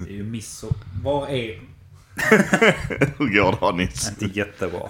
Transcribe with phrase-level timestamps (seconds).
[0.00, 0.76] Det är ju miss och...
[1.02, 1.60] Var är...
[3.18, 4.08] Hur går det Anis?
[4.22, 4.88] Inte jättebra.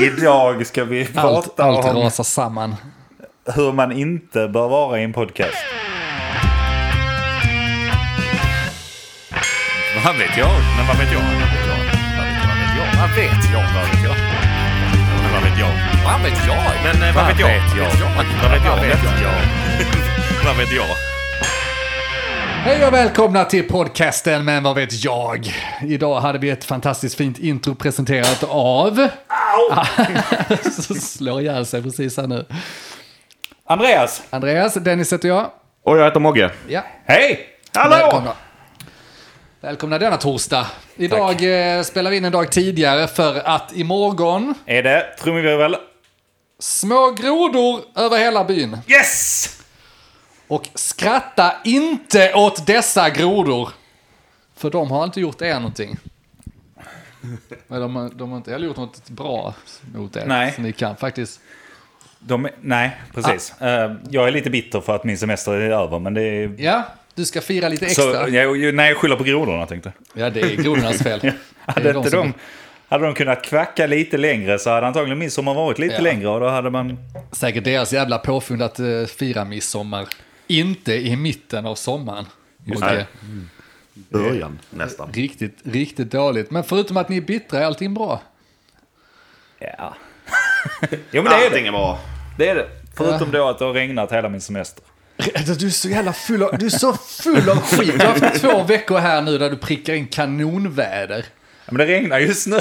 [0.00, 2.74] Idag ska vi Allt, prata allt om rasar samman.
[3.54, 5.56] hur man inte bör vara i en podcast.
[10.04, 10.50] Vad vet jag?
[10.76, 11.20] Men vad vet jag?
[11.20, 11.64] Vad vet
[12.78, 12.86] jag?
[13.00, 13.64] Vad vet jag?
[15.32, 15.72] Vad vet jag?
[16.04, 16.54] Vad vet jag?
[16.84, 17.48] Men vad vet jag?
[17.48, 17.88] Vad vet jag?
[18.14, 20.05] Men eh, vad vet jag?
[20.46, 20.86] Vad vet jag?
[22.64, 25.54] Hej och välkomna till podcasten Men vad vet jag?
[25.82, 29.08] Idag hade vi ett fantastiskt fint intro presenterat av...
[30.72, 32.44] Så slår ihjäl sig precis här nu.
[33.66, 34.22] Andreas!
[34.30, 35.50] Andreas, Dennis heter jag.
[35.84, 36.50] Och jag heter Mogge.
[36.68, 37.46] Ja, Hej!
[37.74, 37.96] Hallå!
[37.96, 38.32] välkomna.
[39.60, 40.66] Välkomna denna torsdag.
[40.96, 45.76] Idag eh, spelar vi in en dag tidigare för att imorgon Är det trumvirvel?
[46.58, 48.78] små grodor över hela byn.
[48.88, 49.55] Yes!
[50.48, 53.68] Och skratta inte åt dessa grodor.
[54.56, 55.96] För de har inte gjort er någonting.
[57.66, 59.54] Men de, har- de har inte heller gjort något bra
[59.94, 60.24] mot er.
[60.26, 60.52] Nej.
[60.56, 61.40] Så ni kan faktiskt...
[62.18, 63.60] De, nej, precis.
[63.60, 66.54] Eh, jag är lite bitter för att min semester är över, men det är...
[66.58, 66.82] Ja,
[67.14, 68.04] du ska fira lite extra.
[68.04, 71.20] Så, jag, nej, jag skyller på grodorna tänkte Ja, det är grodornas fel.
[71.22, 71.32] Det
[71.72, 72.32] Hade, de som- de,
[72.88, 76.00] hade de kunnat kvacka lite längre så hade antagligen midsommar varit lite Ja.
[76.00, 76.98] längre och då hade man...
[77.32, 80.06] Säkert deras jävla påfund att uh, fira midsommar.
[80.46, 82.26] Inte i mitten av sommaren.
[82.64, 83.06] Mogge.
[83.94, 85.12] Början nästan.
[85.12, 86.50] Riktigt, riktigt dåligt.
[86.50, 88.22] Men förutom att ni är bittra är allting bra.
[89.58, 89.94] Ja.
[91.10, 91.46] jo men det är det.
[91.46, 91.98] Allting är bra.
[92.38, 92.68] Det är det.
[92.96, 94.84] Förutom då att det har regnat hela min semester.
[95.58, 98.00] Du är så jävla full av, du är så full av skit.
[98.00, 101.24] Du har haft två veckor här nu där du prickar in kanonväder.
[101.64, 102.60] Ja, men det regnar just nu.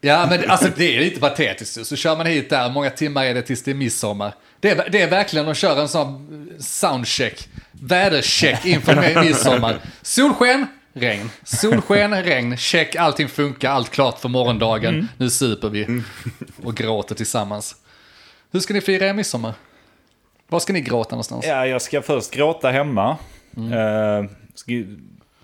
[0.00, 1.86] Ja, men alltså det är lite patetiskt.
[1.86, 4.34] Så kör man hit där, många timmar är det tills det är midsommar.
[4.60, 9.78] Det är, det är verkligen, de kör en sån soundcheck, vädercheck inför midsommar.
[10.02, 11.30] Solsken, regn.
[11.44, 15.08] Solsken, regn, check, allting funkar, allt klart för morgondagen.
[15.16, 16.02] Nu super vi
[16.64, 17.76] och gråter tillsammans.
[18.52, 19.54] Hur ska ni fira er midsommar?
[20.48, 21.44] Var ska ni gråta någonstans?
[21.46, 23.16] Ja, jag ska först gråta hemma.
[23.56, 24.72] Eh, ska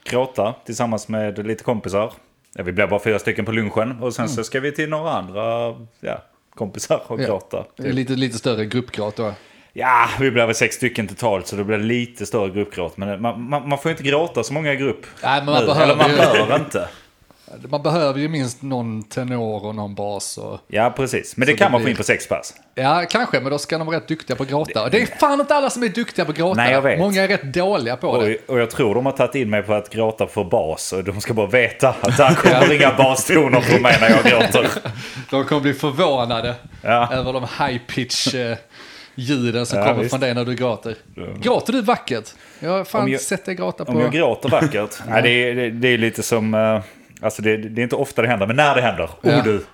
[0.04, 2.12] gråta tillsammans med lite kompisar.
[2.54, 4.02] Ja, vi blir bara fyra stycken på lunchen.
[4.02, 6.22] Och sen så ska vi till några andra ja,
[6.54, 7.26] kompisar och Ja.
[7.26, 7.64] gråta.
[7.76, 9.32] Det är Lite, lite större gruppgråt då.
[9.72, 12.96] Ja, vi blir väl sex stycken totalt så det blir lite större gruppgråt.
[12.96, 15.06] Men man, man, man får inte gråta så många i grupp.
[15.22, 16.10] Nej, men man behöver Eller man
[16.48, 16.88] bör inte.
[17.68, 20.38] Man behöver ju minst någon tenor och någon bas.
[20.38, 20.60] Och...
[20.68, 21.36] Ja, precis.
[21.36, 22.54] Men det kan det man få blir- in på sex pass.
[22.74, 24.82] Ja, kanske, men då ska de vara rätt duktiga på att gråta.
[24.82, 26.56] Och det är fan inte alla som är duktiga på att gråta.
[26.62, 26.98] Nej, jag vet.
[26.98, 28.36] Många är rätt dåliga på det.
[28.46, 30.92] Och, och jag tror de har tagit in mig på att gråta för bas.
[30.92, 34.68] Och de ska bara veta att det kommer inga bastoner från mig när jag gråter.
[35.30, 37.12] De kommer bli förvånade Ja.
[37.12, 38.56] över de high pitch eh,
[39.14, 40.10] ljuden som Ja, kommer visst.
[40.12, 40.96] från dig när du gråter.
[41.40, 42.30] Gråter du vackert?
[42.60, 43.92] Jag har fan jag- sett dig gråta på...
[43.92, 44.90] Om jag gråter vackert?
[45.08, 46.54] Nej, det, är, det, det är lite som...
[47.24, 49.10] Alltså det, det är inte ofta det händer, men när det händer.
[49.22, 49.30] Ja.
[49.38, 49.64] Oh du!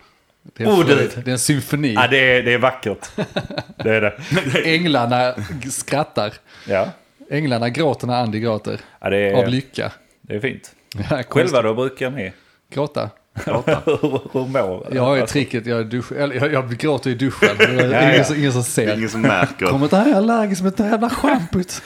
[0.42, 1.10] det, är Oh, fröjd.
[1.24, 1.92] det är en symfoni.
[1.94, 3.10] Ja, det, är, det är vackert.
[3.76, 4.74] Det är det.
[4.74, 5.34] Änglarna
[5.70, 6.32] skrattar.
[6.68, 6.88] Ja,
[7.30, 8.80] Änglarna gråter när Andy gråter.
[9.00, 9.92] ja det, Av är, lycka.
[10.22, 10.74] det är fint.
[11.10, 12.32] Ja, Själva då brukar ni?
[12.72, 13.10] Gråta.
[13.44, 17.14] hur, hur mår Jag har ju alltså, tricket, jag, dusch, eller, jag, jag gråter i
[17.14, 17.48] duschen.
[17.58, 18.12] Det är ja.
[18.12, 18.88] ingen, som- ingen som ser.
[18.88, 19.66] är ingen som märker.
[19.66, 21.82] Kommer inte här allergisk med det här jävla schampot.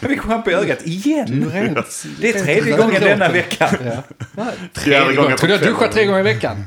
[0.00, 1.50] Jag fick schampo i ögat igen.
[1.52, 3.70] Rent- Det är tredje gången denna vecka.
[3.84, 4.44] Ja.
[4.74, 6.64] Fjärde Tre gången du jag duschar tre gånger i veckan?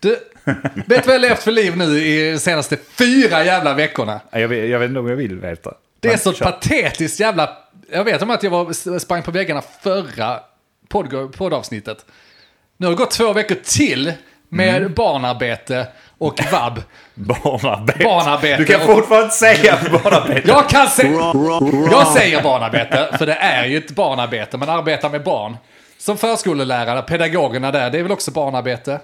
[0.00, 0.16] Du,
[0.74, 4.20] vet du vad jag levt för liv nu i de senaste fyra jävla veckorna?
[4.30, 5.74] Ja, Jag vet, jag vet inte om jag vill veta.
[6.00, 6.44] Det är så kör.
[6.44, 7.50] patetiskt jävla...
[7.92, 10.40] Jag vet om att jag var, sprang på väggarna förra
[10.88, 12.04] podd, poddavsnittet.
[12.80, 14.12] Nu har det gått två veckor till
[14.48, 14.94] med Mm.
[14.94, 15.86] barnarbete
[16.18, 16.82] och vab.
[17.14, 18.04] Barnarbete.
[18.04, 20.48] Barnarbete Du kan och- fortfarande inte säga barnarbete.
[20.48, 21.10] Jag kan säga...
[21.90, 24.56] Jag säger barnarbete, för det är ju ett barnarbete.
[24.56, 25.56] Man arbetar med barn.
[25.98, 29.00] Som förskollärare, pedagogerna där, det är väl också barnarbete?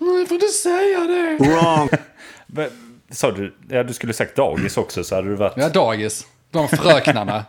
[0.00, 2.68] Nej, får inte säga det.
[3.10, 5.52] Sa du, ja, du skulle sagt dagis också så hade du varit...
[5.56, 6.26] Ja, dagis.
[6.50, 7.44] De fröknarna.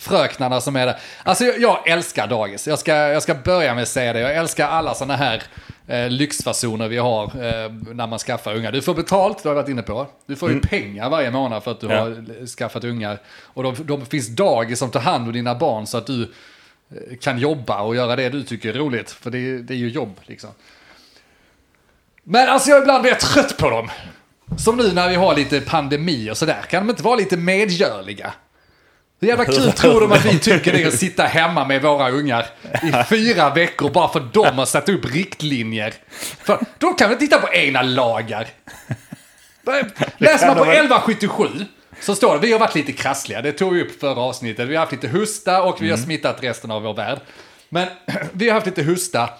[0.00, 0.98] Fröknarna som är där.
[1.22, 2.66] Alltså jag, jag älskar dagis.
[2.66, 4.20] Jag ska, jag ska börja med att säga det.
[4.20, 5.42] Jag älskar alla sådana här
[5.86, 8.72] eh, lyxfasoner vi har eh, när man skaffar ungar.
[8.72, 10.06] Du får betalt, det har jag varit inne på.
[10.26, 12.00] Du får ju pengar varje månad för att du Ja.
[12.00, 13.18] har skaffat ungar.
[13.44, 17.16] Och de, de finns dagis som tar hand om dina barn så att du eh,
[17.20, 19.10] kan jobba och göra det du tycker är roligt.
[19.10, 20.50] För det, det är ju jobb liksom.
[22.22, 23.90] Men alltså jag ibland blir jag trött på dem.
[24.58, 26.62] Som nu när vi har lite pandemi och sådär.
[26.70, 28.32] Kan de inte vara lite medgörliga?
[29.20, 32.10] Hur jävla kul tror de att vi tycker det är att sitta hemma med våra
[32.10, 32.46] ungar
[32.82, 35.94] i fyra veckor bara för de har satt upp riktlinjer?
[36.44, 38.48] För de kan väl titta på egna lagar?
[40.18, 40.84] Läser man på de väl.
[40.84, 41.44] 1177
[42.00, 44.68] Så står det, vi har varit lite krassliga, det tog vi upp förra avsnittet.
[44.68, 47.20] Vi har haft lite husta och vi har smittat resten av vår värld.
[47.68, 47.88] Men
[48.32, 49.30] vi har haft lite husta.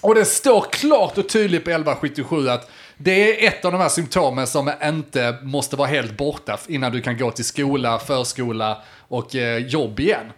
[0.00, 2.70] Och det står klart och tydligt på 1177 att
[3.04, 7.00] det är ett av de här symptomen som inte måste vara helt borta innan du
[7.00, 10.32] kan gå till skola, förskola och eh, jobb igen.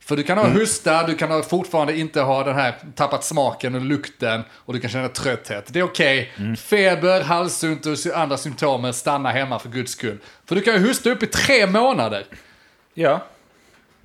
[0.00, 3.74] För du kan ha husta, du kan ha fortfarande inte ha den här tappat smaken
[3.74, 5.72] och lukten och du kan känna trötthet.
[5.72, 6.32] Det är okej.
[6.56, 10.18] Feber, halsont och andra symptomer, stanna hemma för guds skull.
[10.44, 12.24] För du kan ju husta upp i tre månader.
[12.94, 13.26] Ja.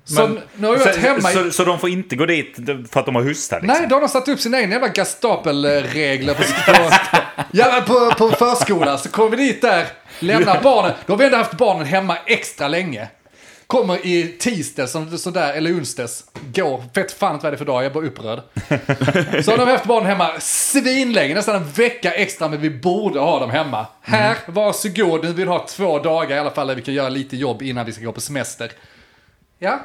[0.04, 1.34] Så Men- nu har jag varit hemma i...
[1.34, 2.56] så, så de får inte gå dit
[2.90, 3.78] för att de har hosta liksom?
[3.78, 6.42] Nej, då har de satt upp sina egna jävla gastapelregler på,
[7.86, 8.98] på, på, på förskolan.
[8.98, 9.86] Så kommer vi dit där,
[10.18, 10.92] lämnar barnen.
[11.06, 13.08] Då har vi ändå haft barnen hemma extra länge.
[13.66, 16.24] Kommer i tisdag, som, sådär, eller onsdags.
[16.54, 18.40] Går, vet fan inte vad det är för dag, jag är bara upprörd.
[19.44, 23.40] Så har de haft barnen hemma svinlänge, nästan en vecka extra, men vi borde ha
[23.40, 23.86] dem hemma.
[24.00, 27.36] Här, varsågod, nu vill ha två dagar i alla fall där vi kan göra lite
[27.36, 28.72] jobb innan vi ska gå på semester.
[29.58, 29.80] Ja,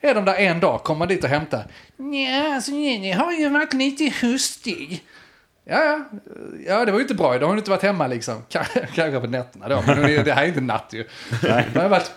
[0.00, 1.64] är de där en dag, kommer man dit och hämtar.
[1.96, 5.04] Ja, alltså Jenny har ju varit lite hustig.
[5.68, 6.00] Ja, ja,
[6.66, 7.32] ja, det var ju inte bra.
[7.38, 8.42] Då har hon inte varit hemma liksom.
[8.48, 11.04] Kanske på nätterna då, men det här är inte natt ju.
[11.42, 12.10] Men jag varit,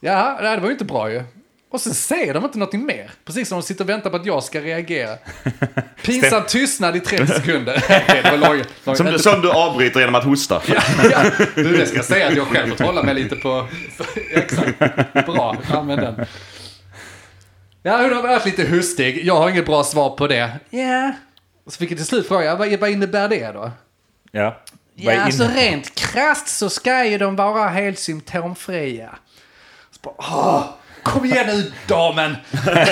[0.00, 1.22] ja, det var ju inte bra ju.
[1.70, 3.10] Och sen säger de inte någonting mer.
[3.24, 5.16] Precis som de sitter och väntar på att jag ska reagera.
[6.04, 7.84] Pinsam tystnad i 30 sekunder.
[8.22, 10.62] Det lång, lång, Som, du- som du avbryter genom att hosta.
[10.66, 10.82] Ja,
[11.54, 13.68] du, det ska jag säga att jag själv får hålla mig lite på...
[14.30, 14.78] Exakt.
[15.26, 16.26] Bra, använd den.
[17.82, 19.26] Ja, hon har varit lite hustig.
[19.26, 20.50] Jag har inget bra svar på det.
[20.70, 21.12] Ja.
[21.66, 23.70] Så fick jag till slut fråga, vad, vad innebär det då?
[24.32, 24.62] Ja.
[24.94, 29.10] Ja, alltså rent krasst så ska ju de vara helt symptomfria.
[29.90, 30.64] Så bara, åh,
[31.02, 32.36] kom igen nu damen!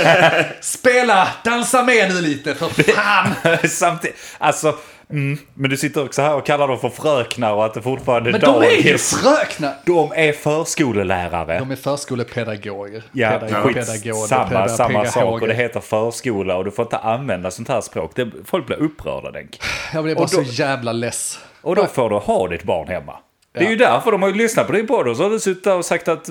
[0.61, 3.35] Spela, dansa med nu lite för fan!
[3.69, 4.79] Samtidigt, alltså,
[5.11, 8.31] mm, men du sitter också här och kallar dem för fröknar och att det fortfarande
[8.31, 9.15] Men de är ju dagis.
[9.15, 9.75] fröknar!
[9.87, 11.59] De är förskolelärare.
[11.59, 13.03] De är förskolepedagoger.
[13.13, 15.43] Ja, Pedagoger, skit, samma, samma sak.
[15.43, 18.13] Och det heter förskola och du får inte använda sånt här språk.
[18.15, 19.59] Det, folk blir upprörda, Denk.
[19.95, 21.39] Jag blir bara Och då- så jävla less.
[21.63, 23.17] Och då får du ha ditt barn hemma.
[23.53, 25.67] Det är ju därför de har lyssnat på din podd och så har du suttit
[25.67, 26.25] och sagt att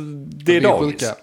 [0.45, 0.91] det är är dagis.
[1.01, 1.15] sjuka.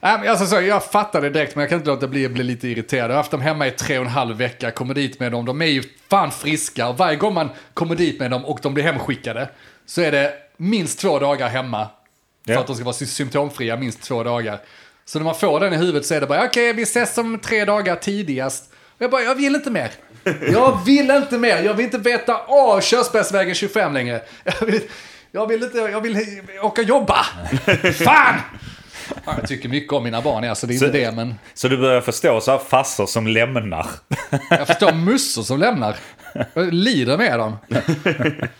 [0.00, 2.68] Alltså, så, jag fattar det direkt, men jag kan inte låta bli att bli lite
[2.68, 3.04] irriterad.
[3.04, 5.44] Jag har haft dem hemma i tre och en halv vecka, kommer dit med dem.
[5.44, 6.88] De är ju fan friska.
[6.88, 9.48] Och varje gång man kommer dit med dem och de blir hemskickade
[9.86, 11.86] så är det minst två dagar hemma.
[12.46, 12.60] För Ja.
[12.60, 14.58] att de ska vara sy- symptomfria minst två dagar.
[15.04, 17.38] Så när man får den i huvudet så är det bara, okej, vi ses om
[17.38, 18.72] tre dagar tidigast.
[18.72, 19.90] Och jag bara, jag vill inte mer.
[20.52, 21.62] Jag vill inte mer.
[21.62, 24.20] Jag vill inte veta av Körsbärsvägen 25 längre.
[24.44, 24.80] Jag vill,
[25.32, 26.18] jag vill inte, jag vill
[26.62, 27.22] åka jobba.
[28.04, 28.34] Fan!
[29.24, 31.68] Ja, jag tycker mycket om mina barn, alltså det är inte Så- det, men Så
[31.68, 33.86] du börjar förstå så här farsor som lämnar.
[34.50, 35.96] jag förstår mussor som lämnar.
[36.54, 37.56] Jag lider med dem.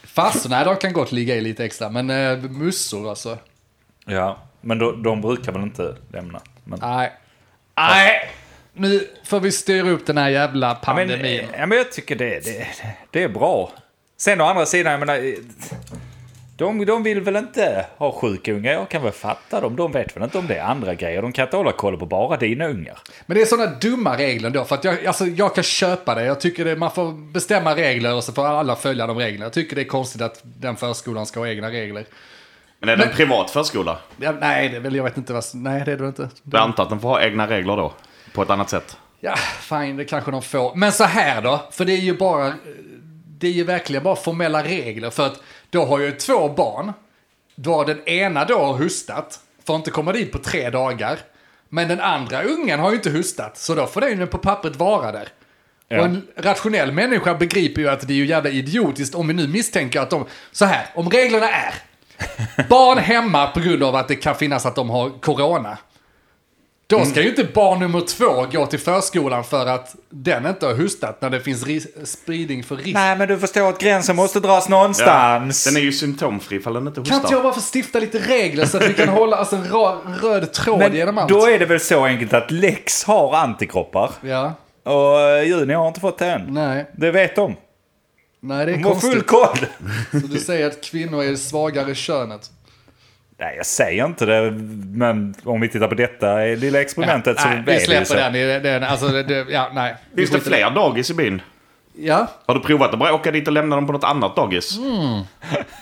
[0.05, 3.39] Farsor, nej, de kan gott ligga i lite extra, men eh, mussor alltså.
[4.05, 6.41] Ja, men då, de brukar väl inte lämna.
[6.65, 7.13] Men, Nej.
[7.77, 8.31] Nej!
[8.75, 11.43] Nu får vi styra upp den här jävla ja, men, pandemin.
[11.59, 12.67] ja, men jag tycker det, det,
[13.11, 13.73] det är bra.
[14.17, 15.35] Sen å andra sidan, jag menar...
[16.59, 18.73] De, de vill väl inte ha sjuka ungar?
[18.73, 19.77] Jag kan väl fatta dem.
[19.77, 21.23] De vet väl inte om det är andra grejer.
[21.23, 22.99] De kan inte hålla koll på bara dina ungar.
[23.27, 26.25] Men det är sådana dumma regler då, för att jag, alltså, jag kan köpa det.
[26.25, 29.45] Jag tycker det, man får bestämma regler och så får alla följa de reglerna.
[29.45, 32.07] Jag tycker det är konstigt att den förskolan ska ha egna regler.
[32.81, 33.99] Men är det en privat förskola?
[34.17, 36.29] Ja, nej, det är väl, jag vet inte vad, nej det är det inte.
[36.53, 37.93] Jag antar att de får ha egna regler då.
[38.35, 38.97] På ett annat sätt.
[39.21, 40.75] Ja, fine, det kanske de får.
[40.75, 42.55] Men så här då, för det är ju bara,
[43.39, 45.11] det är ju verkligen bara formella regler.
[45.11, 46.93] För att då har ju två barn,
[47.55, 51.19] då den ena då har hustat, får inte komma dit på tre dagar.
[51.69, 54.77] Men den andra ungen har ju inte hustat, så då får den ju på pappret
[54.77, 55.29] vara där.
[55.89, 55.99] Ja.
[55.99, 59.49] Och en rationell människa begriper ju att det är ju jävla idiotiskt om vi nu
[59.49, 60.27] misstänker att de...
[60.53, 61.75] Så här, om reglerna är
[62.69, 65.79] barn hemma på grund av att det kan finnas att de har corona.
[66.91, 70.75] Då ska ju inte barn nummer två gå till förskolan för att den inte har
[70.75, 71.65] hustat när det finns
[72.05, 72.95] spridning för risk.
[72.95, 75.65] Nej, men du förstår att gränsen måste dras någonstans.
[75.65, 77.43] Den är ju symptomfri ifall den inte Kan inte jag hostar.
[77.43, 79.65] bara få stifta lite regler så att vi kan hålla alltså, en,
[80.23, 81.33] röd tråd genom Men allt?
[81.33, 84.11] då är det väl så enkelt att Lex har antikroppar.
[84.21, 84.53] Ja,
[84.85, 86.55] Och eh, Juni har inte fått det än.
[86.55, 87.57] nej, Det vet de.
[88.41, 89.71] nej det är De har full konstigt.
[90.11, 90.21] koll.
[90.21, 92.51] Så du säger att kvinnor är det svagare könet?
[93.41, 94.51] Nej, jag säger inte det.
[94.93, 98.15] Men om vi tittar på detta lilla experimentet så nej, är vi det släpper så.
[98.15, 98.33] den.
[98.33, 99.97] Det, det, alltså, det, det, ja, nej.
[100.13, 101.43] Vi Finns det fler dagis i byn?
[102.01, 104.79] Ja, Har du provat att bara åka dit och lämna dem på något annat dagis?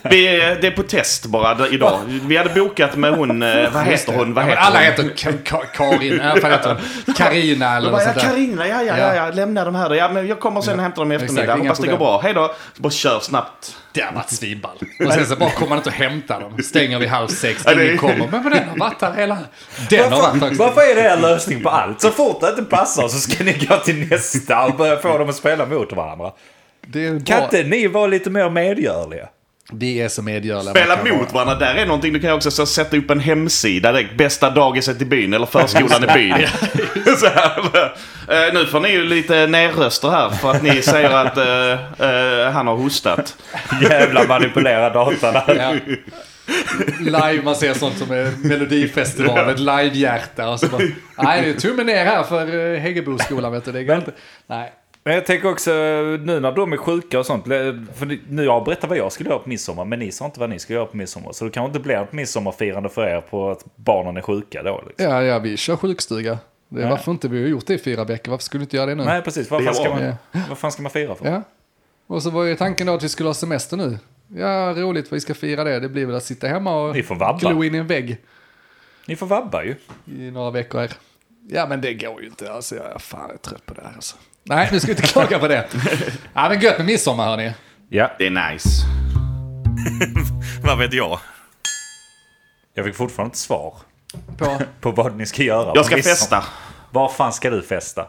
[0.02, 2.00] Vi, är- det är på test bara idag.
[2.06, 3.40] Vi hade bokat med hon,
[3.72, 4.34] vad heter hon?
[4.34, 8.30] Vad ja, heter alla Karin, i alla heter hon Carina eller något ja, sånt där.
[8.30, 9.94] Carina, ja, ja, ja, ja, lämna dem här då.
[9.94, 11.56] Ja, men jag kommer sen och hämtar dem i eftermiddag.
[11.56, 12.20] Hoppas det går bra.
[12.20, 12.54] Hej då.
[12.76, 14.78] Så bara kör snabbt Det har varit svinball.
[15.06, 16.62] Och sen så bara kommer man inte och hämtar dem.
[16.62, 18.16] Stänger vid halv sex, ingen kommer.
[18.30, 19.38] Men, men den har varit här hela...
[19.90, 20.58] Den har varit Varför, högst.
[20.60, 22.00] varför är det er lösning på allt?
[22.00, 25.28] Så fort det inte passar så ska ni gå till nästa och börja få dem
[25.28, 26.32] att spela mot varandra.
[26.86, 29.28] Det är Kan inte ni vara lite mer medgörliga?
[29.72, 30.74] Vi är så medgörliga.
[30.74, 31.44] Spela mot vara.
[31.44, 33.92] varandra, där är någonting du kan också så sätta upp en hemsida.
[33.92, 36.34] Direkt, bästa dagiset i byn eller förskolan i byn.
[37.18, 37.84] så här,
[38.28, 42.52] eh, nu får ni ju lite nerröster här för att ni säger att eh, eh,
[42.52, 43.36] han har hostat.
[43.82, 45.34] Jävla manipulera datan.
[45.46, 45.74] Ja.
[47.00, 50.48] Live, man ser sånt som är Melodifestivalen, ett live-hjärta.
[50.48, 50.82] Och så bara,
[51.18, 53.72] nej, det är tummen ner här för Häggeboskolan, vet du.
[53.72, 54.12] Det går inte.
[54.46, 54.72] Nej.
[55.06, 55.70] Men jag tänker också
[56.20, 57.44] nu när de är sjuka och sånt.
[57.94, 59.84] För nu jag berättar vad jag skulle göra på midsommar.
[59.84, 61.32] Men ni sa inte vad ni skulle göra på midsommar.
[61.32, 64.82] Så det kanske inte blir ett midsommarfirande för er på att barnen är sjuka då.
[64.86, 65.06] Liksom.
[65.06, 66.38] Ja, ja, vi kör sjukstuga.
[66.68, 66.90] Det är Ja.
[66.90, 68.30] varför inte vi har gjort det i fyra veckor.
[68.30, 69.04] Varför skulle vi inte göra det nu?
[69.04, 70.14] Nej precis, vad fan, ska man,
[70.48, 71.26] vad fan ska man fira för?
[71.26, 71.42] Ja.
[72.06, 73.98] Och så var ju tanken då att vi skulle ha semester nu.
[74.28, 75.80] Ja, roligt, vi ska fira det.
[75.80, 77.38] Det blir väl att sitta hemma och Ni får vabba.
[77.38, 78.16] glo in i en vägg
[79.06, 79.74] Ni får vabba ju.
[80.06, 80.78] i några veckor.
[80.78, 80.92] här.
[81.48, 82.52] Ja, men det går ju inte.
[82.52, 83.92] Alltså, jag är fan är trött på det här.
[83.94, 84.16] Alltså.
[84.48, 85.66] Nej, nu ska vi inte klaga på det.
[86.34, 87.52] Ja, men gött med midsommar, hörni.
[87.88, 88.68] Ja, Det är nice.
[90.62, 91.18] Vad vet jag?
[92.74, 93.74] jag fick fortfarande inte svar
[94.38, 95.72] På, på vad ni ska göra.
[95.74, 96.44] Jag ska festa.
[96.90, 98.06] Var fan ska du festa?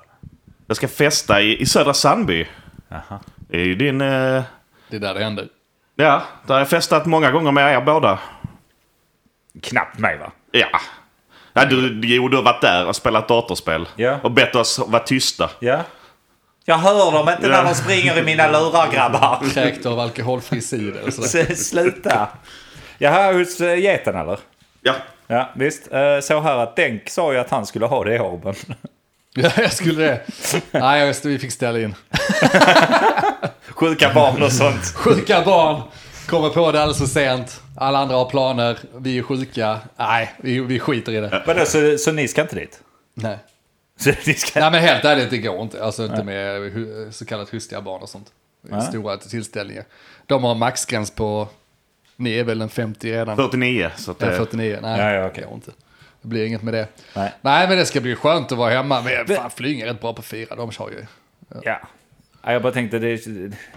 [0.67, 2.47] Jag ska festa i, i Södra Sandby.
[2.91, 3.19] Aha.
[3.37, 4.01] Det är ju din...
[4.01, 4.43] Eh,
[4.89, 5.47] det är där det händer.
[5.95, 8.19] ja, där har jag festat många gånger med er båda.
[9.63, 10.31] Knappt mig va?
[10.51, 10.67] Ja.
[11.53, 13.87] ja du, jo, du har varit där och spelat datorspel.
[13.95, 14.19] Ja.
[14.23, 15.49] Och bett oss vara tysta.
[15.59, 15.83] Ja.
[16.69, 19.43] Jag hör dem inte när de springer i mina lurar grabbar.
[19.53, 22.27] Kräkt av alkoholfri cider Sluta.
[22.97, 24.39] Jaha, hos eh, geten eller?
[24.81, 24.93] Ja.
[25.27, 25.91] Ja, visst.
[25.91, 28.55] Eh, Så här att Denk sa ju att han skulle ha det i Orben.
[29.39, 30.21] Ja, jag skulle det.
[30.71, 31.95] Nej, just det, vi fick ställa in.
[33.69, 34.85] Sjuka barn och sånt.
[34.95, 35.81] Sjuka barn
[36.29, 37.61] kommer på det alldeles för sent.
[37.77, 39.77] Alla andra har planer, vi är sjuka.
[39.97, 41.43] Nej, vi, vi skiter i det.
[41.47, 42.79] Vadå, så, så ni ska inte dit?
[43.13, 43.37] Nej.
[44.03, 44.59] Så ni ska...
[44.59, 45.83] Nej men helt ärligt, det går inte.
[45.83, 46.71] Alltså inte med
[47.11, 48.27] så kallat hustiga barn och sånt.
[48.61, 48.81] Nej.
[48.81, 49.83] Stora tillställningar.
[50.25, 51.47] De har maxgräns på,
[52.15, 53.35] ni är väl en 50 redan?
[53.37, 53.89] 49.
[53.97, 55.41] Så att, Ja, eh, 49, nej Ja, ja, okej.
[55.41, 55.71] det går inte.
[56.21, 56.87] Det blir inget med det.
[57.13, 57.33] Nej.
[57.41, 59.01] Nej men det ska bli skönt att vara hemma.
[59.01, 61.05] Men fan, Flyinge är rätt bra på att fira, de har ju.
[61.63, 61.79] Ja.
[62.43, 63.19] Ja, Jag bara tänkte det,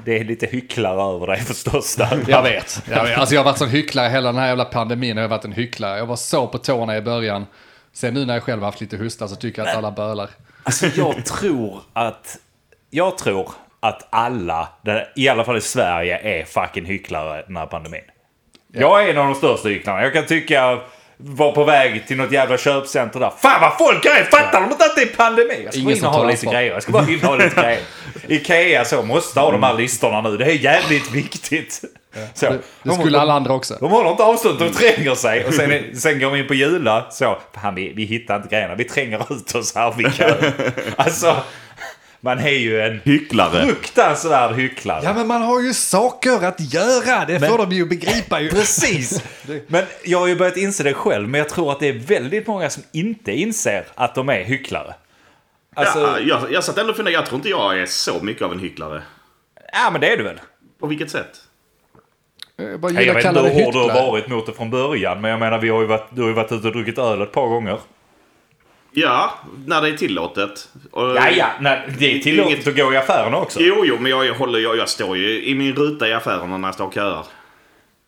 [0.05, 1.97] det är lite hycklare över dig förstås.
[1.97, 2.25] Där.
[2.29, 2.83] Jag vet.
[2.91, 3.19] Jag vet.
[3.19, 5.17] Alltså jag har varit sån hycklare hela den här jävla pandemin.
[5.17, 5.99] Jag har varit en hycklare.
[5.99, 7.47] Jag var så på tårna i början.
[7.93, 10.31] Sen nu när jag själv haft lite hosta så tycker jag att alla bölar.
[10.63, 12.39] Alltså jag tror att...
[12.91, 14.69] Jag tror att alla,
[15.17, 18.01] i alla fall i Sverige, är fucking hycklare den här pandemin.
[18.73, 20.03] Jag är en av de största hycklarna.
[20.03, 20.81] Jag kan tycka
[21.17, 23.33] var på väg till något jävla köpcenter där.
[23.39, 24.25] Fan vad folk är!
[24.25, 25.63] Fattar de inte att det är pandemi?
[25.65, 26.73] Jag ska bara Ingen in och ha tar lite grejer.
[26.73, 27.83] Jag ska bara in och ha lite grejer.
[28.29, 30.37] Ikea så måste ha de här listorna nu.
[30.37, 31.85] Det är jävligt viktigt.
[32.35, 32.47] Så.
[32.47, 33.77] Det, det De- skulle alla andra också.
[33.81, 35.45] de håller inte avstånd, de tränger sig.
[35.47, 37.07] Och sen, sen går vi in på Jula.
[37.11, 38.75] Så, fan vi, vi hittar inte grejerna.
[38.75, 40.53] Vi tränger ut oss här vid kön.
[40.97, 41.37] Alltså,
[42.21, 43.67] man är ju en Hycklare.
[43.67, 45.01] fruktansvärd hycklare.
[45.05, 47.25] Ja men man har ju saker att göra.
[47.25, 48.51] Det får de ju begripa ju.
[48.51, 49.23] Precis!
[49.67, 52.47] Men jag har ju börjat inse det själv, men jag tror att det är väldigt
[52.47, 54.95] många som inte inser att de är hycklare.
[55.75, 57.19] Alltså, ja, ja, jag, jag satt ändå och funderade.
[57.19, 59.03] Jag tror inte jag är så mycket av en hycklare.
[59.93, 60.41] men det är du väl?
[60.81, 61.31] På vilket sätt?
[62.63, 64.71] Jag bara Jag gillar vet att inte hur hård du har varit mot det från
[64.71, 66.99] början, men jag menar vi har ju varit, du har ju varit ute och druckit
[66.99, 67.79] öl ett par gånger.
[68.93, 69.35] Ja,
[69.67, 70.69] när det är tillåtet.
[70.91, 73.61] Och, Ja, ja, nej, det är tillåtet att gå i affärerna också.
[73.61, 76.69] Jo, jo, men jag, håller, jag, jag står ju i min ruta i affärerna när
[76.69, 77.25] jag står och köar.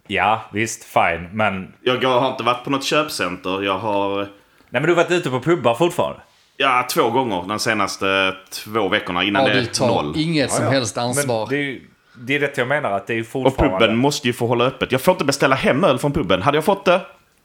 [0.06, 1.72] Ja, visst, fine, men...
[1.82, 3.62] Jag har inte varit på något köpcenter.
[3.62, 4.16] Jag har...
[4.18, 4.28] Nej,
[4.68, 6.20] men du har varit ute på pubbar fortfarande?
[6.56, 10.12] Ja, två gånger de senaste två veckorna innan Ja, det du är tar noll.
[10.16, 11.46] inget som helst Men ansvar.
[11.50, 11.80] det är ju
[12.26, 13.78] det, är det jag menar, att det är ju Och fortfarande...
[13.78, 14.92] puben måste ju få hålla öppet.
[14.92, 16.42] Jag får inte beställa hem öl från puben.
[16.42, 17.00] Hade jag fått det?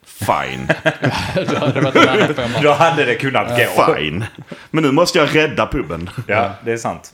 [0.06, 0.68] Fine.
[1.48, 2.60] Det hade varit annan femma.
[2.62, 3.94] Då hade det kunnat gå.
[3.96, 4.26] Fine.
[4.72, 6.10] Men nu måste jag rädda puben.
[6.28, 7.12] Ja, det är sant.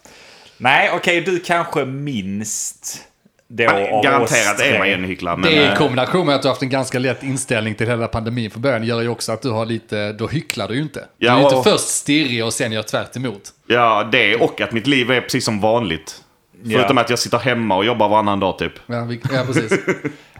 [0.57, 3.01] Nej, okej, du kanske minst
[3.47, 4.69] då av Garanterat oss tre.
[4.75, 5.37] är man en hycklare.
[5.37, 7.87] Men, Det i eh, kombination med att du har haft en ganska lätt inställning till
[7.87, 10.81] hela pandemin från början gör ju också att du har lite, då hycklar du ju
[10.81, 10.99] inte.
[11.17, 13.41] Du Ja, är ju inte och- först stirrig och sen gör tvärt emot.
[13.67, 16.22] ja, det och att mitt liv är precis som vanligt.
[16.63, 16.77] Ja.
[16.79, 18.73] Förutom att jag sitter hemma och jobbar varannan dag typ.
[18.85, 19.79] Ja, vi, ja precis.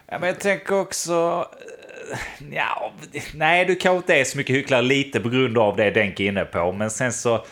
[0.08, 1.46] Ja, men jag tänker också...
[1.62, 2.92] eh, Ja,
[3.34, 6.24] nej, du kanske inte är så mycket hycklare lite på grund av det Denk är
[6.24, 6.72] inne på.
[6.72, 7.46] Men sen så...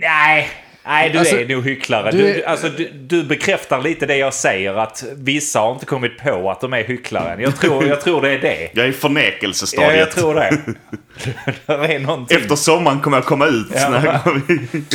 [0.00, 0.48] Nej,
[0.88, 2.10] Nej, du Alltså, är nog hycklare.
[2.10, 6.18] du Du, alltså, du, du bekräftar lite det jag säger, att vissa har inte kommit
[6.18, 7.42] på att de är hycklare.
[7.42, 8.68] Jag tror, jag tror det är det.
[8.72, 9.98] Jag är i Ja, förnekelsestadiet.
[9.98, 10.58] jag tror det.
[12.28, 12.34] det.
[12.36, 13.66] Efter sommaren kommer jag komma ut.
[13.74, 14.40] Ja, när jag.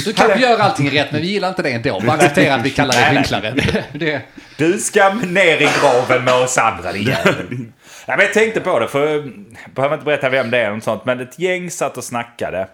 [0.06, 2.00] Du kanske gör allting rätt, men vi gillar inte det ändå.
[2.04, 3.54] Vi accepterar att vi kallar dig hycklare.
[3.94, 4.22] Det,
[4.58, 7.48] Du ska ner i graven med oss andra, din jävel.
[7.50, 9.32] Nej, men jag tänkte på det, för jag
[9.76, 12.68] behöver inte berätta vem det är något sånt, men ett gäng satt och snackade.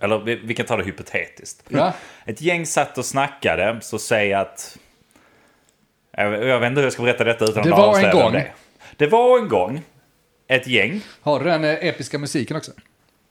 [0.00, 1.62] Eller vi, vi kan ta det hypotetiskt.
[1.68, 1.92] Ja.
[2.24, 4.78] Ett gäng satt och snackade, så säg att...
[6.16, 8.32] Jag, jag vet inte hur jag ska berätta detta utan Det att var en gång.
[8.32, 8.52] Det,
[8.96, 9.82] det var en gång
[10.48, 11.00] ett gäng.
[11.20, 12.72] har du den eh, episka musiken också?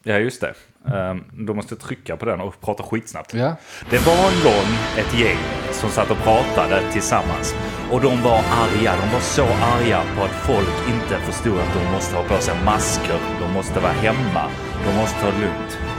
[0.04, 0.54] Ja, just det.
[0.84, 3.34] Um, då måste jag trycka på den och prata skitsnabbt.
[3.34, 3.56] Ja.
[3.90, 5.38] Det var en gång ett gäng
[5.72, 7.56] som satt och pratade tillsammans.
[7.92, 8.96] Och de var arga.
[9.02, 12.56] De var så arga på att folk inte förstod att de måste ha på sig
[12.66, 13.20] masker.
[13.40, 14.50] De måste vara hemma.
[14.86, 15.93] De måste ta det lugnt.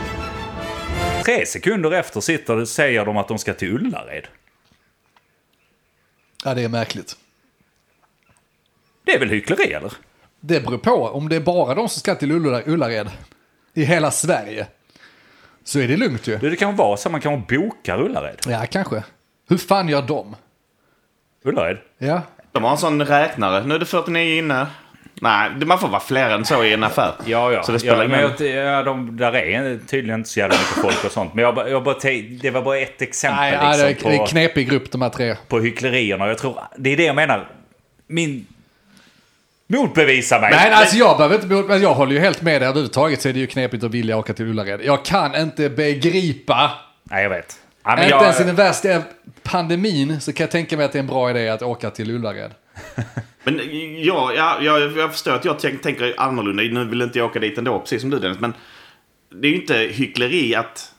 [1.24, 4.26] Tre sekunder efter sitter, säger de att de ska till Ullared.
[6.44, 7.16] ja, det är märkligt.
[9.04, 9.92] Det är väl hyckleri eller?
[10.40, 10.90] Det beror på.
[11.08, 13.10] Om det är bara de som ska till Ulla- Ullared
[13.74, 14.66] i hela Sverige
[15.64, 16.38] så är det lugnt ju.
[16.38, 18.38] Det kan vara så man kan boka Ullared.
[18.46, 19.04] Ja, kanske.
[19.48, 20.36] Hur fan gör de?
[21.44, 21.78] Ullared?
[21.98, 22.22] Ja.
[22.52, 23.66] De har en sån räknare.
[23.66, 24.66] Nu är det 49 inne.
[25.20, 27.12] Nej, det- man får vara fler än så i en affär.
[27.26, 27.62] Ja, ja.
[27.62, 30.56] Så det spelar ja, ingen men jag, ja, de, där är tydligen inte så jävla
[30.56, 31.34] mycket folk och sånt.
[31.34, 31.96] Men jag, bara- jag bara,
[32.42, 35.02] det var bara ett exempel Nej, ja, det liksom, är en på, knepig grupp de
[35.02, 35.36] här tre.
[35.48, 36.26] på hycklerierna.
[36.28, 37.48] Jag tror, det är det jag menar.
[38.06, 38.46] Min...
[39.66, 40.50] Motbevisa mig!
[40.50, 41.46] Nej, alltså jag behöver inte...
[41.68, 42.68] men Jag håller ju helt med dig.
[42.68, 44.80] Överhuvudtaget så är det ju knepigt att vilja åka till Ullared.
[44.84, 46.70] Jag kan inte begripa.
[47.04, 47.56] Nej, jag vet.
[47.84, 49.02] Ja, men inte jag, ens i den värsta
[49.42, 52.10] pandemin så kan jag tänka mig att det är en bra idé att åka till
[52.10, 52.50] Ullared.
[53.44, 53.60] Men
[54.04, 56.62] ja, ja, jag, jag förstår att jag tänk, tänker annorlunda.
[56.62, 58.38] Nu vill inte jag åka dit ändå, precis som du Dennis.
[58.38, 58.54] Men
[59.34, 60.92] det är ju inte hyckleri att,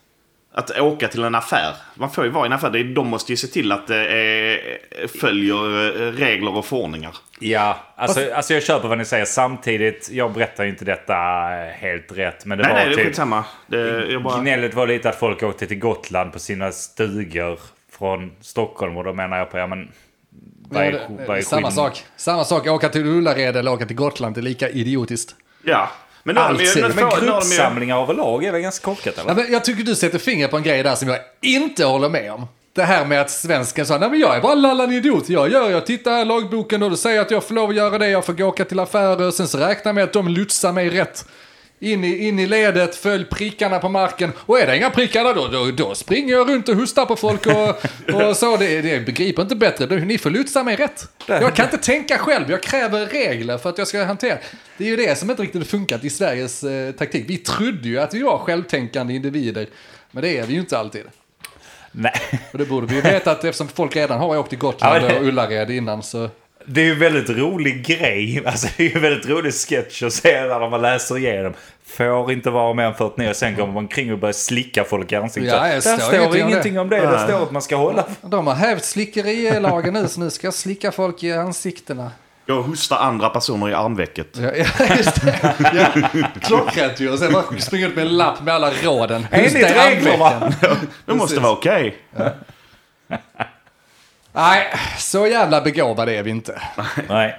[0.53, 1.73] att åka till en affär.
[1.95, 2.69] Man får ju vara i en affär.
[2.69, 4.57] Det är, de måste ju se till att det
[5.01, 7.15] eh, följer eh, regler och förordningar.
[7.39, 9.25] Ja, alltså, alltså jag köper vad ni säger.
[9.25, 11.13] Samtidigt, jag berättar ju inte detta
[11.71, 12.45] helt rätt.
[12.45, 13.05] Men det nej, var nej, det är typ...
[13.05, 13.45] skitsamma.
[13.67, 14.41] Det, jag bara...
[14.41, 17.59] Gnället var lite att folk åkte till Gotland på sina stugor
[17.97, 18.97] från Stockholm.
[18.97, 19.91] Och då menar jag på, ja men...
[20.69, 22.03] Det- vad är samma sak.
[22.17, 25.35] Samma sak, åka till Ullared eller åka till Gotland det är lika idiotiskt.
[25.63, 25.89] Ja.
[26.23, 26.57] Men, men,
[26.95, 29.29] men, gruppsamlingar överlag är väl ganska korkat eller?
[29.29, 32.09] Ja, men jag tycker du sätter fingret på en grej där som jag inte håller
[32.09, 32.47] med om.
[32.73, 35.29] Det här med att svensken sa, nej men jag är bara lallan idiot.
[35.29, 37.75] Jag gör, jag tittar här i lagboken och det säger att jag får lov att
[37.75, 38.09] göra det.
[38.09, 39.31] Jag får gå åka till affärer.
[39.31, 41.25] Sen så räknar jag med att de lotsar mig rätt.
[41.79, 44.31] In i, in i ledet, följ prickarna på marken.
[44.37, 47.15] Och är det inga prickar där då, då, då springer jag runt och hostar på
[47.15, 47.69] folk och,
[48.29, 48.57] och så.
[48.57, 49.85] Det, det begriper inte bättre.
[49.85, 51.07] Då, ni får lotsa mig rätt.
[51.27, 52.51] Jag kan inte tänka själv.
[52.51, 54.37] Jag kräver regler för att jag ska hantera.
[54.77, 57.25] Det är ju det som inte riktigt funkat i Sveriges eh, taktik.
[57.27, 59.67] Vi trodde ju att vi var självtänkande individer.
[60.11, 61.03] Men det är vi ju inte alltid.
[61.91, 62.13] Nej.
[62.51, 65.19] Och det borde vi ju veta att eftersom folk redan har åkt till Gotland det-
[65.19, 66.29] och Ullared innan så...
[66.65, 68.43] Det är ju en väldigt rolig grej.
[68.45, 71.53] Alltså, det är ju en väldigt rolig sketch att se när man läser igenom.
[71.85, 75.15] Får inte vara mer än 49 sen går man omkring och börjar slicka folk i
[75.15, 75.53] ansiktet.
[75.53, 76.97] Ja, det Där står står ingenting om ingenting om det.
[76.97, 78.05] Där står att man ska hålla...
[78.21, 82.11] De har hävt slickerilagen nu så nu ska jag slicka folk i ansiktena.
[82.45, 84.27] Jag hostar andra personer i armvecket.
[84.37, 85.55] Ja, ja, just det.
[85.73, 87.11] Ja, klockrent ju.
[87.11, 89.27] Och sen bara springa ut med en lapp med alla råden.
[89.31, 90.53] Enligt reglerna.
[91.05, 91.97] Det måste vara okej.
[94.35, 96.61] Nej, så jävla begåvade är vi inte.
[97.09, 97.35] Nej.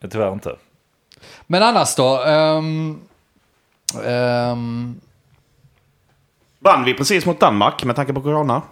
[0.00, 0.56] Det tyvärr inte.
[1.46, 2.24] Men annars då?
[2.24, 3.00] Um,
[4.04, 5.00] um,
[6.58, 8.62] Vann vi precis mot Danmark med tanke på corona?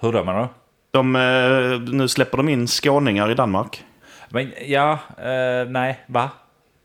[0.00, 0.48] Hur då menar du?
[0.90, 3.84] De, eh, nu släpper de in skåningar i Danmark.
[4.28, 6.30] Men ja, eh, nej, va?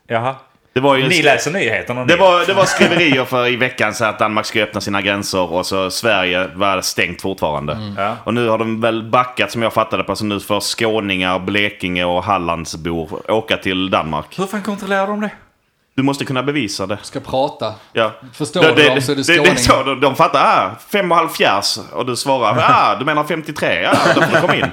[0.07, 0.35] Jaha.
[0.73, 4.05] Det var ju Ni läser nyheterna det var, det var skriverier för i veckan så
[4.05, 7.93] att Danmark ska öppna sina gränser och så Sverige var stängt fortfarande.
[7.97, 8.17] Ja.
[8.23, 12.03] Och nu har de väl backat som jag fattade på så nu får skåningar, Blekinge
[12.05, 14.39] och Hallandsbor åka till Danmark.
[14.39, 15.31] Hur fan kontrollerar de det?
[16.01, 16.97] Du måste kunna bevisa det.
[17.01, 17.73] ska prata.
[17.93, 18.11] Ja.
[18.33, 19.57] Förstår det, du det, dem så är du det, det är skåning.
[19.57, 20.39] så, de, de fattar.
[20.39, 21.77] Ah, fem och halv fjärs.
[21.93, 22.57] Och du svarar.
[22.59, 23.81] Ah, du menar 53?
[23.83, 24.65] Ja, då får du komma in.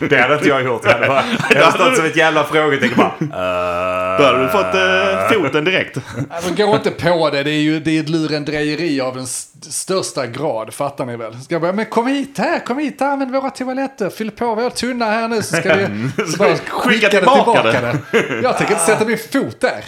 [0.10, 0.82] Det hade inte jag gjort.
[0.84, 3.12] Jag hade, bara, jag hade stått som ett jävla frågetecken bara.
[4.18, 5.96] Då hade du fått eh, foten direkt.
[6.30, 7.42] Alltså, gå inte på det.
[7.42, 10.74] Det är ju det är ett lurendrejeri av den st- största grad.
[10.74, 11.40] Fattar ni väl?
[11.40, 14.10] Ska jag bara, men kom hit här, kom hit, använd våra toaletter.
[14.10, 15.86] Fyll på vår tunna här nu så ska vi
[16.32, 17.80] så bara skicka, det tillbaka tillbaka
[18.12, 18.40] det.
[18.42, 19.84] Jag tänker inte sätta min fot där.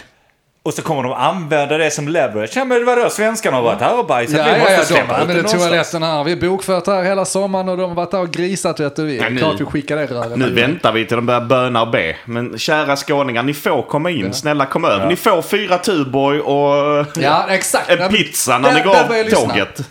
[0.65, 2.49] Och så kommer de använda det som leverage.
[2.55, 4.37] Ja men vadå, svenskarna har varit här och bajsat.
[4.37, 6.23] Ja, vi ja, måste ja, de släppa ut det använder toaletten här.
[6.23, 9.03] Vi har bokfört här hela sommaren och de har varit där och grisat vet du.
[9.05, 9.19] Vi.
[9.19, 10.37] Men nu- Klart vi skickar det röret.
[10.37, 12.15] Nu väntar vi till de börjar böna och be.
[12.25, 14.33] Men kära skåningar, ni får komma in.
[14.33, 15.07] Snälla kom över.
[15.07, 17.89] Ni får fyra Tuborg och Ja, exakt.
[17.89, 19.39] en Ja, pizza när där- ni går av jag lyssna.
[19.49, 19.81] tåget.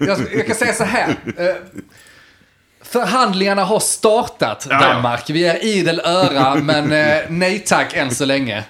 [0.00, 1.08] Jag, jag kan säga så här.
[1.38, 1.44] Eh,
[2.82, 4.88] förhandlingarna har startat, Ja, ja.
[4.88, 5.30] Danmark.
[5.30, 8.64] Vi är idel öra, men eh, nej tack än så länge.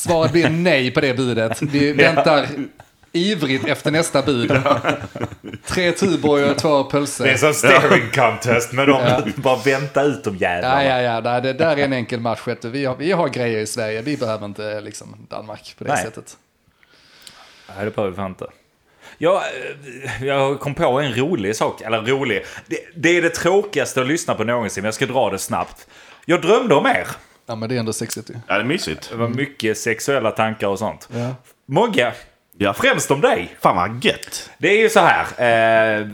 [0.00, 1.62] Svaret blir nej på det budet.
[1.62, 2.46] Vi väntar
[3.12, 4.52] ivrigt efter nästa bud.
[5.66, 7.24] Tre Tuborg och två pölser.
[7.24, 9.32] Det är som steering contest med dem.
[9.36, 10.84] Bara vänta ut de jävlarna.
[10.84, 11.40] Ja, ja, ja.
[11.40, 12.40] Det, där är en enkel match.
[12.62, 14.02] Vi har, vi har grejer i Sverige.
[14.02, 16.04] Vi behöver inte liksom, Danmark på det Nej.
[16.04, 16.36] sättet.
[17.76, 18.46] Nej, det behöver vi fan inte.
[19.18, 22.44] Jag, eh, jag kom på en rolig sak, eller rolig.
[22.66, 25.86] Det, det är det tråkigaste att lyssna på någonsin, men jag ska dra det snabbt.
[26.24, 27.06] Jag drömde om er.
[27.50, 28.34] Ja, men det är ändå sexigt ju.
[28.46, 29.08] Ja, det är mysigt.
[29.10, 31.08] Det var mycket sexuella tankar och sånt.
[31.14, 31.34] Ja.
[31.68, 32.12] Mogge,
[32.58, 32.72] Ja.
[32.74, 33.56] främst om dig.
[33.60, 34.50] Fan vad gött.
[34.58, 36.06] Det är ju så här, eh,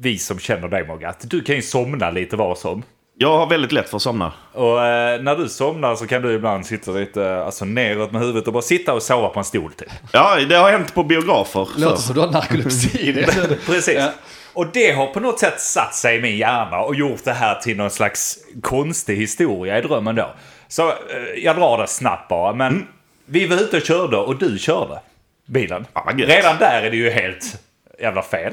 [0.00, 2.82] vi som känner dig Mogge, att du kan ju somna lite var som.
[3.18, 4.32] Jag har väldigt lätt för att somna.
[4.52, 8.46] Och eh, när du somnar så kan du ibland sitta lite alltså, neråt med huvudet
[8.46, 9.88] och bara sitta och sova på en stol typ.
[10.12, 11.68] Ja, det har hänt på biografer.
[11.76, 13.12] Låter som du har narkolepsi.
[13.26, 13.94] Det Precis.
[13.98, 14.10] Ja.
[14.52, 17.54] Och det har på något sätt satt sig i min hjärna och gjort det här
[17.54, 20.34] till någon slags konstig historia i drömmen då.
[20.68, 20.96] Så eh,
[21.36, 22.52] jag drar det snabbt bara.
[22.52, 22.88] Men
[23.26, 25.00] vi var ute och körde och du körde
[25.46, 25.86] bilen.
[26.18, 26.28] Gött.
[26.28, 27.58] Redan där är det ju helt
[27.98, 28.52] jävla fel.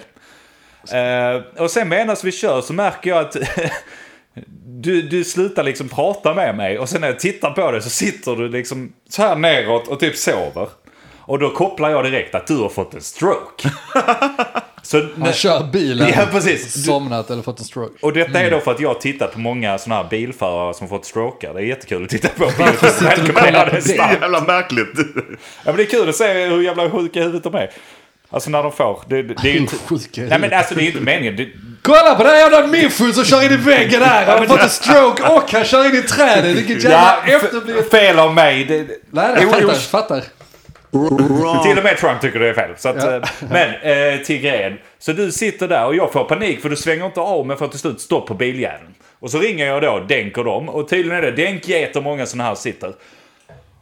[0.94, 3.36] Eh, och sen medan vi kör så märker jag att
[4.66, 7.90] du, du slutar liksom prata med mig och sen när jag tittar på dig så
[7.90, 10.70] sitter du liksom så här neråt och typ sover.
[11.26, 13.70] Och då kopplar jag direkt att du har fått en stroke.
[14.84, 16.74] så Han kör bilen, Ja, precis.
[16.74, 17.94] Du- somnat eller fått en stroke.
[18.02, 20.88] och detta är då för att jag har tittat på många sådana här bilförare som
[20.90, 21.54] fått strokar.
[21.54, 22.46] Det är jättekul att titta på.
[22.46, 23.78] Varför sitter du och kollar på det?
[23.78, 23.82] är det?
[23.82, 24.22] starkt.
[24.22, 24.90] Jävla märkligt.
[24.96, 25.22] Ja,
[25.66, 27.70] men det är kul att se hur jävla sjuka i huvudet de är.
[28.30, 29.04] Alltså när de får.
[29.08, 29.76] Det, det, det är ju inte...
[29.88, 31.36] Sjuka Nej men alltså det är ju inte meningen.
[31.36, 31.48] Det,
[31.82, 34.26] Kolla på den här jävla miffun som kör in i väggen där.
[34.26, 36.46] Han har fått en stroke och han kör in i trädet.
[36.58, 37.92] Vilket jävla ja, efterblivet...
[37.92, 38.66] fel av mig.
[38.66, 39.74] Det, Nej, jag fattar.
[39.74, 40.24] fattar.
[41.64, 42.70] Till och med Trump tycker det är fel.
[42.78, 43.70] Så att, eh, Men
[44.14, 44.78] eh, till grejen.
[45.00, 47.68] Så du sitter där och jag får panik för du svänger inte av men får
[47.68, 48.94] till slut stopp på biljäveln.
[49.20, 50.70] Och så ringer jag då Denk och dem.
[50.70, 52.94] Och tydligen är det Denk, Get och många sådana här sitter.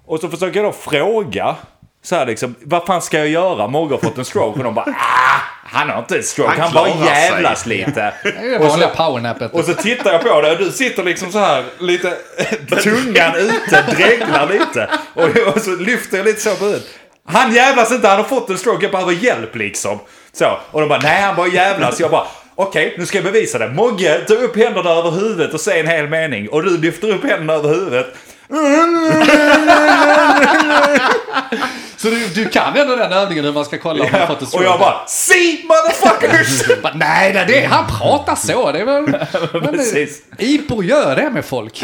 [0.06, 1.56] Och så försöker jag då fråga.
[2.04, 3.68] Så här liksom, vad fan ska jag göra?
[3.68, 4.58] Mogge har fått en stroke.
[4.58, 6.50] Och de bara, ah, han har inte en stroke.
[6.50, 8.14] Han Han, bara klarar sig." jävlas lite.
[8.24, 8.80] Det är det Och så-
[9.60, 12.10] och så tittar jag på dig och du sitter liksom så här lite
[12.84, 14.90] tungan ute, dreglar lite.
[15.14, 16.88] Och, och så lyfter jag lite så på huvudet.
[17.28, 20.00] Han jävlas inte, han har fått en stroke, jag behöver hjälp liksom.
[20.34, 22.00] Så, och de bara nej han bara jävlas.
[22.00, 23.68] Jag bara okej nu ska jag bevisa det.
[23.70, 26.50] Mogge, ta upp händerna över huvudet och säg en hel mening.
[26.50, 28.08] Och du lyfter upp händerna över huvudet.
[32.02, 34.48] Så du, du kan ändå den övningen hur man ska kolla om man fått och
[34.48, 34.66] stroke?
[34.66, 36.82] jag bara see motherfuckers!
[36.84, 38.72] Bara, Nej, nej, det, han pratar så.
[38.72, 39.04] Det är väl...
[39.62, 40.22] Men, Precis.
[40.38, 41.78] Ipor gör det med folk.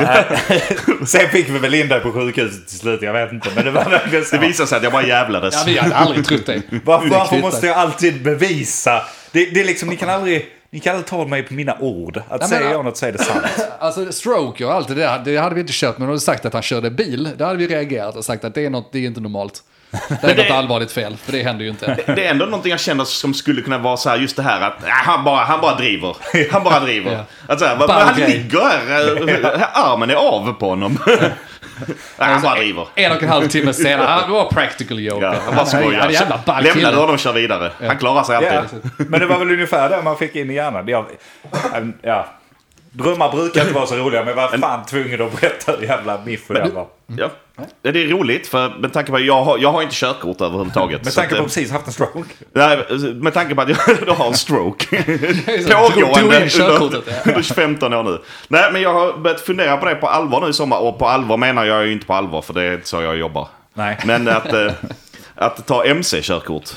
[1.08, 3.50] Sen fick vi väl in dig på sjukhuset till slut, jag vet inte.
[3.56, 4.36] Men det var verkligen så.
[4.36, 5.54] Det visar sig att jag bara jävlades.
[5.56, 6.62] Ja, vi hade aldrig trott dig.
[6.86, 9.02] Varför, Det varför måste jag alltid bevisa?
[9.32, 10.54] Det, det är liksom, ni kan aldrig...
[10.70, 12.18] Ni kan aldrig ta mig på mina ord.
[12.30, 13.46] Att men- säger jag något så är det sant.
[13.80, 16.00] Alltså stroke och allt det där, det hade vi inte köpt.
[16.00, 18.56] Men om du sagt att han körde bil, då hade vi reagerat och sagt att
[18.56, 19.64] det är, något, det är inte normalt.
[20.22, 21.98] Det är något allvarligt fel, för det händer ju inte.
[22.16, 24.62] Det är ändå någonting jag känner som skulle kunna vara så här, just det här
[24.62, 26.16] att äh, han, bara, han bara driver.
[26.52, 27.12] Han bara driver.
[27.12, 27.26] Ja.
[27.54, 28.28] Att så här, men Ball han grej.
[28.38, 31.00] ligger här, äh, armen är av på honom.
[32.18, 32.88] Nej, han bara driver.
[32.96, 35.26] En och en halv timme senare, det var practical joke.
[35.26, 36.10] Ja, han bara skojar.
[36.10, 36.96] jävla ball Lämna kille.
[36.96, 37.72] honom och kör vidare.
[37.88, 38.60] Han klarar sig Ja.
[38.60, 38.80] alltid.
[39.10, 40.88] Men det var väl ungefär det man fick in i hjärnan.
[40.88, 41.06] Jag,
[42.02, 42.28] ja.
[42.98, 46.22] Drömmar brukar inte vara så roliga, men jag var fan tvungen att berätta hur jävla
[46.26, 46.88] miffo det var.
[47.06, 47.30] Ja.
[47.82, 51.04] Det är roligt för med tanke på att jag har, jag har inte körkort överhuvudtaget.
[51.04, 52.34] Med tanke på att, jag precis haft en stroke.
[52.54, 55.04] Nej, med tanke på att jag då har en stroke.
[55.04, 56.78] Pågående ja.
[57.26, 58.22] under 15 år nu.
[58.48, 60.80] Nej, men jag har börjat fundera på det på allvar nu i sommar.
[60.80, 63.18] Och på allvar menar jag ju inte på allvar, för det är inte så jag
[63.18, 63.48] jobbar.
[63.74, 63.98] Nej.
[64.06, 64.72] Men att, eh,
[65.36, 66.70] att ta MC-körkort.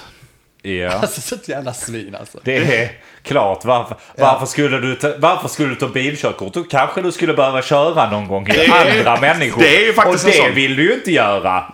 [0.63, 0.91] Ja.
[1.03, 2.39] Alltså så jävla svin alltså.
[2.43, 3.65] Det är klart.
[3.65, 6.53] Varför, varför, skulle du ta, varför skulle du ta bilkörkort?
[6.53, 9.63] Då kanske du skulle behöva köra någon gång i andra människor.
[9.63, 10.55] det är ju faktiskt Och det sån.
[10.55, 11.65] vill du ju inte göra.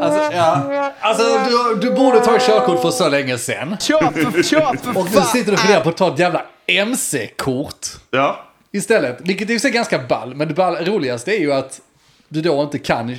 [0.00, 0.92] Alltså, ja.
[1.00, 3.72] alltså du, du borde ta körkort för så länge sedan.
[4.94, 8.44] Och nu sitter du och funderar på att ta ett jävla MC-kort Ja.
[8.72, 9.18] istället.
[9.20, 11.80] Vilket i och för sig är ganska ball, men det ball, roligaste är ju att
[12.28, 13.16] du då inte kan...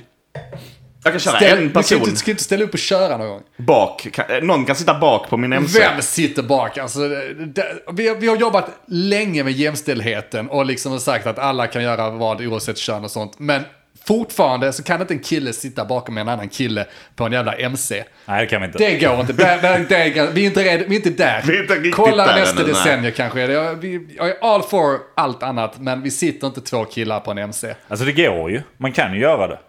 [1.03, 3.27] Jag kan köra Ställ, en du person inte, ska inte ställa upp och köra någon
[3.29, 3.41] gång.
[3.57, 4.07] bak.
[4.13, 5.79] Kan, eh, någon kan sitta bak på min MC.
[5.79, 6.77] Vem sitter bak?
[6.77, 11.67] Alltså, det, vi, har- vi har jobbat länge med jämställdheten och liksom sagt att alla
[11.67, 13.39] kan göra vad oavsett kön och sånt.
[13.39, 13.63] Men
[14.07, 16.85] fortfarande så kan inte en kille sitta bakom en annan kille
[17.15, 18.03] på en jävla MC.
[18.25, 18.77] Nej, det kan vi inte.
[18.77, 19.33] Det går inte.
[19.33, 21.41] Det, det, det, är- vi, är inte red, vi är inte där.
[21.47, 23.39] Vi är inte riktigt Kolla där nästa decennium kanske.
[23.41, 27.31] Jag, vi, jag är all for allt annat, men vi sitter inte två killar på
[27.31, 27.73] en MC.
[27.87, 28.61] Alltså det går ju.
[28.77, 29.59] Man kan ju göra det.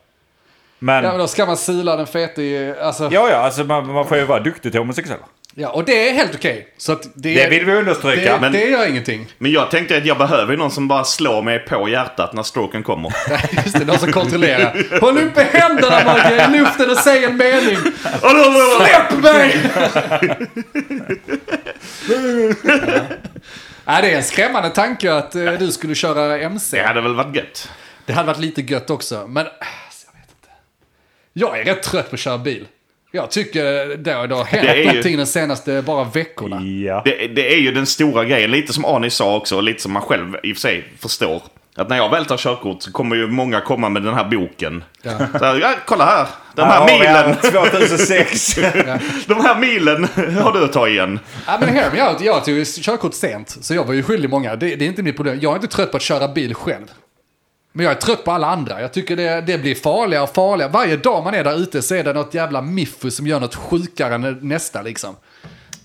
[0.85, 2.75] Men, Ja, ja, men då ska man sila den fete i...
[2.81, 5.25] Alltså, ja, alltså man, man får ju vara duktig till homosexuella.
[5.55, 6.69] ja, och det är helt okej.
[6.77, 8.33] Så att det, Det vill vi understryka.
[8.35, 9.27] det, men- det gör ingenting.
[9.39, 12.43] Men jag tänkte att jag behöver ju någon som bara slår mig på hjärtat när
[12.43, 13.13] stroken kommer.
[13.65, 15.01] Just det, någon som kontrollerar.
[15.01, 17.77] Håll uppe händerna Magge i luften och säg en mening.
[18.79, 19.57] Släpp mig!
[23.85, 26.77] Nej, det är en skrämmande tanke att eh, du skulle köra MC.
[26.77, 27.71] Det hade väl varit gött.
[28.07, 30.49] Det hade varit lite gött också, men alltså, jag vet inte.
[31.33, 32.67] Jag är rätt trött på att köra bil.
[33.15, 33.65] Jag tycker
[33.97, 36.61] det har, hänt Det är ju- senaste bara veckorna.
[36.63, 37.03] Ja.
[37.05, 39.93] Det, det är ju den stora grejen, lite som Arne sa också, och lite som
[39.93, 41.43] man själv i och för sig förstår.
[41.77, 44.85] Att när jag väl tar körkort så kommer ju många komma med den här boken.
[45.03, 45.11] Ja.
[45.39, 48.55] Så här, ja, kolla här, de Här här milen, här 2006.
[49.27, 50.09] de här milen
[50.43, 51.21] har du att ta igen.
[51.47, 52.21] Ja, men me out.
[52.21, 54.57] Jag tog ju körkort sent, så jag var ju skyldig många.
[54.57, 55.39] Det, det är inte mitt problem.
[55.43, 56.87] Jag är inte trött på att köra bil själv.
[57.73, 58.81] Men jag är trött på alla andra.
[58.81, 60.71] Jag tycker det, det blir farligare och farligare.
[60.73, 63.55] Varje dag man är där ute så är det något jävla miffu som gör något
[63.55, 65.17] sjukare än nästa liksom.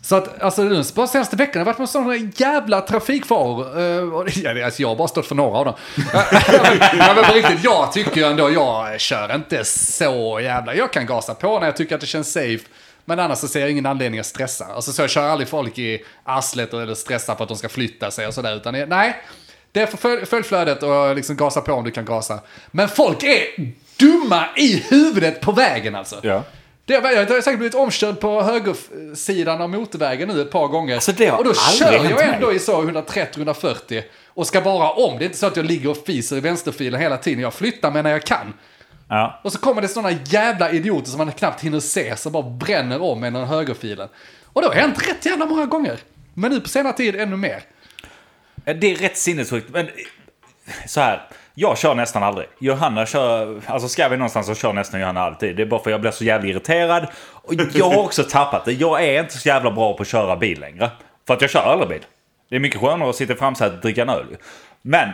[0.01, 3.79] Så att, alltså nu bara senaste veckan har det varit med sådana jävla trafikfaror.
[3.79, 4.17] Uh,
[4.65, 5.73] alltså, jag har bara stått för några av dem.
[6.13, 10.75] ja, men på riktigt, jag tycker ändå, jag kör inte så jävla...
[10.75, 12.65] Jag kan gasa på när jag tycker att det känns safe.
[13.05, 14.65] Men annars så ser jag ingen anledning att stressa.
[14.65, 18.11] Alltså så jag kör aldrig folk i arslet eller stressar för att de ska flytta
[18.11, 18.55] sig och sådär.
[18.55, 19.21] Utan nej,
[19.77, 22.39] det är för följ, följ flödet och liksom gasa på om du kan gasa.
[22.71, 23.43] Men folk är
[23.99, 26.19] dumma i huvudet på vägen alltså.
[26.23, 26.43] Ja.
[26.85, 30.95] Det jag har säkert blivit omkörd på högersidan av motorvägen nu ett par gånger.
[30.95, 32.29] Alltså, det har och då kör jag mig.
[32.33, 35.17] ändå i så 130-140 och ska bara om.
[35.17, 37.41] Det är inte så att jag ligger och fiser i vänsterfilen hela tiden.
[37.41, 38.53] Jag flyttar mig när jag kan.
[39.09, 39.39] Ja.
[39.43, 43.01] Och så kommer det sådana jävla idioter som man knappt hinner se som bara bränner
[43.01, 44.07] om en högerfilen.
[44.45, 45.99] Och det har hänt rätt jävla många gånger.
[46.33, 47.63] Men nu på senare tid ännu mer.
[48.73, 49.69] Det är rätt sinnessjukt.
[49.69, 49.89] Men
[50.85, 51.21] så här.
[51.59, 52.47] Jag kör nästan aldrig.
[52.59, 55.55] Johanna kör, alltså ska vi någonstans så kör nästan Johanna alltid.
[55.55, 57.07] Det är bara för att jag blir så jävla irriterad.
[57.17, 58.71] Och jag har också tappat det.
[58.71, 60.89] Jag är inte så jävla bra på att köra bil längre.
[61.27, 62.05] För att jag kör aldrig bil.
[62.49, 64.37] Det är mycket skönare att sitta i framsätet och dricka en öl.
[64.81, 65.09] Men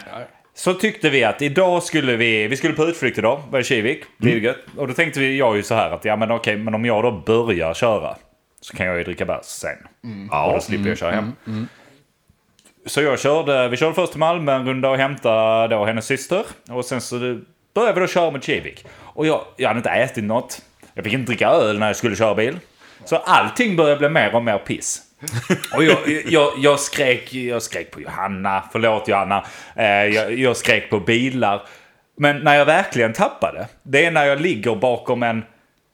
[0.56, 4.04] så tyckte vi att idag skulle vi, vi skulle på utflykt idag, var i Kivik,
[4.22, 4.54] mm.
[4.78, 7.04] Och då tänkte vi, jag ju så här att ja men okej, men om jag
[7.04, 8.16] då börjar köra
[8.62, 9.78] så kan jag ju dricka bärs sen.
[10.48, 11.32] Och då slipper jag köra hem.
[12.86, 16.44] Så jag körde, vi körde först till Malmö en runda och hämtade då hennes syster.
[16.70, 17.40] Och sen så
[17.76, 18.86] började vi då köra mot Kivik.
[19.00, 20.62] Och jag, jag hade inte ätit något.
[20.94, 22.60] Jag fick inte dricka öl när jag skulle köra bil.
[23.06, 25.02] Så allting började bli mer och mer piss.
[25.76, 29.46] Och jag, jag, jag, skrek, jag skrek på Johanna, förlåt Johanna.
[29.76, 31.62] Eh, jag, jag skrek på bilar.
[32.18, 35.44] Men när jag verkligen tappade, det är när jag ligger bakom en,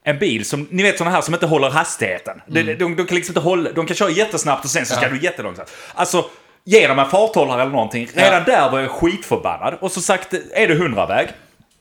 [0.03, 2.41] en bil som, ni vet sådana här som inte håller hastigheten.
[2.47, 5.05] De, de, de kan liksom inte hålla, de kan köra jättesnabbt och sen så ska
[5.05, 5.09] Ja.
[5.11, 5.71] du jättelångsamt.
[5.95, 6.25] Alltså,
[6.69, 8.07] ge dem en farthållare eller någonting.
[8.13, 9.77] Redan där var jag skitförbannad.
[9.81, 11.27] Och så sagt, är det 100-väg.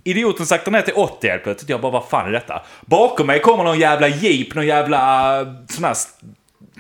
[0.05, 1.71] Idioten saktar ner till 80 helt plötsligt.
[1.71, 2.63] Jag bara, vad fan är detta?
[2.87, 5.95] Bakom mig kommer någon jävla jeep, någon jävla uh, sån här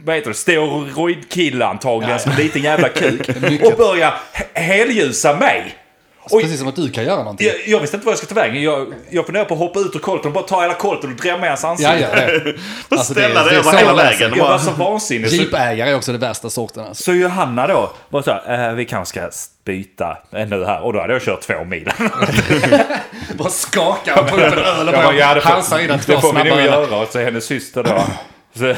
[0.04, 2.18] vad heter det, steroidkille antagligen Ja, ja.
[2.18, 3.28] som en liten jävla kuk.
[3.64, 5.74] Och börjar he- helljusa mig.
[6.30, 7.46] Och Precis som att du kan göra någonting.
[7.46, 8.62] jag, jag visste inte vad jag skulle ta vägen.
[8.62, 11.16] Jag, jag funderade på att hoppa ut ur kolten och bara ta hela kolten och
[11.16, 11.98] drämma i hans ansikte.
[11.98, 12.54] Ja, ja, det.
[12.88, 14.32] Alltså, Ställa dig är över så hela vägen.
[14.36, 15.28] Jag var så vansinnig.
[15.28, 17.02] Jeepägare är också det värsta sorten alltså.
[17.02, 19.30] så Johanna då var så här, eh, vi kanske ska
[19.64, 20.80] byta eh, nu här.
[20.82, 21.90] Och då hade jag kört två mil.
[23.38, 26.32] Bara och tar upp en öl och Jag bara, halsa in en två det får
[26.32, 26.96] vi nog göra.
[26.96, 28.02] Och så hennes syster då.
[28.54, 28.74] Så,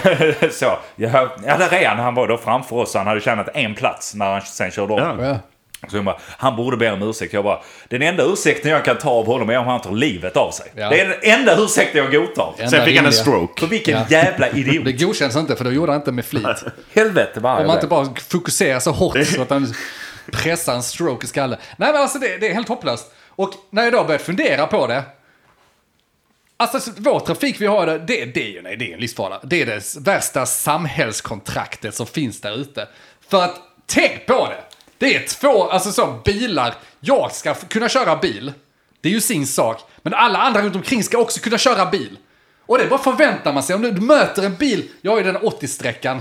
[0.50, 0.64] så
[0.96, 1.98] ja, ja, där är han.
[1.98, 2.94] Han var då framför oss.
[2.94, 5.20] Han hade tjänat en plats när han sen körde om.
[5.20, 5.38] Ja.
[5.88, 7.32] Så jag bara, han borde be om ursäkt.
[7.32, 10.36] Jag bara, den enda ursäkten jag kan ta av honom är om han tar livet
[10.36, 10.72] av sig.
[10.74, 10.88] Ja.
[10.90, 12.54] Det är den enda ursäkten jag godtar.
[12.58, 13.60] Enda Sen fick han en stroke.
[13.60, 14.04] För vilken Ja.
[14.08, 14.84] jävla idiot.
[14.84, 16.44] Det godkänns inte för då gjorde han inte med flit.
[16.94, 19.74] Helvete vad Om man inte bara fokuserar så hårt så att han
[20.32, 21.58] pressar en stroke i skallen.
[21.76, 23.12] Nej men alltså det, det är helt hopplöst.
[23.28, 25.02] Och när jag då började fundera på det.
[26.56, 29.00] Alltså så vår trafik vi har, det, det, det är ju nej, det är en
[29.00, 29.40] livsfara.
[29.42, 32.88] Det är det värsta samhällskontraktet som finns där ute.
[33.30, 34.62] För att, tänk på det!
[35.00, 36.74] Det är två, alltså så bilar.
[37.00, 38.52] Jag ska kunna köra bil.
[39.00, 39.80] Det är ju sin sak.
[40.02, 42.16] Men alla andra runt omkring ska också kunna köra bil.
[42.66, 43.76] Och det bara förväntar man sig.
[43.76, 46.16] Om du du möter en bil, jag har ju den 80-sträckan.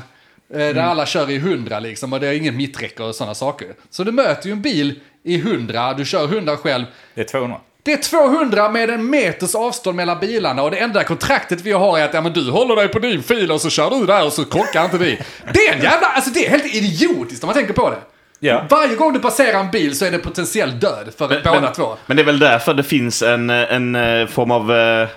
[0.53, 3.67] eh, Där alla kör i 100 liksom och det är ingen mitträcke och sådana saker.
[3.89, 6.85] Så du möter ju en bil i 100, du kör 100 själv.
[7.15, 7.57] Det är 200.
[7.83, 11.99] Det är 200 med en meters avstånd mellan bilarna och det enda kontraktet vi har
[11.99, 14.25] är att ja, men du håller dig på din fil och så kör du där
[14.25, 15.19] och så krockar inte vi.
[15.53, 17.97] Det är en jävla, alltså det är helt idiotiskt om man tänker på det.
[18.39, 18.65] Ja.
[18.69, 21.95] Varje gång du passerar en bil så är det potentiell död för båda två.
[22.05, 25.07] Men det är väl därför det finns en, en eh, form av eh,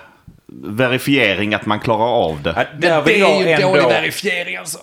[0.63, 2.53] verifiering att man klarar av det.
[2.57, 4.77] Ja, Men det jag är ju dålig ändå, verifiering alltså.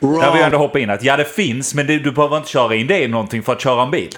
[0.00, 2.48] där vill jag ändå hoppa in att ja det finns men det, du behöver inte
[2.50, 4.10] köra in det i någonting för att köra en bil.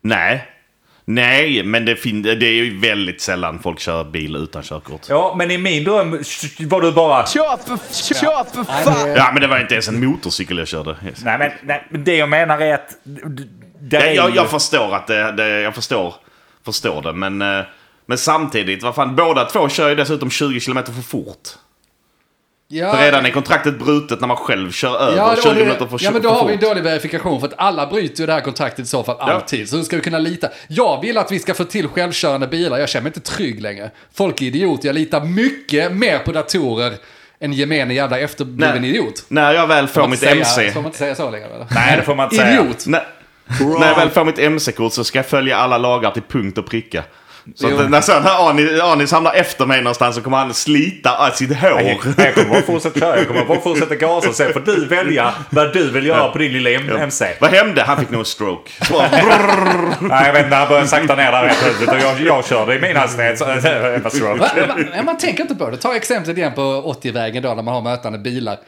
[0.00, 0.48] Nej.
[1.06, 5.00] Nej, men det, fin- det är ju väldigt sällan folk kör bil utan körkort.
[5.08, 6.10] Ja men i min dröm
[6.60, 7.26] var du bara...
[7.26, 7.78] Kör för,
[8.14, 9.08] kör för fan!
[9.16, 10.96] Ja, men det var inte ens en motorcykel jag körde.
[11.24, 12.88] Nej men nej, men det jag menar är att...
[13.80, 16.14] Där är Jag, ju- jag förstår att det, det jag förstår,
[16.64, 17.64] förstår det, men, eh,
[18.06, 21.48] men samtidigt, vad fan, båda två kör ju dessutom 20 km för fort.
[22.68, 25.68] Ja, För redan är kontraktet brutet när man själv kör över Ja, 20 och km
[25.68, 28.26] det, för, ja, men då har vi en dålig verifikation för att alla bryter ju
[28.26, 29.68] det här kontraktet i så fall alltid.
[29.68, 30.48] Så hur ska vi kunna lita?
[30.68, 32.78] Jag vill att vi ska få till självkörande bilar.
[32.78, 33.90] Jag känner mig inte trygg längre.
[34.14, 34.88] Folk är idioter.
[34.88, 36.92] Jag litar mycket mer på datorer
[37.40, 38.90] än gemene jävla efterbliven Nej.
[38.90, 39.24] idiot.
[39.28, 40.54] När jag väl får mitt inte MC...
[40.54, 41.46] säga- Får man inte säga så längre?
[41.46, 41.66] Eller?
[41.74, 42.60] Nej det får man inte säga.
[42.60, 42.86] Idiot!
[42.86, 46.66] När jag väl får mitt MC-kort så ska jag följa alla lagar till punkt och
[46.66, 47.02] pricka.
[47.54, 51.56] Så att när, sen Anis, Anis hamnar efter mig någonstans så kommer han slita sitt
[51.56, 51.70] hår.
[51.70, 54.86] Jag jag kommer bara fortsätta köra, jag kommer bara fortsätta gasa och sen får du
[54.86, 56.70] välja vad du vill göra på din lilla
[57.02, 57.26] MC.
[57.40, 57.82] Vad hände?
[57.82, 58.70] Han fick nog en stroke.
[60.00, 62.74] Nej jag vet inte, han började sakta ner där rätt plötsligt och jag, jag körde
[62.74, 63.40] i min hastighet.
[64.96, 65.76] Man, man tänker inte på det.
[65.76, 68.58] Ta exemplet igen på 80-vägen då när man har mötande bilar.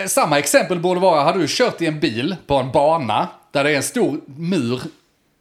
[0.00, 3.64] Eh, Samma exempel borde vara, har du kört i en bil på en bana där
[3.64, 4.80] det är en stor mur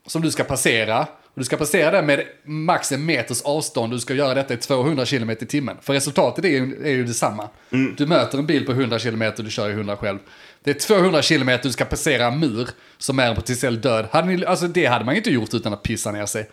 [0.08, 1.08] som du ska passera.
[1.34, 3.94] Och du ska passera den med max en meters avstånd.
[3.94, 5.78] Du ska göra detta i 200 km i timmen.
[5.82, 7.50] För resultatet är ju, är ju detsamma.
[7.98, 10.20] Du möter en bil på 100 km och du kör i 100 själv.
[10.64, 14.08] Det är 200 km du ska passera en mur som är en potentiell död.
[14.12, 16.50] Hade ni, alltså det hade man ju inte gjort utan att pissa ner sig.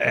[0.00, 0.10] Eh,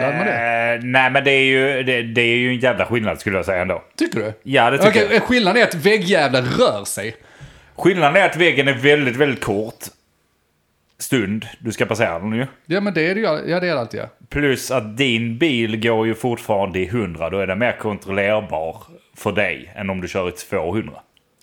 [0.83, 3.61] nej men det är, ju, det, det är ju en jävla skillnad skulle jag säga
[3.61, 3.83] ändå.
[3.97, 4.33] Tycker du?
[4.43, 5.23] Ja det tycker Okej, jag.
[5.23, 7.15] skillnaden är att väggjävlar rör sig.
[7.75, 9.85] Skillnaden är att väggen är väldigt, väldigt kort
[10.99, 12.47] stund du ska passera den ju.
[12.65, 13.25] Ja, men det är det ju.
[13.25, 14.05] Ja, det är det alltid, ja.
[14.29, 17.29] Plus att din bil går ju fortfarande i 100.
[17.29, 18.77] Då är den mer kontrollerbar
[19.17, 20.93] för dig än om du kör i 200.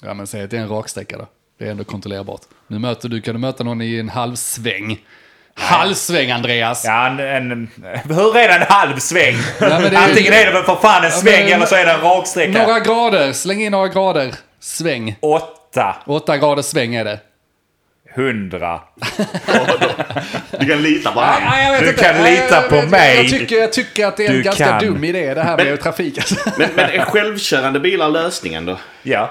[0.02, 1.26] Ja, men säg att det är en raksträcka då.
[1.58, 2.40] Det är ändå kontrollerbart.
[2.66, 4.98] Nu möter du, kan du möta någon i en halvsväng.
[5.54, 6.84] Halvsväng, Andreas!
[6.84, 7.20] Ja, en,
[7.52, 7.68] en,
[8.08, 9.34] hur är det en halv sväng?
[9.60, 11.86] men det är- Antingen är det väl för fan en sväng men- eller så är
[11.86, 12.62] det en raksträcka.
[12.66, 14.34] Några grader, släng in några grader.
[14.60, 15.16] Sväng.
[15.20, 17.20] Åtta, Åtta grader sväng är det.
[18.14, 18.80] Hundra.
[20.60, 22.02] du kan lita på jag vet Du inte.
[22.04, 23.16] kan lita jag på vet- mig.
[23.16, 24.78] Jag tycker, jag tycker att det är en Du ganska kan.
[24.84, 26.18] dum idé det här med trafik.
[26.58, 28.78] Men, men är självkörande bilar lösningen då?
[29.02, 29.30] Ja.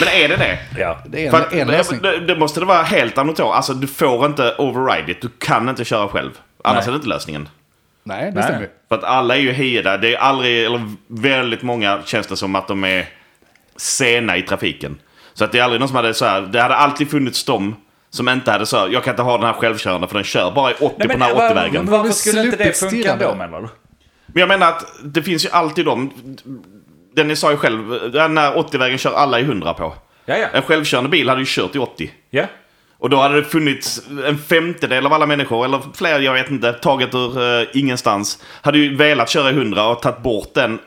[0.00, 0.58] Men är det det?
[0.78, 0.98] ja.
[1.06, 2.00] Det är en, en lösning.
[2.02, 3.56] det, det måste det vara helt anatomiskt.
[3.56, 5.20] Alltså du får inte override it.
[5.22, 6.30] Du kan inte köra själv.
[6.64, 6.88] Annars Nej.
[6.88, 7.48] är det inte lösningen.
[8.04, 8.42] Nej, det Nej.
[8.44, 8.68] stämmer.
[8.88, 9.96] För att alla är ju hejade.
[9.98, 13.06] Det är aldrig, eller väldigt många känns det som att de är
[13.76, 14.98] sena i trafiken.
[15.34, 16.40] Så att det är aldrig någon som hade så här.
[16.40, 17.76] Det hade alltid funnits de
[18.12, 20.50] som inte hade så här, jag kan inte ha den här självkörande för den kör
[20.50, 21.86] bara i 80 på den här 80-vägen.
[21.90, 23.68] Varför skulle inte det funka då menar du?
[24.26, 26.12] Men jag menar att det finns ju alltid de...
[27.16, 29.94] Dennis sa ju själv, den här 80-vägen kör alla i 100 på.
[30.24, 30.46] Ja, ja.
[30.52, 32.10] En självkörande bil hade ju kört i 80.
[32.30, 32.44] Ja.
[32.98, 36.72] Och då hade det funnits en femtedel av alla människor, eller fler, jag vet inte,
[36.72, 38.42] taget ur eh, ingenstans.
[38.62, 40.78] Hade ju velat köra i 100 och tagit bort den, eh,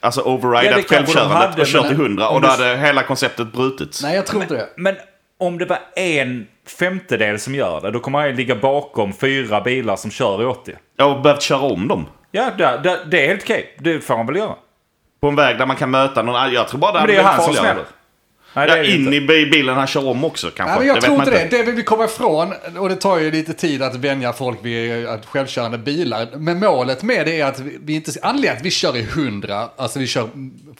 [0.00, 2.28] alltså Ja, det overridat de självkörandet och kört men- i 100.
[2.28, 4.02] om Och då hade hela konceptet brutits.
[4.02, 4.68] Nej, jag tror inte det.
[4.76, 4.96] Men
[5.42, 6.46] om det var en
[6.78, 10.44] femtedel som gör det, då kommer han ju ligga bakom fyra bilar som kör i
[10.44, 10.74] 80.
[10.96, 12.06] Jag har behövt köra om dem.
[12.30, 13.76] Ja, det, det, det är helt okej.
[13.78, 14.54] Det får han väl göra.
[15.20, 17.16] På en väg där man kan möta någon, jag tror bara det Men det är
[17.16, 17.84] ju han som smäller.
[18.54, 19.16] Nej, det Ja, in inte.
[19.16, 20.78] i bi- bilen han kör om också kanske.
[20.78, 21.48] Men jag det tror inte det.
[21.56, 25.06] Det vill vi komma ifrån, och det tar ju lite tid att vänja folk vid
[25.06, 26.28] att självkörande bilar.
[26.36, 28.12] Men målet med det är att vi inte...
[28.22, 30.28] Anledningen att vi kör i 100, alltså vi kör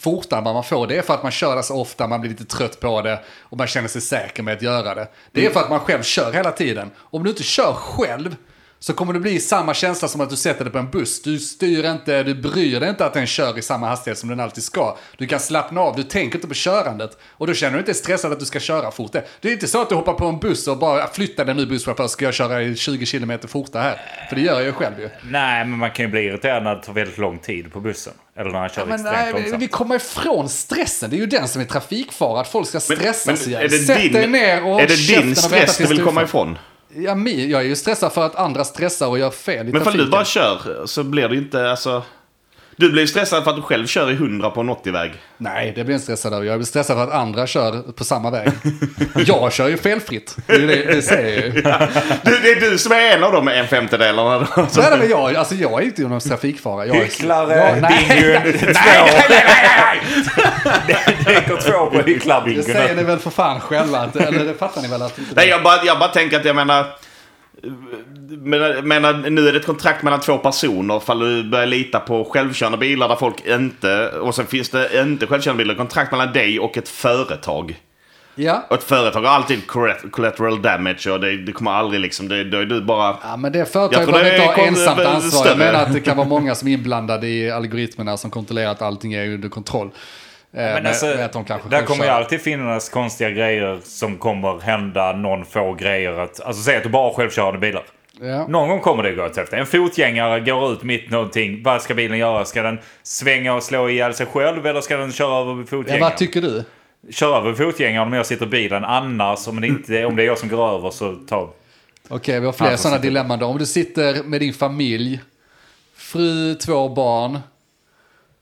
[0.00, 2.20] fortare än vad man får, det är för att man kör det så ofta, man
[2.20, 5.08] blir lite trött på det och man känner sig säker med att göra det.
[5.32, 6.90] Det är för att man själv kör hela tiden.
[6.98, 8.36] Om du inte kör själv,
[8.82, 11.22] så kommer det bli samma känsla som att du sätter dig på en buss.
[11.22, 14.40] Du styr inte, du bryr dig inte att den kör i samma hastighet som den
[14.40, 14.96] alltid ska.
[15.16, 17.18] Du kan slappna av, du tänker inte på körandet.
[17.30, 19.12] Och då känner du inte stressad att du ska köra fort.
[19.12, 21.66] Det är inte så att du hoppar på en buss och bara flyttar den nu
[21.66, 24.00] busschaufför, ska jag köra i 20 km fortare här?
[24.28, 25.10] För det gör jag ju själv ju.
[25.30, 28.12] Nej, men man kan ju bli irriterad när det tar väldigt lång tid på bussen.
[28.36, 29.62] Eller när han kör Men extremt nej, långsamt.
[29.62, 32.98] vi kommer ifrån stressen, det är ju den som är trafikfara, att folk ska Men,
[32.98, 36.02] stressas men är det Sätt din, dig ner och är det din stress du vill
[36.02, 36.58] komma ifrån?
[36.94, 39.84] Ja, jag är ju stressad för att andra stressar och gör fel i Men för
[39.84, 40.04] trafiken.
[40.06, 42.02] du bara kör så blir det inte, alltså...
[42.82, 45.12] Du blir stressad för att du själv kör i 100 på en 80-väg.
[45.36, 46.46] Nej, det blir jag inte stressad av.
[46.46, 48.50] Jag blir stressad för att andra kör på samma väg.
[49.26, 50.36] jag kör ju felfritt.
[50.46, 51.62] Det, är det, det säger jag ju.
[52.22, 54.46] Du, det är du som är en av de en femtedelarna.
[54.56, 55.34] är det med jag.
[55.36, 56.86] Alltså jag är inte någon trafikfara.
[56.86, 58.42] Jag är, Hycklare, Ja, nej.
[58.42, 59.06] bingon, två.
[61.26, 62.62] Det går två på Det hycklarbingon.
[62.62, 63.98] säger ni väl för fan själva.
[63.98, 66.44] Att, eller det fattar ni väl att inte Nej, jag bara, jag bara tänker att
[66.44, 66.86] jag menar...
[68.38, 71.00] Menar, menar, nu är det ett kontrakt mellan två personer.
[71.00, 74.08] Fall du börjar lita på självkörande bilar där folk inte...
[74.08, 75.74] Och sen finns det inte självkörande bilar.
[75.74, 77.80] Kontrakt mellan dig och ett företag.
[78.34, 78.66] Ja.
[78.68, 82.28] Och ett företag har alltid collat- collateral damage och det, det kommer aldrig liksom...
[82.28, 83.16] Det, då är du bara...
[83.22, 85.46] Ja, men det Jag företaget behöver inte ha ensamt ansvar.
[85.46, 88.82] Jag menar att det kan vara många som är inblandade i algoritmerna som kontrollerar att
[88.82, 89.86] allting är under kontroll.
[89.86, 89.92] Eh,
[90.52, 94.18] Men med, alltså, med att de kanske där kommer ju alltid finnas konstiga grejer som
[94.18, 96.18] kommer hända någon få grejer.
[96.18, 97.82] Att, alltså säg att du bara har självkörande bilar.
[98.22, 98.46] Ja.
[98.48, 99.56] Någon gång kommer det gå åt helvete.
[99.56, 101.62] En fotgängare går ut mitt någonting.
[101.62, 102.44] Vad ska bilen göra?
[102.44, 106.00] Ska den svänga och slå ihjäl sig själv eller ska den köra över Ja, fotgängaren?
[106.00, 106.64] vad tycker du?
[107.10, 108.84] Köra över fotgängaren om jag sitter i bilen.
[108.84, 111.52] Annars, om det, inte, om det är jag som går över så ta...
[112.08, 113.46] Okej, vi har fler sådana dilemman då.
[113.46, 115.20] Om du sitter med din familj,
[115.96, 117.38] fru, två barn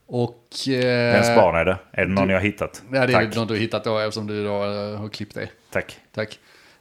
[0.07, 0.47] och...
[0.67, 1.77] Eh, Vems barn är det?
[1.91, 2.81] Är det någon jag har hittat?
[2.91, 3.35] Ja, det är Tack.
[3.35, 5.51] något du har hittat då eftersom du då eh, har klippt dig.
[5.71, 5.97] Tack.
[6.15, 6.39] Tack.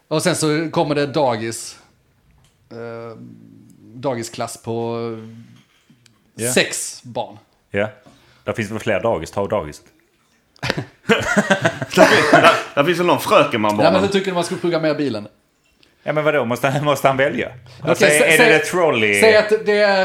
[0.08, 1.79] Och sen så kommer det dagis.
[2.72, 3.16] Eh,
[3.94, 6.52] dagisklass på eh, Ja.
[6.52, 7.38] sex barn.
[7.70, 7.88] Ja.
[8.44, 9.30] Där finns väl fler dagis.
[9.30, 9.84] Ta dagiset.
[11.96, 13.90] där, där finns väl någon fröken man Ja, bara...
[13.92, 15.28] men hur tycker du man skulle programmera bilen?
[16.02, 17.52] Ja men vadå, måste, måste han välja?
[17.82, 19.20] Alltså, är, sä- är säg- det trolley?
[19.20, 20.00] Säg att det är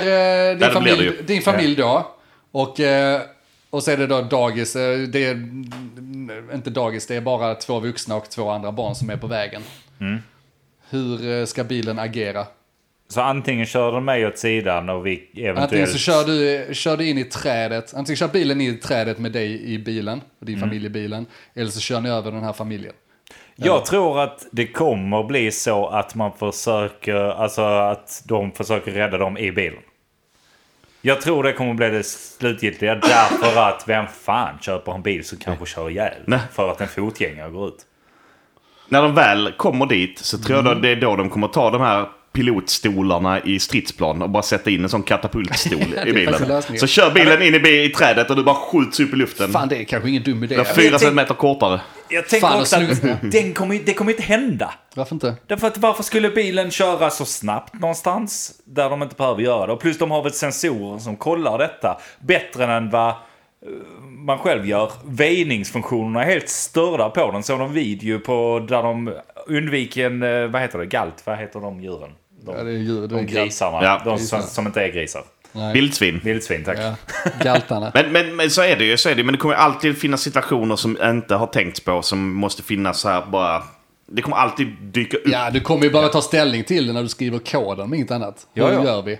[0.52, 1.22] eh, din, det blir familj, det ju.
[1.22, 2.12] din familj då.
[2.52, 3.22] Och, eh,
[3.70, 4.76] och så är det då dagis.
[4.76, 8.96] eh, Det är mm, inte dagis, det är bara två vuxna och två andra barn
[8.96, 9.62] som är på vägen.
[10.92, 11.08] Mm.
[11.20, 12.46] Hur eh, ska bilen agera?
[13.08, 15.60] Så antingen kör den mig åt sidan och vi eventuellt...
[15.60, 19.20] Antingen så kör du, kör du in i trädet, antingen kör bilen in i trädet
[19.20, 20.54] med dig i bilen, och Mm.
[20.54, 22.94] din familj i bilen, eller så kör ni över den här familjen.
[23.56, 29.18] Jag tror att det kommer bli så att man försöker, alltså att de försöker rädda
[29.18, 29.80] dem i bilen.
[31.02, 35.38] Jag tror det kommer bli det slutgiltiga därför att vem fan köper en bil som
[35.38, 36.40] kanske kör ihjäl Nej.
[36.52, 37.86] för att en fotgängare går ut.
[38.90, 40.66] När de väl kommer dit så tror Mm.
[40.68, 44.44] jag då, det är då de kommer ta de här pilotstolarna i stridsplan och bara
[44.44, 46.62] sätta in en sån katapultstol det i bilen.
[46.80, 49.52] Så kör bilen in i, i trädet och du bara skjuts upp i luften.
[49.52, 50.56] Fan, det är kanske ingen dum idé.
[50.56, 51.82] Den är fyra centimeter kortare.
[52.10, 54.74] Jag tänker Fan, också att den kommer, det kommer inte hända.
[54.96, 55.36] Varför inte?
[55.48, 59.74] Därför att varför skulle bilen köra så snabbt någonstans där de inte behöver göra det?
[59.74, 63.16] Och plus de har väl sensorer som kollar detta bättre än vad eh,
[64.26, 64.92] man själv gör.
[65.06, 67.44] Väjningsfunktionerna är helt störda på den.
[67.44, 69.14] Såg de video på där de
[69.48, 71.22] undviker en, eh, vad heter det, galt?
[71.26, 72.10] Vad heter de djuren?
[72.46, 73.84] De, Ja, det är djur, det är de grisarna.
[73.84, 74.02] Ja.
[74.06, 75.24] De som, som inte är grisar.
[75.74, 76.22] Vildsvin.
[76.24, 76.78] Vildsvin, tack.
[76.80, 76.96] Ja,
[77.44, 77.92] galtarna.
[77.94, 78.98] Men, men, men så är det ju.
[78.98, 79.24] Så är det.
[79.24, 83.10] Men det kommer alltid finnas situationer som inte har tänkts på som måste finnas så
[83.10, 83.64] här bara.
[84.08, 85.24] Det kommer alltid dyka upp.
[85.26, 88.48] Ja, du kommer ju bara ta ställning till det när du skriver koden, inget annat.
[88.54, 88.84] Hur Ja, ja.
[88.84, 89.18] gör vi?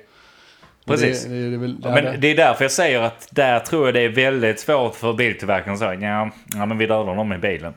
[0.86, 1.24] Precis.
[1.26, 4.02] Det, det, väl- ja, Men det- är därför jag säger att där tror jag det
[4.02, 7.74] är väldigt svårt för biltillverkaren att säga ja, ja men vi dödar dem i bilen.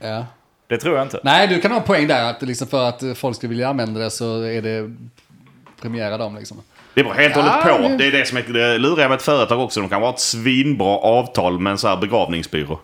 [0.00, 0.26] ja.
[0.68, 1.20] Det tror jag inte.
[1.24, 2.30] Nej, du kan ha poäng där.
[2.30, 4.94] Att liksom för att folk ska vilja använda det så är det
[5.82, 6.56] premiera dem liksom.
[6.94, 7.96] Det beror helt och Ja, hållet på.
[7.98, 9.80] det- är det som är det luriga med ett företag också.
[9.80, 12.78] De kan ha ett svinbra avtal med en sån här begravningsbyrå.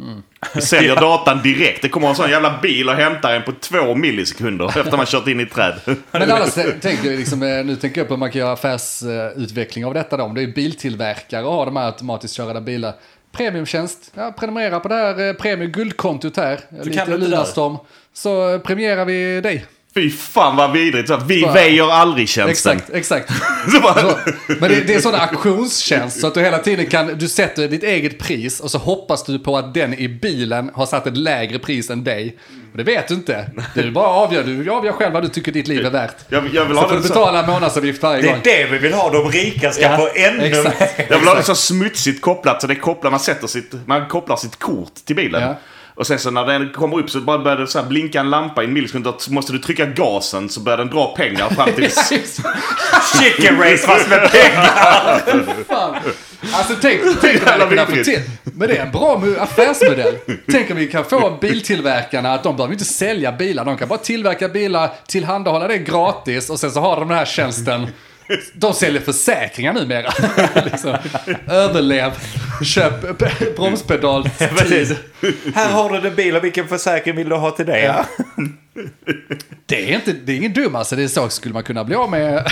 [0.00, 0.22] Mm.
[0.54, 1.82] Vi säljer datan direkt.
[1.82, 5.28] Det kommer en sån jävla bil och hämtar en på två millisekunder efter man kört
[5.28, 5.80] in i ett träd.
[6.10, 9.86] Men annars tänker jag liksom, eh, nu tänker jag på hur man kan göra affärsutveckling
[9.86, 10.24] av detta då.
[10.24, 12.94] Om det är biltillverkare och har de här automatiskt körda bilar.
[13.32, 16.60] Premiumtjänst, ja, prenumerera på det här eh, premium guldkontot här.
[16.70, 17.76] du Lite Lunarstorm.
[18.12, 19.64] Så premierar vi dig.
[19.96, 21.08] Fy fan vad vidrigt.
[21.08, 22.76] Så Vi Bara- väjer aldrig tjänsten.
[22.76, 23.32] Exakt, exakt.
[23.72, 24.16] Så bara- Så,
[24.46, 27.82] men det, det är sån auktionstjänst så att du hela tiden kan, du sätter ditt
[27.82, 31.58] eget pris och så hoppas du på att den i bilen har satt ett lägre
[31.58, 32.36] pris än dig.
[32.72, 33.50] Och det vet du inte.
[33.74, 36.16] Du bara avgör, du avgör själv vad du tycker ditt liv är värt.
[36.28, 38.36] Jag, jag, vill Så ha får det du så, betala månadsavgift varje Det gång.
[38.36, 39.10] är det vi vill ha.
[39.10, 40.80] De rika ska Ja, få ännu exakt.
[40.80, 41.06] mer.
[41.10, 44.36] jag vill ha det så smutsigt kopplat så det kopplar, man sätter sitt, man kopplar
[44.36, 45.42] sitt kort till bilen.
[45.42, 45.56] Ja.
[45.96, 48.62] Och sen så när den kommer upp så bara börjar det så blinka en lampa
[48.62, 49.06] i en millisekund.
[49.18, 51.90] Så måste du trycka gasen så börjar den dra pengar fram till...
[53.20, 55.22] Chicken race fast med pengar.
[56.52, 58.20] Alltså tänk, tänk Jävla vi kunna få till.
[58.44, 60.14] Men det är en bra affärsmodell.
[60.50, 63.64] Tänk om vi kan få biltillverkarna att de behöver inte sälja bilar.
[63.64, 67.24] De kan bara tillverka bilar, tillhandahålla det gratis och sen så har de den här
[67.24, 67.86] tjänsten.
[68.52, 70.12] De säljer försäkringar numera.
[70.64, 70.96] liksom.
[71.48, 72.12] Överlev,
[72.64, 73.18] köp
[73.56, 74.28] bromspedal.
[75.54, 77.80] Här har du din bil och vilken försäkring vill du ha till det?
[77.80, 78.04] Ja.
[79.66, 81.94] Det är, inte, det är ingen dum alltså, det är så skulle man kunna bli
[81.94, 82.46] av med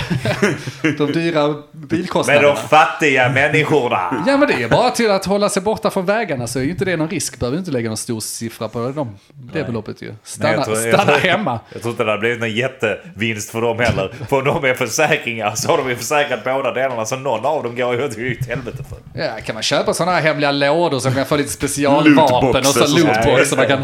[0.97, 2.47] de dyra Med bilkostnaderna.
[2.47, 4.23] de fattiga människorna.
[4.27, 6.69] Ja men det är bara till att hålla sig borta från vägarna så är ju
[6.69, 7.39] inte det någon risk.
[7.39, 10.13] Behöver inte lägga någon stor siffra på dem, det beloppet ju.
[10.23, 11.59] Stanna, jag tror- jag stanna tror- hemma.
[11.73, 14.13] Jag tror inte det hade blivit någon jättevinst för dem heller.
[14.29, 17.05] För om de är försäkringar så har de ju försäkrat båda delarna.
[17.05, 18.15] Så någon av dem går ju åt
[18.47, 19.21] helvete för.
[19.21, 22.65] Ja, kan man köpa sådana här hemliga lådor så kan man få lite specialvapen och
[22.65, 23.49] så lootbox.
[23.49, 23.83] Så man kan,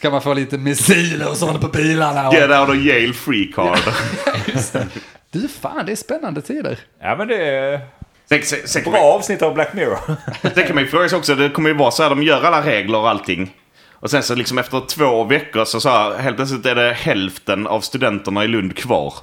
[0.00, 2.28] kan man få lite missiler och sånt på bilarna.
[2.28, 3.78] Och, Get out of jail free card.
[4.46, 4.86] Just det.
[5.30, 6.78] Du fan, det är spännande tider.
[7.02, 7.80] Ja men det är
[8.28, 9.98] Sen, sen, sen, bra man- avsnitt av Black Mirror.
[10.54, 12.42] sen kan man ju fråga sig också, det kommer ju vara så här, de gör
[12.42, 13.52] alla regler och allting.
[13.92, 17.66] Och sen så liksom efter två veckor så, så här, helt plötsligt är det hälften
[17.66, 19.14] av studenterna i Lund kvar.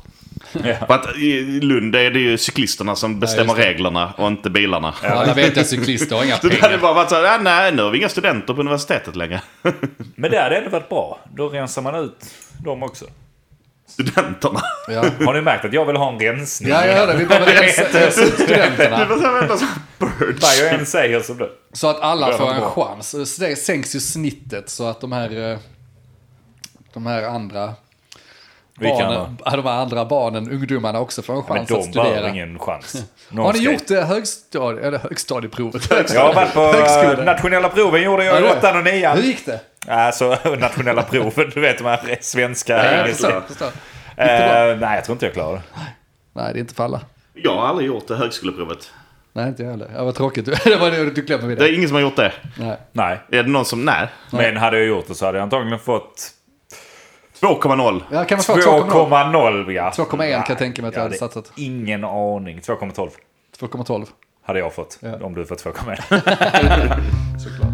[0.61, 3.61] För att i Lund är det ju cyklisterna som bestämmer det.
[3.61, 4.93] reglerna och inte bilarna.
[5.03, 6.77] Alla vet att cyklister har inga Så det hade pengar.
[6.81, 9.41] bara varit så här, "Ah, nej nu har vi inga studenter på universitetet längre.
[10.15, 11.19] Men det hade ändå varit bra.
[11.35, 12.25] Då rensar man ut
[12.63, 13.05] dem också.
[13.87, 14.61] Studenterna.
[14.87, 15.05] Ja.
[15.25, 16.69] Har ni märkt att jag vill ha en rensning?
[16.69, 17.17] Ja, jag hörde.
[17.17, 18.97] Vi behöver rensa rensa ut studenterna.
[19.07, 19.65] så här, vänta, så
[20.41, 22.69] Vad jag än säger så blir Så att alla Ja, får en bra.
[22.69, 23.09] chans.
[23.35, 25.57] Så det sänks ju snittet så att de här, eh,
[26.93, 27.73] de här andra
[28.79, 32.03] barnen, ja, de här andra barnen, ungdomarna också får en Men chans de att studera.
[32.03, 33.05] behöver ingen chans.
[33.29, 35.89] Någon Har ni ska- gjort det högstadie, eller högstadieprovet?
[36.13, 37.19] Jag har varit på Högskolan.
[37.19, 39.17] eh, nationella proven gjorde jag Ja, i åttan och nian.
[39.17, 39.59] Hur gick det?
[39.87, 43.27] Alltså nationella proven, du vet de här svenska, Ja, jag engelska.
[43.27, 43.67] förstår, förstår.
[44.17, 44.25] Eh,
[44.77, 44.87] bra.
[44.87, 45.61] nej, jag tror inte jag klarar det.
[46.33, 47.01] Nej, det är inte för alla.
[47.33, 48.91] Jag har aldrig gjort det högskoleprovet.
[49.33, 49.91] Nej, inte jag heller.
[49.95, 50.45] Ja, vad tråkigt.
[50.63, 51.69] det var det du glömde vid Det det.
[51.69, 52.31] är ingen som har gjort det.
[52.57, 52.77] Nej.
[52.91, 54.07] Nej, Är det någon som, nej.
[54.31, 56.29] men hade jag gjort det så hade jag antagligen fått
[57.43, 58.01] 2,0.
[58.11, 58.89] Ja, kan man få 2,0?
[58.89, 59.71] 2,0.
[59.71, 59.91] Ja.
[59.95, 61.51] 2,1 kan jag tänka mig att jag hade satsat.
[61.55, 62.59] Ingen aning.
[62.59, 63.09] 2,12
[63.59, 64.07] 2,12
[64.43, 64.97] hade jag fått.
[65.01, 65.25] Ja.
[65.25, 67.39] Om du fått 2,1.
[67.39, 67.73] såklart.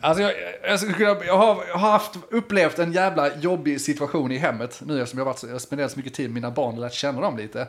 [0.00, 0.32] Alltså jag,
[0.62, 5.02] jag, skulle jag, har, jag har haft, upplevt en jävla jobbig situation i hemmet nu
[5.02, 7.20] eftersom jag varit, jag har spenderat så mycket tid med mina barn och lärt känna
[7.20, 7.68] dem lite.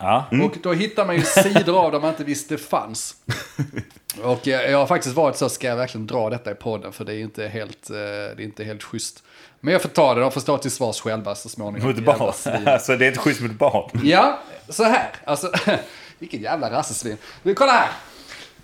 [0.00, 0.24] Ja.
[0.44, 3.16] Och då hittar man ju sidor av dem man inte visste fanns.
[4.22, 6.92] Och jag, jag har faktiskt varit så, ska jag verkligen dra detta i podden?
[6.92, 9.22] För det är inte helt, eh, det är inte helt schysst.
[9.60, 11.88] Men jag får ta det, de får stå till svars själva så småningom.
[11.88, 12.66] Mot barn.
[12.66, 14.00] Alltså det är inte schysst mot barn.
[14.04, 14.38] Ja,
[14.68, 15.10] så här.
[15.24, 15.52] Alltså,
[16.18, 17.16] vilken jävla rassesvin.
[17.42, 17.88] Men Kolla här.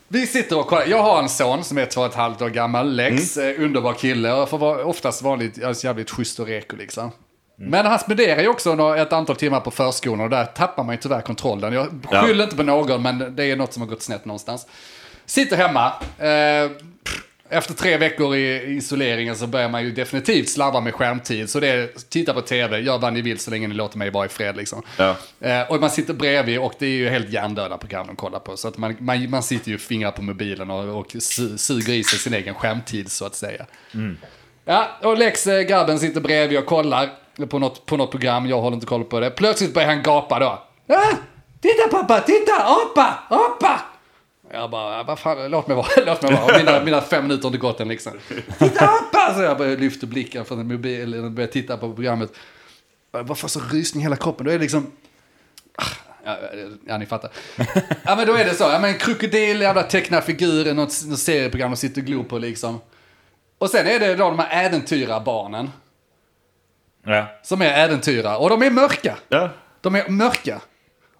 [0.09, 0.87] Vi sitter och kollar.
[0.87, 2.93] Jag har en son som är två och ett halvt år gammal.
[2.93, 4.33] Lex, eh, underbar kille.
[4.33, 7.11] Och får vara oftast vanligt, alltså jävligt schysst och reko liksom.
[7.57, 11.01] Men han spenderar ju också ett antal timmar på förskolan och där tappar man ju
[11.01, 11.73] tyvärr kontrollen.
[11.73, 12.23] Jag Ja.
[12.23, 14.67] skyller inte på någon, men det är något som har gått snett någonstans.
[15.27, 15.93] Sitter hemma.
[16.19, 16.71] Eh,
[17.49, 21.51] efter tre veckor i isoleringen så börjar man ju definitivt slarva med skärmtid.
[21.51, 24.11] Så det är, titta på tv, gör vad ni vill så länge ni låter mig
[24.11, 24.83] vara i fred liksom.
[24.99, 25.17] Ja.
[25.41, 28.57] Eh, och man sitter bredvid och det är ju helt hjärndöda program de kollar på.
[28.57, 32.05] Så att man, man, man sitter ju fingrar på mobilen och, och su, suger i
[32.05, 33.67] sig sin egen skärmtid så att säga.
[34.65, 37.11] Ja, och Lex, eh, grabben, sitter bredvid och kollar
[37.49, 38.47] på något, på något program.
[38.47, 39.31] Jag håller inte koll på det.
[39.31, 40.63] Plötsligt börjar han gapa då.
[40.95, 41.17] Ah,
[41.61, 43.81] titta pappa, titta, apa, apa!
[44.53, 46.59] Jag bara, vad fan, låt mig vara, låt mig vara.
[46.59, 48.13] Mina, mina fem minuter har inte gått än liksom.
[48.59, 49.35] Titta apa!
[49.35, 52.33] Så jag börjar lyfta blicken från mobilen och börjar titta på programmet.
[53.13, 54.47] Jag får så rysning i hela kroppen.
[54.47, 54.93] Då är det liksom...
[55.77, 55.85] Ah,
[56.25, 56.37] ja,
[56.87, 57.31] ja, ni fattar.
[58.05, 58.65] Ja, men då är det så.
[58.65, 62.81] Ja, men krokodil, jävla tecknad figur, något, något serieprogram de sitter och glor på liksom.
[63.59, 65.71] Och sen är det då de här äventyrarbarnen
[67.07, 67.27] Ja.
[67.43, 68.37] som är äventyrare.
[68.37, 69.17] Och de är mörka.
[69.29, 69.51] Ja.
[69.81, 70.61] De är mörka.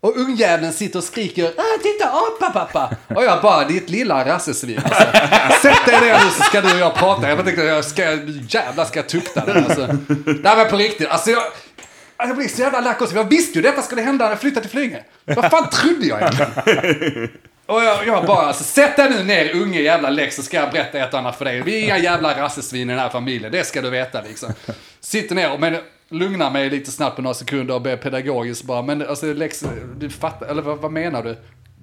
[0.01, 2.97] Och ungjäveln sitter och skriker ah, titta apa pappa.
[3.17, 5.03] Och jag bara, ditt lilla rassesvin alltså.
[5.63, 7.29] Sätt dig ner nu så ska du och jag prata.
[7.29, 8.03] Jag tänkte, jag ska,
[8.49, 9.87] jävlar ska jag tukta den alltså.
[10.27, 11.43] Nej men på riktigt, alltså jag,
[12.19, 13.17] jag blir så jävla lack också.
[13.17, 15.05] Jag visste ju detta skulle hända när jag flyttade till Flyinge.
[15.25, 17.29] Vad fan trodde jag egentligen?
[17.67, 20.71] Och jag, jag bara, alltså, sätt dig nu ner unge jävla Lex så ska jag
[20.71, 21.63] berätta ett annat för dig.
[21.63, 24.53] Vi är inga jävla rassesvin i den här familjen, det ska du veta liksom.
[25.07, 25.77] Sitter ner och men,
[26.09, 29.65] lugnar mig lite snabbt på några sekunder och ber pedagogiskt bara, men alltså Lex,
[29.97, 31.37] du fattar, eller vad, vad menar du?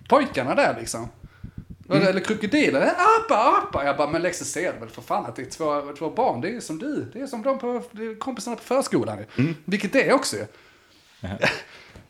[0.09, 1.09] Pojkarna där liksom.
[1.89, 3.85] Eller, eller krokodiler, "Eh, apa, apa.
[3.85, 6.49] Jag bara, men Lex ser väl för fan att det är två, två barn, det
[6.55, 7.09] är som du.
[7.13, 7.81] Det är som de på,
[8.19, 9.17] kompisarna på förskolan.
[9.37, 9.53] ju.
[9.65, 10.45] Vilket det är också ju.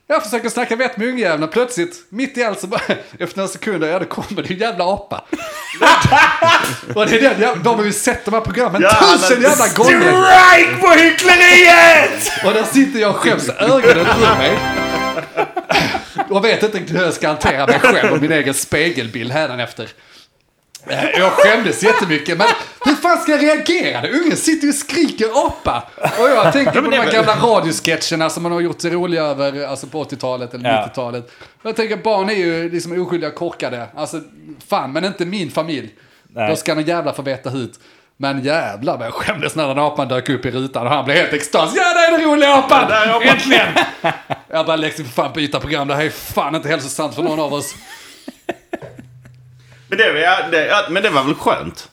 [0.08, 2.82] Jag försöker snacka vett med ungjäveln plötsligt, mitt i allt så bara,
[3.20, 5.16] efter några sekunder, ja då kommer det en jävla apa.
[6.96, 9.68] och det är den jävla, de har ju sett de här programmen Ja, tusen jävla
[9.68, 10.00] gånger.
[10.00, 12.32] Strike på hyckleriet!
[12.46, 14.58] Och där sitter jag själv så ögonen ur mig.
[16.30, 19.84] Och vet inte riktigt hur jag ska hantera mig själv och min egen spegelbild hädanefter.
[19.84, 19.90] Eh,
[21.18, 22.48] Jag skämdes jättemycket, men
[22.86, 24.08] hur fan ska jag reagera?
[24.08, 25.84] Ungen sitter ju och skriker apa.
[26.20, 29.68] Och jag tänker på de här gamla radiosketcherna som man har gjort sig roliga över
[29.68, 30.86] alltså på 80-talet eller Ja.
[30.88, 31.32] 90-talet.
[31.64, 33.88] Jag tänker barn är ju liksom oskyldiga korkade.
[33.96, 34.22] Alltså,
[34.68, 35.90] fan, men inte min familj.
[36.36, 36.50] Nej.
[36.50, 37.80] Då ska någon jävla få veta hut.
[38.18, 41.18] Men jävlar vad jag skämdes när den apan dök upp i rutan och han blev
[41.18, 41.74] helt extas.
[41.76, 43.22] Ja, det är den roliga där apan.
[43.22, 43.68] Äntligen!
[44.50, 45.88] Jag bara, Lexi, för fan byta program.
[45.88, 47.76] Det här är fan inte hälsosamt för någon av oss.
[49.98, 51.90] Men det, ja, det, ja, men det var väl skönt?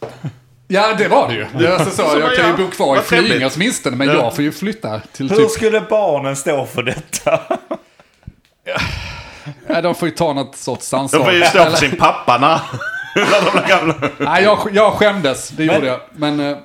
[0.69, 1.47] Ja, det var det ju.
[1.59, 3.01] Det är alltså så, Så jag kan ju bo kvar i.
[3.01, 4.15] Flyinge åtminstone, men Ja.
[4.15, 5.51] jag får ju flytta till Hur typ...
[5.51, 7.41] skulle barnen stå för detta?
[9.67, 11.25] Ja, de får ju ta något sorts De ansvar.
[11.25, 12.61] får ju stå för sin pappa när,
[13.31, 13.95] när de blir gamla.
[14.19, 16.01] Nej, jag, jag skämdes, det gjorde jag.
[16.13, 16.57] Men eh,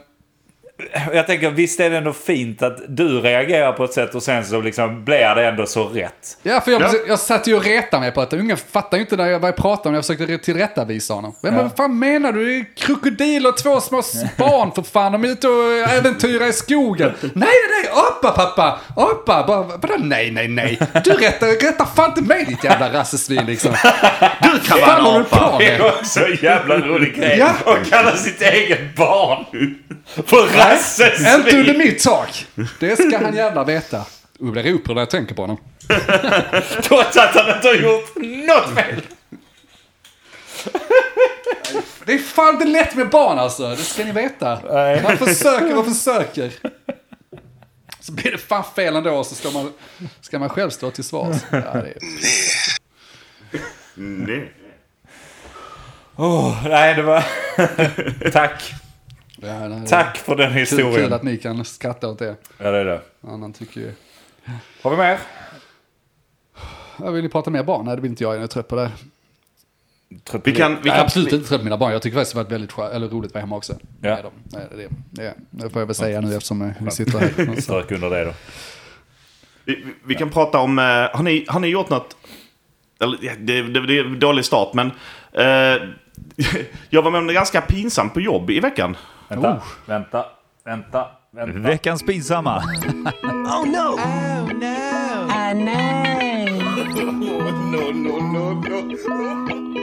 [1.13, 4.45] Jag tänker, visst är det ändå fint att du reagerar på ett sätt och sen
[4.45, 6.37] så liksom blir det ändå så rätt.
[6.43, 6.91] Ja, för jag, Ja.
[7.07, 9.47] jag satt ju och retade mig på att ungen fattar ju inte när jag, vad
[9.47, 9.95] jag pratade om.
[9.95, 11.35] Jag försökte tillrättavisa honom.
[11.41, 12.45] Men vad fan menar du?
[12.45, 14.01] Det är krokodil och två små
[14.37, 15.11] barn för fan.
[15.11, 17.11] De är ute och äventyrar i skogen.
[17.21, 17.49] Nej, nej,
[17.83, 19.43] nej, apa pappa, apa.
[19.47, 20.79] Bara, vadå nej, nej, nej.
[21.03, 23.71] Du rättar, rättar fan inte mig ditt jävla rassesvin liksom.
[24.41, 25.57] Du kan vara en apa.
[25.59, 27.37] Det är också en jävla rolig grej.
[27.39, 27.53] Ja.
[27.71, 29.45] Och kalla sitt eget barn
[30.25, 30.47] för
[31.35, 32.47] Inte under mitt tak.
[32.79, 34.05] Det ska han jävla veta.
[34.39, 35.57] Jag blir upprörd när jag tänker på honom.
[36.83, 38.15] Trots att han inte har gjort
[38.47, 39.01] något fel.
[42.05, 44.59] Det är fan inte lätt med barn alltså, det ska ni veta.
[44.71, 45.03] Nej.
[45.03, 46.51] Man försöker och försöker.
[47.99, 49.73] Så blir det fan fel ändå och så ska man,
[50.21, 51.37] ska man själv stå till svars.
[51.51, 51.97] Ja, är...
[53.95, 54.53] Nej.
[56.15, 57.23] Oh, nej, det var...
[58.31, 58.73] Tack.
[59.45, 61.13] Ja, nej, det är Tack för den Kul, kul historien.
[61.13, 62.35] att ni kan skratta åt det.
[62.57, 63.01] Ja, det är det.
[63.27, 63.91] Annan tycker ju...
[64.81, 65.19] Har vi mer?
[66.99, 67.85] Ja, vill ni prata mer barn?
[67.85, 68.35] Nej, det vill inte jag.
[68.35, 68.91] Jag är trött på det.
[70.43, 71.91] Vi kan, vi Jag kan, absolut inte trött på mina barn.
[71.91, 73.73] Jag tycker faktiskt det har varit väldigt skö- eller roligt att vara hemma också.
[74.01, 74.09] Ja.
[74.15, 74.31] Med dem.
[74.43, 74.87] Nej, det,
[75.21, 77.61] det, det får jag väl säga nu eftersom vi sitter här.
[77.61, 78.33] Strök under det då.
[79.65, 80.79] vi, vi- vi kan prata om...
[80.79, 82.17] eh, har, ni, har ni gjort något...
[82.99, 84.91] Eller, ja, det, det, det är en dålig start, men...
[85.33, 85.81] eh,
[86.89, 88.97] jag var med om det ganska pinsamt på jobb i veckan.
[89.27, 90.25] Vänta, vänta,
[90.65, 91.59] vänta, vänta.
[91.59, 92.63] Veckans pinsamma.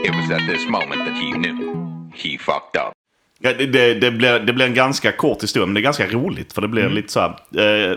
[0.05, 1.75] It was at this moment that he knew.
[2.13, 2.93] He fucked up.
[3.39, 6.07] Ja, det, det, det, blir, det blir en ganska kort historia, men det är ganska
[6.07, 6.53] roligt.
[6.53, 7.35] För det blir lite så här...
[7.57, 7.91] Eh,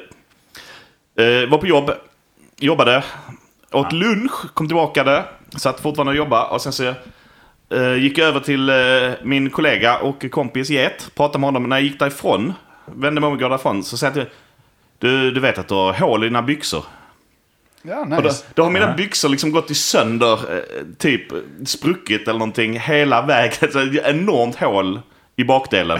[1.25, 1.91] eh, var på jobb,
[2.57, 3.05] jobbade,
[3.73, 5.25] åt lunch, kom tillbaka där,
[5.57, 6.49] satt fortfarande och jobbade.
[6.49, 6.95] Och sen så
[7.99, 11.69] gick jag över till eh, min kollega och kompis Get, pratade med honom.
[11.69, 12.53] När jag gick därifrån,
[12.87, 14.27] vände mig om och går därifrån, så sa jag till
[14.99, 16.85] du, du vet att du har hål i dina byxor.
[17.83, 18.45] Ja, Och då, nice.
[18.55, 20.63] då har mina byxor liksom gått i sönder, eh,
[20.99, 21.23] typ
[21.67, 23.53] spruckit eller någonting hela vägen.
[23.73, 25.01] Så ett enormt hål
[25.37, 25.99] i bakdelen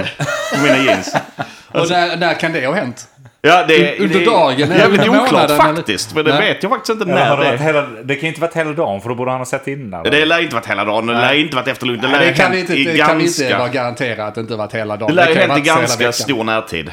[0.55, 1.15] på mina jeans.
[1.69, 3.09] Och när, när kan det ha hänt?
[3.47, 6.13] Ja, det, Under det dagen, är eller jävligt oklart månaden, faktiskt.
[6.13, 6.49] För det Nej.
[6.49, 8.73] vet jag faktiskt inte när det, det varit hela, det kan ju inte varit hela
[8.73, 10.03] dagen för då borde han ha sett innan.
[10.03, 12.03] Det lär inte varit hela dagen, det lär inte varit efter lunch.
[12.03, 13.59] Det lär Nej, det kan inte, i det kan vi inte ganska...
[13.59, 15.09] vara garanterat att det inte varit hela dagen.
[15.09, 16.91] Det lär kan ju hänt i varit hela ganska stor närtid.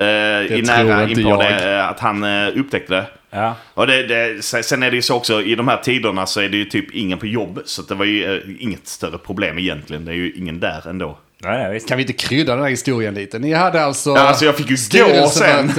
[0.00, 3.06] Eh, I nära inpå det, eh, att han eh, upptäckte det.
[3.30, 3.54] Ja.
[3.74, 6.48] Och det, det, sen är det ju så också, i de här tiderna så är
[6.48, 7.60] det ju typ ingen på jobb.
[7.64, 10.04] Så det var ju eh, inget större problem egentligen.
[10.04, 11.18] Det är ju ingen där ändå.
[11.44, 11.88] Nej, nej, visst.
[11.88, 13.38] Kan vi inte krydda den här historien lite?
[13.38, 15.72] Ni hade alltså, Ja, alltså jag fick ju gå sen.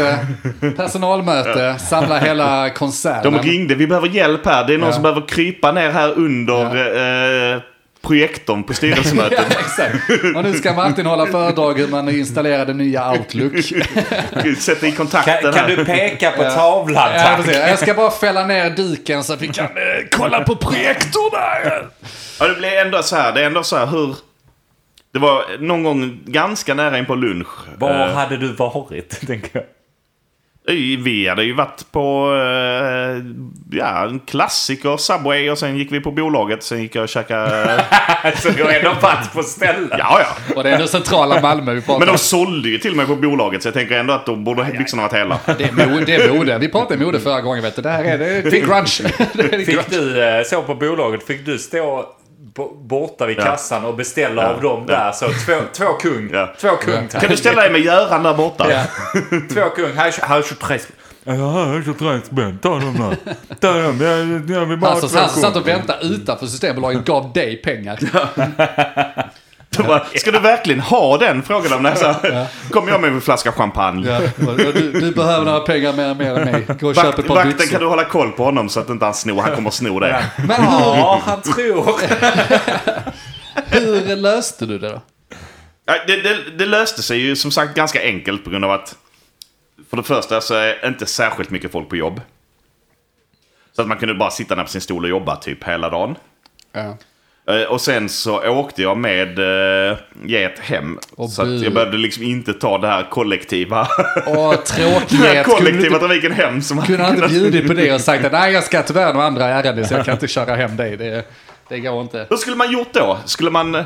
[0.78, 3.24] personalmöte, samla hela koncernen.
[3.34, 4.68] De ringde, vi behöver hjälp här.
[4.68, 4.94] Det är någon Ja.
[4.94, 6.66] som behöver krypa ner här under
[7.56, 7.62] eh,
[8.02, 9.40] projektorn på Ja, styrelsemötet.
[9.60, 9.96] exakt.
[10.36, 13.54] Och nu ska Martin hålla föredrag hur man installerar det nya Outlook.
[14.60, 15.76] Sätta i kontakt Kan, den kan här.
[15.78, 17.38] du peka på tavlan Ja, tack?
[17.46, 17.58] precis.
[17.68, 19.72] Jag ska bara fälla ner duken så att vi kan eh,
[20.12, 21.86] kolla på projektorn där.
[22.40, 23.32] Ja, det blir ändå så här.
[23.32, 24.16] Det är ändå så här hur...
[25.14, 27.48] Det var någon gång ganska nära in på lunch.
[27.78, 29.64] Var Eh, hade du varit, tänker jag.
[31.04, 33.24] Vi hade ju varit på eh,
[33.78, 36.64] ja, en klassiker, Subway, och sen gick vi på bolaget.
[36.64, 37.86] Sen gick jag och käkade...
[38.36, 39.90] Så du har ändå varit på stället.
[39.98, 40.56] ja, ja.
[40.56, 42.16] Och det är ändå centrala Malmö vi pratar Men om.
[42.16, 45.04] de sålde ju till mig på bolaget, så jag tänker ändå att då borde byxorna
[45.04, 45.40] varit hela.
[45.58, 46.58] Det är, mode, det är mode.
[46.58, 47.82] Vi pratade mode förra gången vet du.
[47.82, 48.42] Det här är, det.
[48.42, 52.06] Det är Fick du, eh, så på bolaget, fick du stå
[52.82, 53.44] borta vid Ja.
[53.44, 54.48] kassan och beställa Ja.
[54.50, 55.12] av dem där?
[55.12, 56.30] Så två, två kung.
[56.34, 56.54] Ja.
[56.62, 57.08] Två kung.
[57.08, 58.72] Kan du ställa dig med Göran där borta?
[58.72, 58.84] Ja.
[59.54, 59.94] Två kung.
[59.96, 60.96] Här är här är 23 spänn.
[61.24, 62.60] Ja, här är 23 spänn.
[62.62, 63.36] Ta dem där.
[63.60, 64.02] Ta dem.
[64.02, 65.74] Jag, jag vill bara Han ha som, han som två satt och kung.
[65.74, 68.00] väntade utanför Systembolaget gav dig pengar.
[69.88, 71.44] Bara, Ska du verkligen ha den?
[71.44, 71.84] Frågade de.
[71.84, 72.16] När jag sa,
[72.70, 74.10] kom jag med en flaska champagne.
[74.10, 74.20] Ja,
[74.58, 76.66] du, du behöver några pengar mer, mer än mig.
[76.80, 79.06] Gå och köp ett par vakten kan du hålla koll på honom så att inte
[79.06, 79.42] han snor.
[79.42, 80.26] Han kommer sno det.
[80.38, 82.00] Men hur, Ja, han tror.
[84.06, 85.02] hur löste du det då?
[85.86, 88.96] Ja, Det, det, det löste sig ju som sagt ganska enkelt på grund av att
[89.90, 92.22] för det första så är inte särskilt mycket folk på jobb.
[93.76, 96.16] Så att man kunde bara sitta där på sin stol och jobba typ hela dagen.
[96.72, 96.98] Ja.
[97.48, 101.00] Eh, Och sen så åkte jag med uh, get hem.
[101.16, 103.88] Och så jag behövde liksom inte ta det här kollektiva,
[104.28, 105.10] Åh, den här tråkighet.
[105.10, 106.62] Kunde kollektiva inte, trafiken hem.
[106.62, 109.26] Som kunde han inte bjudit på det och sagt att nej, jag ska tyvärr några
[109.28, 110.98] andra ärenden så jag kan inte köra hem dig.
[110.98, 111.26] Det,
[111.70, 112.28] det går inte.
[112.30, 113.18] Hur skulle man gjort då?
[113.26, 113.76] Skulle man...
[113.76, 113.84] eh,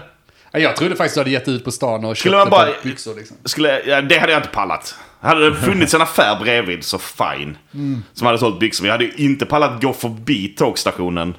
[0.52, 3.38] Jag trodde faktiskt du hade gett ut på stan och köpt ett par byxor liksom.
[3.46, 4.96] Skulle, ja, det hade jag inte pallat.
[5.22, 7.58] Hade det funnits en affär bredvid så fine.
[7.74, 8.04] Mm.
[8.14, 8.84] Som hade sålt byxor.
[8.84, 11.36] Men jag hade ju inte pallat gå förbi tågstationen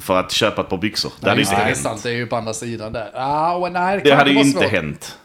[0.00, 1.12] för att köpa ett par byxor.
[1.20, 1.82] Det hade Just inte det, det är hänt.
[1.82, 3.10] sant, det är ju på andra sidan där.
[3.14, 4.70] Ah, nej, det, Det hade ju inte svårt.
[4.70, 5.18] hänt.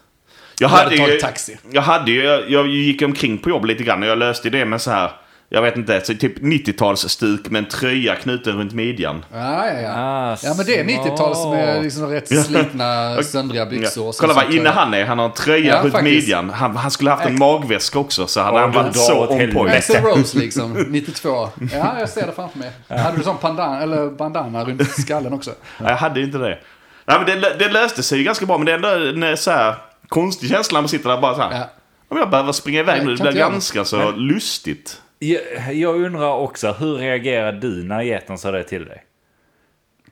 [0.60, 1.58] Jag Du hade hade, tagit taxi.
[1.72, 4.82] jag hade jag, jag gick omkring på jobb lite grann och jag löste det med
[4.82, 5.12] så här,
[5.54, 9.26] jag vet inte, så typ 90-talsstuk med en tröja knuten runt midjan.
[9.34, 9.92] Ja, ja, ja.
[9.96, 14.04] Ah, Ja, men det är 90-tals med liksom rätt slitna, söndriga byxor.
[14.04, 14.08] Ja.
[14.10, 16.16] och så- Kolla vad inne han är, han har en tröja Ja, runt faktiskt.
[16.28, 16.50] midjan.
[16.50, 19.76] Han, han skulle haft en magväska också så hade Ja, han varit så on point.
[19.76, 21.50] Axel Rose liksom, 92.
[21.74, 22.72] Ja, jag ser det framför mig.
[22.90, 25.52] Hade du sån pandan, eller bandana runt skallen också?
[25.78, 26.60] Nej, Jag hade inte det.
[27.06, 28.76] Nej, men det, det löste sig ju ganska bra, men det är
[29.12, 29.76] ändå en så här,
[30.08, 31.52] konstig känsla när man sitter där bara så här.
[31.52, 31.70] Ja.
[32.10, 35.00] Om jag behöver springa iväg nu, det blir ganska så lustigt.
[35.24, 39.04] Jag, jag undrar också, hur reagerar du när geten sa det till dig?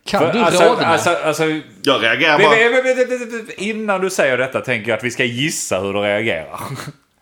[0.05, 0.86] Kan För, du alltså, rodna?
[0.86, 1.43] alltså, alltså,
[1.84, 3.53] Jag reagerar bara...
[3.57, 6.59] innan du säger detta tänker jag att vi ska gissa hur du reagerar.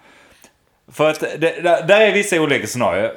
[0.92, 3.14] För att det, där, där är vissa olika scenarier.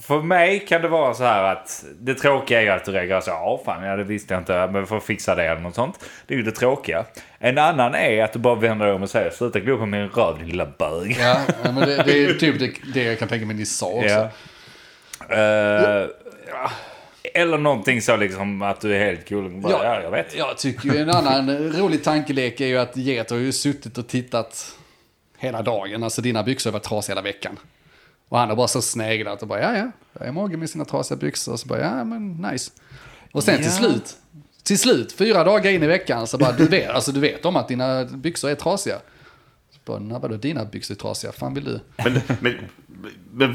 [0.00, 3.30] För mig kan det vara så här att det tråkiga är att du reagerar så
[3.30, 6.04] ja fan ja, det visste jag inte men vi får fixa det eller något sånt.
[6.26, 7.04] Det är ju det tråkiga.
[7.38, 10.08] En annan är att du bara vänder dig om och säger sluta glo på min
[10.08, 11.16] röv din lilla bög.
[11.20, 13.86] Ja, ja, men det, det är typ det, det jag kan tänka mig ni sa
[13.86, 14.08] också.
[14.08, 14.30] Ja.
[15.28, 16.70] Ja.
[17.34, 19.50] Eller någonting så liksom att du är helt cool.
[19.50, 20.36] Bara, ja, jag vet.
[20.36, 24.08] Jag tycker ju en annan rolig tankelek är ju att Get har ju suttit och
[24.08, 24.76] tittat
[25.38, 26.02] hela dagen.
[26.02, 27.58] Alltså dina byxor varit trasiga hela veckan.
[28.28, 30.84] Och han har bara så sneglat och bara ja ja, där är Mogge med sina
[30.84, 31.52] trasiga byxor.
[31.52, 32.70] Och så bara ja men nice.
[33.32, 33.70] Och sen till Ja.
[33.72, 34.16] slut,
[34.62, 37.56] till slut, fyra dagar in i veckan så bara du vet, alltså du vet om
[37.56, 38.98] att dina byxor är trasiga.
[39.70, 41.80] Så bara, "Nej, vadå dina byxor är trasiga, fan vill du?
[41.96, 42.54] Men, men,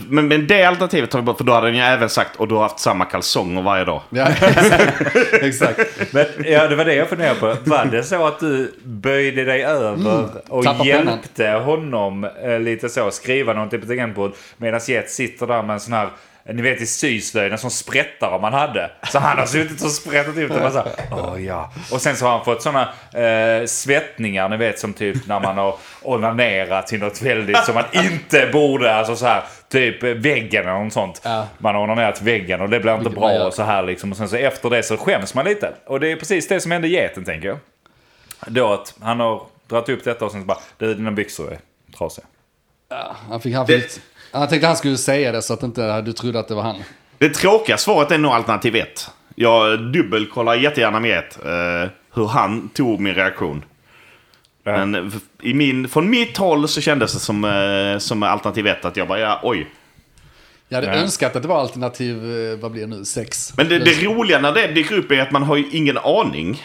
[0.09, 2.47] men, men, det alternativet tar vi bort, för då hade den ju även sagt och
[2.47, 4.01] du har haft samma kalsonger varje dag.
[4.09, 5.13] Ja, exakt.
[5.31, 6.13] exakt.
[6.13, 7.55] Men ja, det var det jag funderade på.
[7.63, 11.07] Var det så att du böjde dig över och Tappa pennan.
[11.07, 15.79] hjälpte honom eh, lite så, skriva någonting på tangentbord medan Jet sitter där med en
[15.79, 16.09] sån här
[16.45, 18.91] ni vet i syslöjden som sprättar man hade.
[19.11, 20.59] Så han har suttit och sprättat ut det.
[20.59, 21.71] här, Åh ja.
[21.91, 22.81] Och sen så har han fått såna
[23.13, 27.83] eh, svettningar, ni vet som typ när man har onanerat till något väldigt som man
[27.93, 28.95] inte borde.
[28.95, 31.21] Alltså så här, typ väggen eller något sånt.
[31.23, 31.47] Ja.
[31.57, 34.11] Man har onanerat väggen och det blir inte bra och så här liksom.
[34.11, 35.73] Och sen så efter det så skäms man lite.
[35.85, 37.57] Och det är precis det som hände geten tänker jag.
[38.47, 41.59] Då att han har dragit upp detta och sen så bara, du dina byxor är
[41.97, 42.25] trasiga.
[42.89, 44.01] Ja, han, fick, han, Det-
[44.31, 46.75] han tänkte han skulle säga det så att inte du trodde att det var han.
[47.17, 49.09] Det tråkiga svaret är nog alternativ 1.
[49.35, 53.63] Jag dubbelkollar jättegärna med ett, eh, hur han tog min reaktion.
[54.63, 54.85] Ja.
[54.85, 55.11] Men
[55.41, 59.07] i min, från mitt håll så kändes det som, eh, som alternativ 1 att jag
[59.07, 59.67] bara, ja, oj.
[60.69, 60.93] Jag hade Ja.
[60.93, 63.53] önskat att det var alternativ, eh, vad blir det nu, sex.
[63.57, 66.61] Men det, det roliga när det dyker upp är att man har ju ingen aning.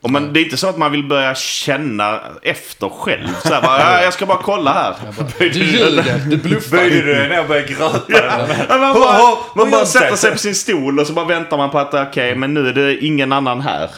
[0.00, 3.28] Och man, det är inte så att man vill börja känna efter själv.
[3.42, 4.94] Så här, bara, ja, jag ska bara kolla här.
[5.38, 6.76] Du ljuger, du bluffar.
[6.76, 8.00] Böjde du dig ner och började gråta?
[8.08, 10.16] Ja, man bara, hur- man hur bara sätter det?
[10.16, 12.72] sig på sin stol och så bara väntar man på att okej, men nu är
[12.72, 13.90] det ingen annan här.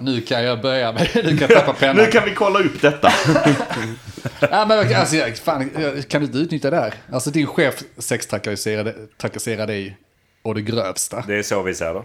[0.00, 1.96] Nu kan jag böja mig, nu kan jag tappa pennan.
[1.96, 3.12] Nu kan vi kolla upp detta.
[4.50, 5.70] ja, men, alltså, jag- fan,
[6.08, 6.94] kan du inte utnyttja det här?
[7.12, 9.96] Alltså din chef sextrakasserade dig
[10.42, 11.24] och det grövsta.
[11.26, 12.02] Det är så vi ser det.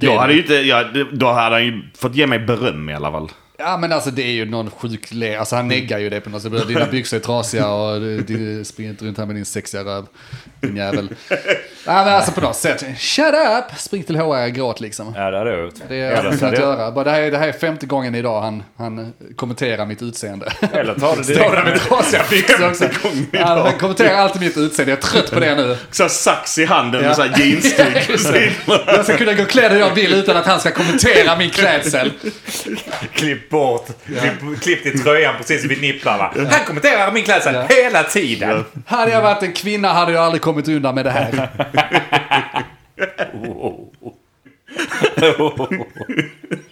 [0.00, 3.10] Är- hade ju inte, jag, då hade han ju fått ge mig beröm i alla
[3.12, 3.28] fall.
[3.58, 5.36] Ja men alltså det är ju någon sjuk le.
[5.36, 6.68] Alltså han neggar ju det på något sätt.
[6.68, 10.06] Dina byxor är trasiga och du, du springer inte runt här med din sexiga röv.
[10.60, 11.08] Din jävel.
[11.86, 12.84] Ja men alltså på något sätt.
[12.98, 13.78] Shut up!
[13.78, 15.12] Spring till HR gråt liksom.
[15.16, 15.74] Ja, det hade jag gjort.
[15.88, 16.90] Det så hade kunnat jag- göra.
[16.92, 20.52] Bara, det, här, är- det här är femte gången idag han, han kommenterar mitt utseende.
[20.72, 21.88] Eller tar det Står där med direkt.
[21.88, 22.88] trasiga byxor också.
[23.32, 24.92] Ja, han kommenterar alltid mitt utseende.
[24.92, 25.76] Jag är trött på det nu.
[25.90, 27.06] Så sax i handen Ja.
[27.06, 28.82] med så här jeansstyg på sidorna.
[28.86, 32.12] Jag ska kunna gå klädd hur jag vill utan att han ska kommentera min klädsel.
[33.12, 33.86] Klipp bort.
[34.06, 36.30] Klipp, klipp till tröjan precis vid nipplarna.
[36.50, 37.66] Han kommenterar min klädsel Ja.
[37.68, 38.64] hela tiden.
[38.86, 41.48] Hade jag varit en kvinna hade jag aldrig kommit undan med det här.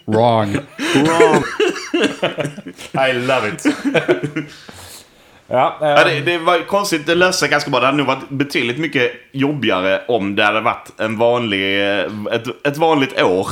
[0.05, 0.57] Wrong.
[3.09, 3.65] I love it.
[5.47, 7.79] ja, Ja, eh, det, det var konstigt, det löste sig ganska bra.
[7.79, 12.67] Det hade nog varit betydligt mycket jobbigare om det hade varit en vanlig, eh, ett,
[12.67, 13.47] ett vanligt år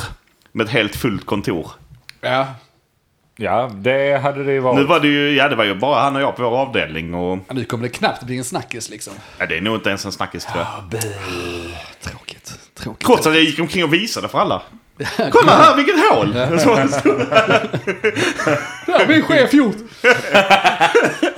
[0.52, 1.72] med ett helt fullt kontor.
[2.22, 2.48] Ja.
[3.42, 4.88] Ja, det hade det ju Nu varit.
[4.88, 7.40] var det ju, ja det var ju bara han och jag på vår avdelning och
[7.48, 9.14] Ja, Nu kommer det knappt bli en snackis liksom.
[9.38, 10.58] ja, det är nog inte ens en snackis tror
[10.92, 11.02] jag.
[12.02, 12.54] Tråkigt.
[12.76, 13.06] Tråkigt.
[13.06, 14.62] Trots att jag gick omkring och visade för alla.
[15.32, 16.34] Kolla här vilket hål!
[18.86, 19.76] Det har min chef gjort.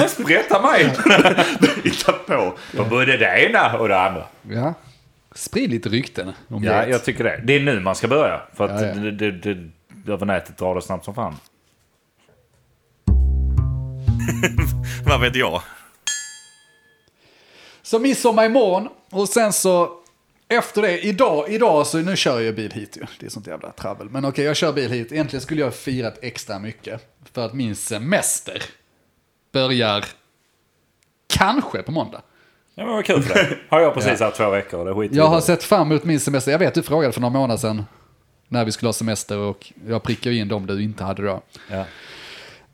[0.08, 0.93] Sprätta mig!
[1.84, 2.54] Hitta på.
[2.78, 4.24] På både det ena och det andra.
[4.49, 4.74] Ja.
[5.36, 6.88] Sprid lite rykten om Ja, det.
[6.89, 7.41] jag tycker det.
[7.43, 8.41] Det är nu man ska börja.
[8.54, 8.93] För att Ja, ja.
[8.93, 11.36] Det, det, det, över nätet drar det snabbt som fan.
[15.06, 15.62] Vad vet jag?
[17.82, 20.04] Så midsommar imorgon och sen så
[20.48, 23.06] efter det, idag, idag så nu kör jag bil hit ju.
[23.20, 24.10] Det är sånt jävla travel.
[24.10, 25.12] Men okej, jag kör bil hit.
[25.12, 27.16] Egentligen skulle jag firat extra mycket.
[27.34, 28.64] För att min semester
[29.52, 30.06] börjar
[31.28, 32.22] kanske på måndag.
[32.76, 33.58] Ja, men vad kul för det.
[33.70, 36.20] Har jag precis haft två veckor och det skiter Jag har sett fram emot min
[36.20, 36.52] semester.
[36.52, 37.86] Jag vet, du frågade för några månader sedan
[38.48, 41.42] när vi skulle ha semester och jag prickade in dem du inte hade då.
[41.70, 41.86] Ja.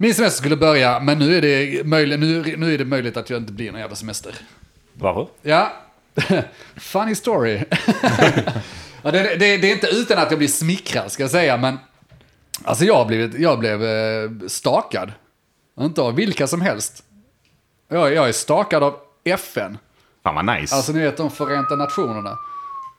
[0.01, 3.29] Min semester skulle börja, men nu är det möjligt, nu, nu är det möjligt att
[3.29, 4.35] jag inte blir någon jävla semester.
[4.93, 5.27] Varför?
[5.41, 5.73] Ja,
[6.75, 7.57] funny story.
[9.01, 11.77] ja, det, det, det är inte utan att jag blir smickrad ska jag säga, men
[12.63, 15.11] alltså jag, blivit, jag blev eh, stakad.
[15.79, 17.03] Inte av vilka som helst.
[17.87, 19.77] Jag, jag är stakad av FN.
[20.23, 20.75] Fan vad nice.
[20.75, 22.37] Alltså ni vet de Förenta Nationerna.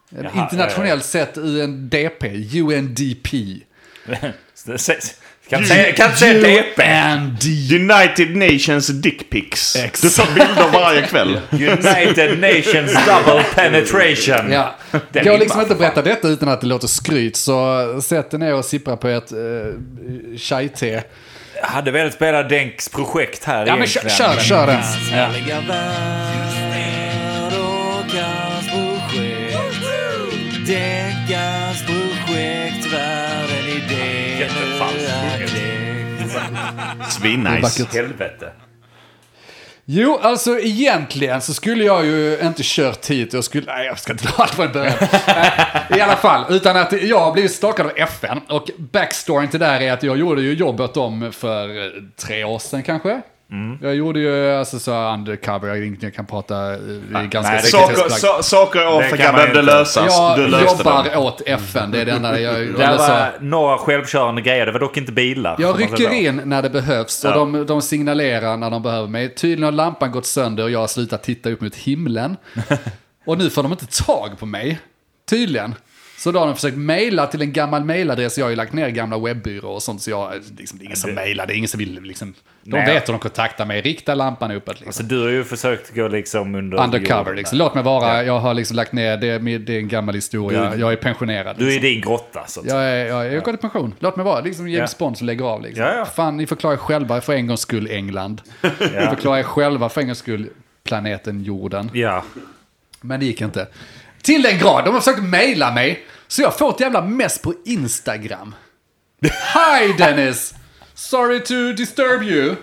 [0.09, 2.25] Jaha, Internationellt sett UNDP,
[2.55, 3.29] UNDP.
[5.51, 6.83] Kan inte säga- kan säga DP.
[7.75, 9.77] United Nations Dickpics.
[10.03, 11.41] Du tar bilder varje kväll.
[11.51, 14.53] United Nations Double Penetration.
[14.53, 14.75] Ja.
[15.13, 18.39] Den Går liksom inte att berätta detta utan att det låter skryt, så sätt er
[18.39, 19.39] ner och sippra på ett uh,
[20.39, 21.03] chai-te.
[21.61, 24.81] Jag hade velat spela Denks projekt här Ja men kör, kör, kör den.
[25.13, 25.29] Ja.
[30.67, 34.10] Deckans projekt, världen i det
[34.41, 35.11] Jättefalskt.
[37.11, 37.87] Svinnice.
[37.93, 38.53] Helvete.
[39.85, 43.33] Jo, alltså egentligen så skulle jag ju inte kört hit.
[43.33, 44.95] Jag skulle, nej jag ska inte dra från början.
[45.27, 48.41] Nej, I alla fall, utan att jag har blivit stakad av FN.
[48.49, 51.91] Och backstoryn till det här är att jag gjorde ju jobb åt dem för eh,
[52.17, 53.21] tre år sedan kanske.
[53.83, 57.61] Jag gjorde ju alltså så undercover, jag, jag kan prata, eh, det är ganska nej,
[57.63, 60.05] det- Saker, sa, saker i Afrika behövde lösas.
[60.09, 61.23] Jag Du löste jobbar dem.
[61.23, 62.55] åt FN, det är det enda jag...
[62.55, 65.57] Det eller så- var några självkörande grejer, det var dock inte bilar.
[65.59, 67.35] Jag rycker in när det behövs och Ja.
[67.35, 69.35] de, de signalerar när de behöver mig.
[69.35, 72.37] Tydligen har lampan gått sönder och jag har slutat titta upp mot himlen.
[73.27, 74.79] och nu får de inte tag på mig.
[75.31, 75.75] Tydligen.
[76.21, 78.39] Så då har de försökt mejla till en gammal mejladress.
[78.39, 80.03] Jag har ju lagt ner gamla webbyråer och sånt.
[80.03, 82.35] Så jag, liksom, det är ingen som mejlar, det är ingen som vill liksom.
[82.63, 82.95] De Nej.
[82.95, 83.81] vet hur de kontaktar mig.
[83.81, 84.93] Rikta lampan uppåt liksom.
[84.93, 87.59] Så du har ju försökt gå liksom under Undercover liksom.
[87.59, 90.71] Låt mig vara, jag har liksom lagt ner, det, är- det är en gammal historia.
[90.71, 91.57] Du- jag är pensionerad.
[91.59, 91.91] Du är i liksom.
[91.91, 92.67] din grotta så att.
[92.67, 93.95] Jag, är, jag, jag går i pension.
[93.99, 94.41] Låt mig vara.
[94.41, 95.05] Liksom James Ja.
[95.05, 95.63] Bond som lägger av.
[95.63, 95.85] Liksom.
[95.85, 96.05] Ja, ja.
[96.05, 98.43] Fan, ni förklarar själva för en gångs skull England.
[98.63, 100.49] Ni förklarar själva för en gångs skull
[100.85, 101.91] planeten jorden.
[101.95, 102.25] Ja.
[103.01, 103.67] Men det gick inte.
[104.23, 106.07] Till den grad, de har försökt mejla mig.
[106.29, 108.55] Så jag får ett jävla mess på Instagram.
[109.23, 110.55] Hi Dennis!
[110.95, 112.57] Sorry to disturb you.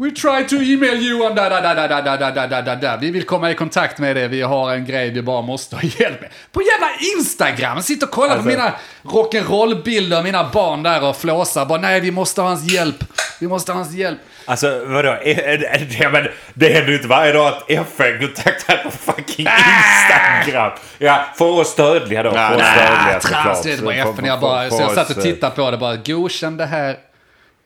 [0.00, 2.62] We try to email you on da da da da da da da da da
[2.62, 2.96] da da.
[2.96, 5.82] Vi vill komma i kontakt med det, vi har en grej vi bara måste ha
[5.82, 6.30] hjälp med.
[6.52, 7.82] På jävla Instagram!
[7.82, 8.72] Sitter och kollar Alltså- på mina
[9.02, 11.66] rock'n'roll-bilder, mina barn där och flåsar.
[11.66, 13.04] Bara nej, vi måste ha hans hjälp.
[13.40, 14.18] Vi måste ha hans hjälp.
[14.44, 15.16] Alltså vadå?
[15.24, 20.72] Det, men, det händer ju inte varje dag att FN kontaktar på fucking Instagram.
[20.98, 22.30] Ja, för oss dödliga då.
[22.30, 24.24] För oss dödliga Trams, det är FN.
[24.24, 26.96] Jag bara, så jag satt och tittade på det bara, godkänn det här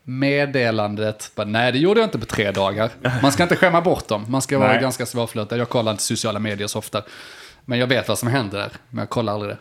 [0.05, 1.31] meddelandet.
[1.35, 2.91] Bara, nej, det gjorde jag inte på tre dagar.
[3.23, 4.25] Man ska inte skämma bort dem.
[4.29, 4.81] Man ska vara Nej.
[4.81, 5.59] ganska svårflörtad.
[5.59, 7.03] Jag kollar inte sociala medier så ofta.
[7.65, 8.71] Men jag vet vad som händer där.
[8.91, 9.59] Men jag kollar aldrig det.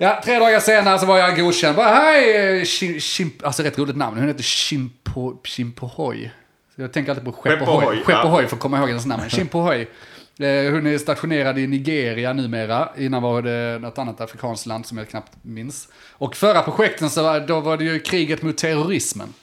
[0.00, 1.76] Ja, tre dagar senare så var jag godkänd.
[1.76, 4.18] Bara, hej, Shim, Shim, alltså rätt roligt namn.
[4.18, 6.32] Hon heter Shimpo, Shimpohoj.
[6.76, 8.02] Så Jag tänker alltid på Skeppohoj.
[8.04, 8.48] Skeppohoj, ja.
[8.48, 9.30] för att komma ihåg hennes namn.
[9.30, 9.88] Shimpohoj.
[10.38, 12.88] Eh, Hon är stationerad i Nigeria numera.
[12.98, 15.88] Innan var det något annat afrikanskt land som jag knappt minns.
[16.12, 19.34] Och förra projekten så var, då var det ju kriget mot terrorismen.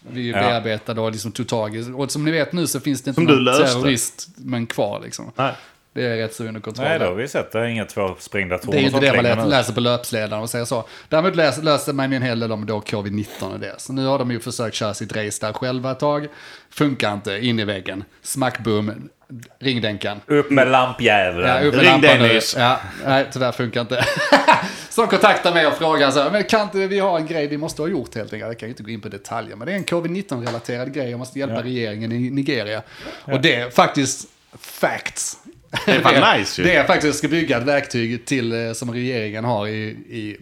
[0.00, 0.38] Vi Ja.
[0.40, 1.92] bearbetade och liksom tog tag i.
[1.96, 5.32] Och som ni vet nu så finns det inte Som någon terrorist men kvar liksom.
[5.36, 5.52] Nej.
[5.92, 6.88] Det är rätt så under kontroll.
[6.88, 7.52] Nej, det har vi sett.
[7.52, 10.50] Det är inga två springda torn Det är inte det man läser på löpsedlarna och
[10.50, 10.84] säger så.
[11.08, 13.74] Däremot läser, löser man ju en hel del om då covid-19 och det.
[13.78, 16.28] Så nu har de ju försökt köra sitt race där själva ett tag.
[16.70, 18.04] Funkar inte, in i väggen.
[18.22, 19.08] Smack boom,
[19.58, 20.20] ringdänkan.
[20.26, 21.48] Upp med lampjäveln.
[21.48, 22.00] Ja, upp med Ring.
[22.00, 22.54] Dennis.
[22.58, 24.04] Ja, nej, tyvärr funkar inte.
[24.96, 27.56] De kontaktar mig och frågar så här, men kan inte vi ha en grej vi
[27.56, 28.48] måste ha gjort helt enkelt?
[28.48, 31.10] Jag kan ju inte gå in på detaljer, men det är en covid-19-relaterad grej.
[31.10, 32.82] Jag måste hjälpa regeringen i Nigeria.
[33.24, 35.36] Och det är faktiskt facts.
[35.86, 36.68] Det är fan nice ju.
[36.68, 40.36] Det är faktiskt ska bygga ett verktyg till eh, som regeringen har i, i,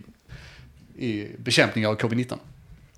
[1.06, 2.38] i bekämpning av covid-19.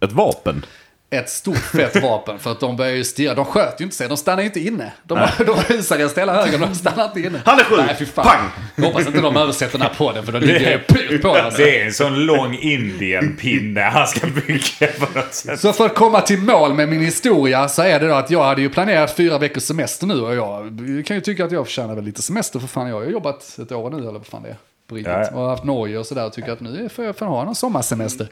[0.01, 0.65] Ett vapen.
[1.11, 3.35] Ett stort fett vapen för att de börjar ju styra.
[3.35, 4.93] De sköt ju inte sig, de stannar ju inte inne.
[5.03, 7.43] De, de har husarrest hela högen, de stannar inte inne.
[7.45, 7.79] Han är sjuk!
[7.87, 8.25] Nej, fy fan.
[8.25, 8.51] Pang!
[8.77, 11.63] Jag hoppas inte de översätter den här podden för då ligger jag pyrt på alltså.
[11.63, 15.61] Det är en sån lång Indien-pinne han ska bygga på något sätt.
[15.61, 18.45] Så för att komma till mål med min historia så är det då att jag
[18.45, 20.67] hade ju planerat fyra veckors semester nu och jag
[21.07, 23.73] kan ju tycka att jag förtjänar väl lite semester för fan jag har jobbat ett
[23.73, 24.57] år nu eller vad fan det är.
[24.89, 25.13] På riktigt.
[25.13, 25.39] Ja, ja.
[25.39, 28.29] Och haft Norge och sådär och tycker att nu får jag fan ha någon sommarsemester.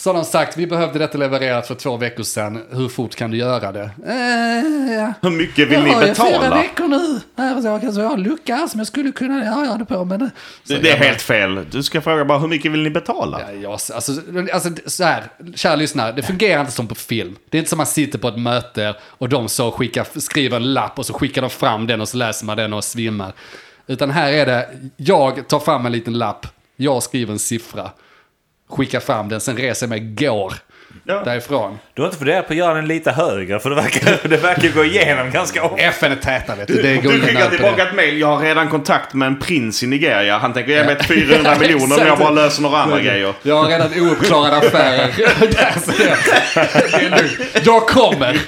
[0.00, 3.30] Så har de sagt, vi behövde detta levererat för två veckor sedan, hur fort kan
[3.30, 3.90] du göra det?
[4.06, 5.12] Eh, ja.
[5.22, 6.56] Hur mycket vill ni Jag har ju fyra betala?
[6.56, 7.20] veckor nu.
[7.36, 10.04] Här, så jag, så jag har en lucka som jag skulle kunna jag det på.
[10.04, 10.30] Men, det-
[10.66, 11.66] Det, är jag helt fel.
[11.70, 13.40] Du ska fråga bara hur mycket vill ni betala?
[13.40, 13.92] Ja, jag, alltså,
[14.52, 15.24] alltså, så här,
[15.54, 17.36] kära lyssnare, det fungerar inte som på film.
[17.48, 20.72] Det är inte som man sitter på ett möte och de så skickar, skriver en
[20.74, 23.32] lapp och så skickar de fram den och så läser man den och svimmar.
[23.86, 26.46] Utan här är det, jag tar fram en liten lapp,
[26.76, 27.90] jag skriver en siffra,
[28.70, 30.54] skickar fram den, sen reser jag mig, går
[31.04, 31.22] Ja.
[31.24, 31.78] därifrån.
[31.94, 33.60] Du har inte funderat på att göra den lite högre?
[33.60, 35.76] För det verkar, det verkar gå igenom ganska ofta.
[35.82, 38.20] FN är täta vet du, det går Du skickar tillbaka ett mail.
[38.20, 40.38] Jag har redan kontakt med en prins i Nigeria.
[40.38, 43.34] Han tänker ge mig ett 400 Ja, miljoner om jag bara löser några andra grejer.
[43.42, 45.10] Jag har redan ouppklarade affärer.
[45.40, 45.58] Det,
[47.58, 47.66] är.
[47.66, 48.38] Jag kommer.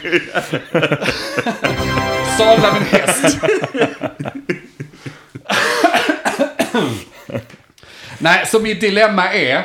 [2.39, 3.39] Sadla min häst.
[8.19, 9.63] Nej, så mitt dilemma är,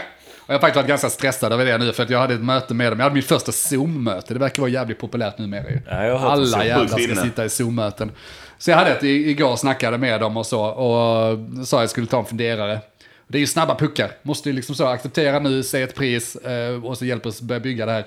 [0.48, 2.74] jag har faktiskt varit ganska stressad över det nu för att jag hade ett möte
[2.74, 3.00] med dem.
[3.00, 4.34] Jag hade mitt första Zoom-möte.
[4.34, 5.80] Det verkar vara jävligt populärt numera ju.
[5.90, 7.16] Ja, Alla jävlar ska inne.
[7.16, 8.12] sitta i Zoom-möten.
[8.58, 10.62] Så jag hade ett igår snackade med dem och så.
[10.66, 12.80] Och sa att jag skulle ta en funderare.
[13.28, 14.12] Det är ju snabba puckar.
[14.22, 17.60] Måste ju liksom så acceptera nu, säga ett pris eh, och så hjälpa oss börja
[17.60, 18.06] bygga det här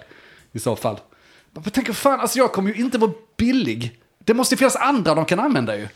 [0.52, 0.96] i så fall.
[1.64, 3.96] Jag tänker fan, alltså jag kommer ju inte vara billig.
[4.24, 5.88] Det måste ju finnas andra de kan använda ju.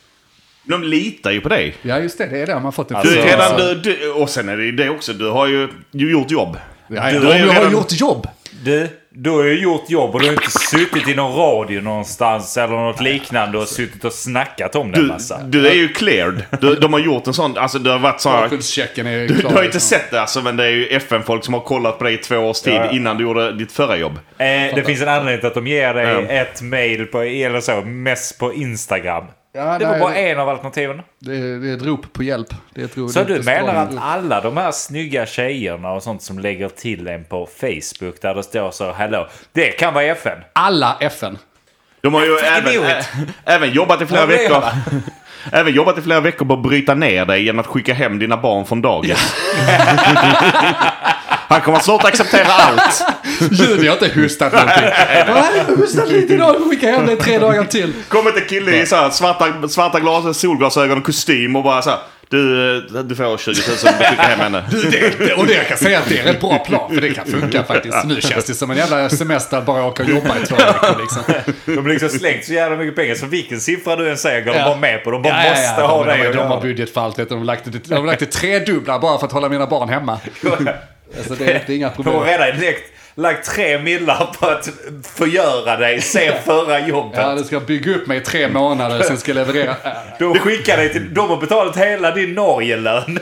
[0.65, 1.75] De litar ju på dig.
[1.83, 4.11] Ja just det, det är det man har fått en Du, Alltså- redan, du, du,
[4.11, 5.13] och sen är det ju det också.
[5.13, 6.57] Du har ju ju gjort jobb.
[6.89, 8.27] Ja, du du, ju jag har redan- gjort jobb.
[8.65, 12.57] Du, du har ju gjort jobb och du har inte suttit i någon radio någonstans
[12.57, 15.41] eller något liknande och suttit och snackat om det Du, massa.
[15.43, 16.45] du är ju cleared.
[16.61, 19.43] Du, de har gjort en sån, alltså det har varit så här, är du, du
[19.47, 19.81] har inte liksom.
[19.81, 22.37] sett det alltså, men det är ju FN-folk som har kollat på dig i två
[22.37, 22.91] års tid Ja.
[22.91, 24.19] innan du gjorde ditt förra jobb.
[24.39, 26.21] Eh, det finns en anledning till att de ger dig Ja.
[26.35, 29.25] ett mail på, eller så, mest på Instagram.
[29.57, 31.03] Ja, det var nej, bara det- en av alternativen.
[31.19, 32.49] Det är, det är ett rop på hjälp.
[32.75, 36.69] Det är Så du menar att alla de här snygga tjejerna och sånt som lägger
[36.69, 40.39] till en på Facebook där det står så hallå, det kan vara FN.
[40.53, 41.39] Alla FN.
[42.01, 43.05] De har ju även, ä,
[43.45, 44.65] även jobbat i flera veckor.
[45.53, 48.37] Även jobbat i flera veckor på att bryta ner dig genom att skicka hem dina
[48.37, 49.35] barn från dagis.
[51.49, 53.05] Han kommer snart acceptera allt.
[53.51, 54.85] Judy har inte hustat någonting.
[55.17, 57.93] Jag har hustat lite idag och skickar hem det tre dagar till.
[58.09, 61.91] Kommer inte kille i så här svarta, svarta glas, solglasögon och kostym och bara så
[61.91, 61.99] här.
[62.29, 64.65] Du, eh, du får 20 000 om du skickar hem henne.
[64.71, 67.01] Du, det, det, och det jag kan säga att det är ett bra plan, för
[67.01, 67.97] det kan funka faktiskt.
[68.05, 71.01] Nu känns det som en jävla semester att bara åka och jobba i två veckor
[71.01, 71.23] liksom.
[71.67, 74.53] De har liksom slängt så jävla mycket pengar så vilken siffra du än säger går
[74.53, 74.65] de Ja.
[74.65, 75.11] bara med på.
[75.11, 76.25] De bara Ja, ja, måste ja, ha de, det.
[76.29, 78.27] de, de har budget för allt, vet de har lagt det, de har lagt det
[78.27, 80.19] tredubbla bara för att hålla mina barn hemma.
[81.19, 82.41] Alltså det, det är inga De har problem.
[82.41, 84.69] redan direkt lagt tre millar på att
[85.03, 87.21] förgöra dig sen förra jobbet.
[87.23, 89.77] Ja, det ska bygga upp mig i tre månader, sen ska jag leverera.
[90.19, 91.15] De skickar dig till...
[91.15, 93.19] De har betalat hela din Norgelön.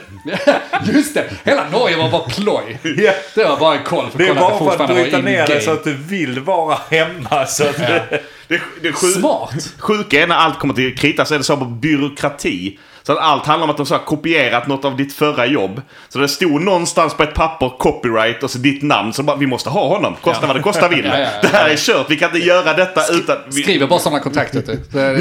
[0.93, 2.79] Just det, hela Norge var bara ploj.
[2.97, 3.11] Ja.
[3.35, 4.89] Det var bara en koll för Det är att kolla att bara det för att
[4.89, 7.45] fortfarande var bryta ner dig så att du vill vara hemma.
[7.45, 8.17] Så att du...
[8.47, 9.53] Det, det sju, Smart.
[9.79, 12.79] sjuka är när allt kommer till krita så är det så på byråkrati.
[13.03, 15.81] Så att allt handlar om att de så har kopierat något av ditt förra jobb.
[16.09, 19.13] Så det stod någonstans på ett papper copyright och så ditt namn.
[19.13, 20.15] Så bara, vi måste ha honom.
[20.21, 21.05] Kosta vad det kostar vill.
[21.13, 21.29] Ja, ja, ja.
[21.41, 22.11] Det här är kört.
[22.11, 23.37] Vi kan inte göra detta utan...
[23.45, 24.53] Vi, Skriver bara sådana kontrakt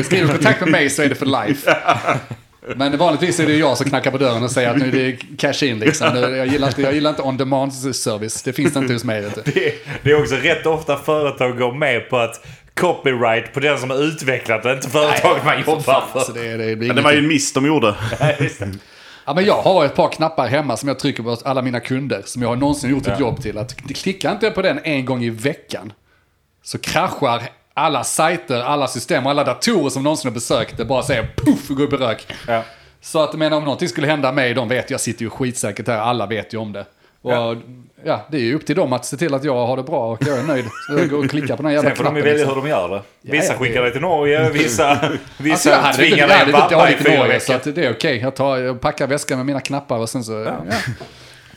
[0.04, 1.76] Skriver du kontakt med mig så är det för life.
[2.76, 5.16] Men vanligtvis är det jag som knackar på dörren och säger att nu är det
[5.36, 6.16] cash in liksom.
[6.16, 8.42] Jag gillar inte, jag gillar inte on demand service.
[8.42, 9.22] Det finns inte hos mig.
[9.44, 13.90] Det, det är också rätt ofta företag går med på att copyright på den som
[13.90, 16.34] har utvecklat det, inte företaget man jobbar Så för.
[16.34, 17.94] det, det blir men det var ju en miss de gjorde.
[19.24, 22.22] Ja, men jag har ett par knappar hemma som jag trycker på alla mina kunder.
[22.24, 23.58] Som jag har någonsin gjort ett jobb till.
[23.58, 25.92] Att klickar inte jag på den en gång i veckan.
[26.62, 27.42] Så kraschar
[27.74, 30.84] alla sajter, alla system och alla datorer som någonsin har besökt det.
[30.84, 32.26] Bara säger puff och går upp i rök.
[32.48, 32.62] Ja.
[33.00, 35.98] Så att men om någonting skulle hända mig, de vet, jag sitter ju skitsäkert här,
[35.98, 36.86] alla vet ju om det.
[37.22, 37.56] Och, ja.
[38.04, 40.18] Det är ju upp till dem att se till att jag har det bra och
[40.26, 40.64] jag är nöjd.
[40.86, 42.54] Så jag går och klickar på den här jävla Sen får de ju välja liksom.
[42.54, 43.02] hur de gör det.
[43.20, 46.40] Vissa ja, skickar dig till Norge, vissa, Alltså vissa jag hade inte, tvingar jag dig
[46.40, 47.54] inte pappa i fyra så veckor.
[47.54, 48.18] att det är okej.
[48.18, 50.32] Jag, tar, jag packar väskan med mina knappar och sen så...
[50.32, 50.64] Ja.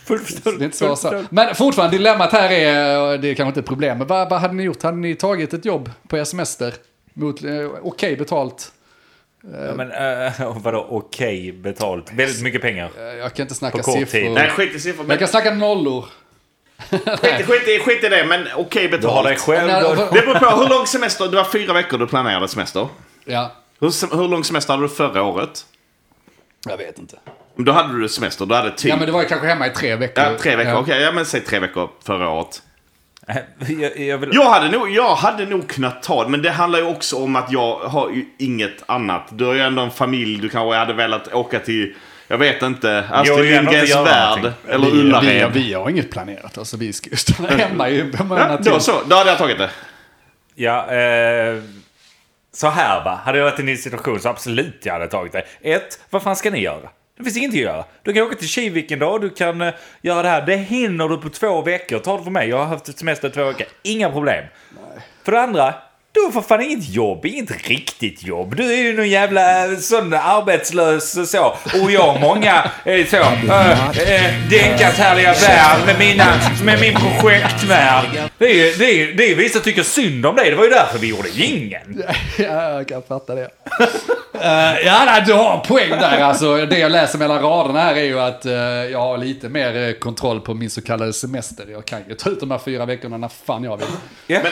[0.04, 1.24] Fullt Det är inte så, så.
[1.30, 4.54] Men fortfarande, dilemmat här är, det är kanske inte ett problem, men vad, vad hade
[4.54, 4.82] ni gjort?
[4.82, 6.74] Hade ni tagit ett jobb på er semester
[7.14, 7.50] mot eh,
[7.82, 8.72] okej betalt?
[9.52, 9.92] Ja, men
[10.46, 12.12] uh, vadå okej betalt?
[12.12, 12.90] Väldigt mycket pengar.
[12.98, 14.04] Eh, Jag kan inte snacka siffror.
[14.04, 14.30] tid.
[14.30, 14.98] Nej, skit i siffror.
[14.98, 16.04] Men Men jag kan snacka nollor.
[16.90, 19.40] Skit, skit, i- skit i det, men okej Du har dig betalt.
[19.40, 19.66] själv.
[19.66, 21.28] Nej, då- vad- Det beror på hur lång semester.
[21.28, 22.88] Det var fyra veckor du planerade semester.
[23.24, 25.64] Ja, Hur, hur lång semester hade du förra året?
[26.68, 27.16] jag vet inte.
[27.56, 28.88] Då hade du semester, du hade typ...
[28.90, 30.24] Ja, men det var ju kanske hemma i tre veckor.
[30.24, 30.72] Ja, tre veckor.
[30.72, 30.78] Ja.
[30.78, 32.62] Okej, ja, men säg tre veckor förra året.
[33.78, 34.30] Jag, jag vill...
[34.32, 37.36] Jag hade, nog, jag hade nog kunnat ta det, men det handlar ju också om
[37.36, 39.28] att jag har ju inget annat.
[39.30, 41.94] Du har ju ändå en familj, du kanske hade velat åka till,
[42.28, 44.36] jag vet inte, Astrid Lindgrens Värld.
[44.42, 44.52] någonting.
[44.68, 45.52] Eller Vi, vi, Ullared.
[45.52, 46.58] vi har inget planerat.
[46.58, 49.70] Alltså, vi ska ju stanna hemma i Ja, då så, då hade jag tagit det.
[50.54, 51.62] Ja, eh,
[52.52, 53.20] så här va.
[53.24, 55.44] Hade jag varit i en ny situation så absolut jag hade tagit det.
[55.62, 56.88] Ett, vad fan ska ni göra?
[57.18, 57.84] Det finns ingenting att göra.
[58.02, 60.46] Du kan åka till Kivik en dag, du kan eh, göra det här.
[60.46, 61.98] Det hinner du på två veckor.
[61.98, 63.66] Ta det för mig, jag har haft semester i två veckor.
[63.82, 64.44] Inga problem.
[65.24, 65.74] För det andra,
[66.16, 68.56] du har för fan inget jobb, inget riktigt jobb.
[68.56, 71.56] Du är ju någon jävla sån arbetslös så.
[71.82, 73.16] Och jag har många eh, så.
[73.16, 76.24] Äh, äh, Denkas härliga värld med, mina,
[76.64, 78.30] med min projektvärld.
[78.38, 80.50] Det är ju det är, det är, vissa tycker synd om dig.
[80.50, 82.02] Det var ju därför vi gjorde ingen.
[82.38, 83.48] Ja, jag kan fatta det.
[84.40, 86.20] Eh, ja, nej, du har en poäng där.
[86.20, 88.54] Alltså, det jag läser mellan raderna här är ju att eh,
[88.92, 91.66] jag har lite mer eh, kontroll på min så kallade semester.
[91.70, 93.86] Jag kan ju ta ut de här fyra veckorna när fan jag vill.
[94.26, 94.36] Ja.
[94.36, 94.46] Eh,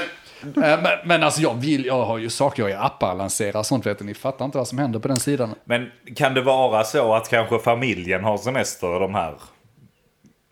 [0.55, 3.99] men, men alltså jag vill, jag har ju saker jag gör appar, lanserar sånt vet
[3.99, 4.05] du.
[4.05, 5.55] Ni fattar inte vad som händer på den sidan.
[5.65, 9.35] Men kan det vara så att kanske familjen har semester de här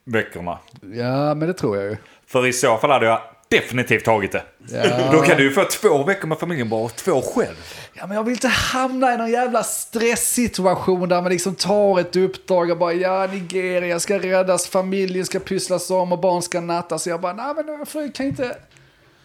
[0.04, 0.58] veckorna?
[0.80, 1.96] Ja, men det tror jag ju.
[2.26, 4.42] För i så fall hade jag definitivt tagit det.
[4.70, 5.12] Ja.
[5.12, 7.56] Då kan du ju få två veckor med familjen bara och två själv.
[7.94, 12.16] Ja, men jag vill inte hamna i någon jävla stresssituation där man liksom tar ett
[12.16, 17.02] uppdrag och bara ja, Nigeria ska räddas, familjen ska pysslas om och barn ska nattas.
[17.02, 18.56] Så jag bara, nej men jag kan inte...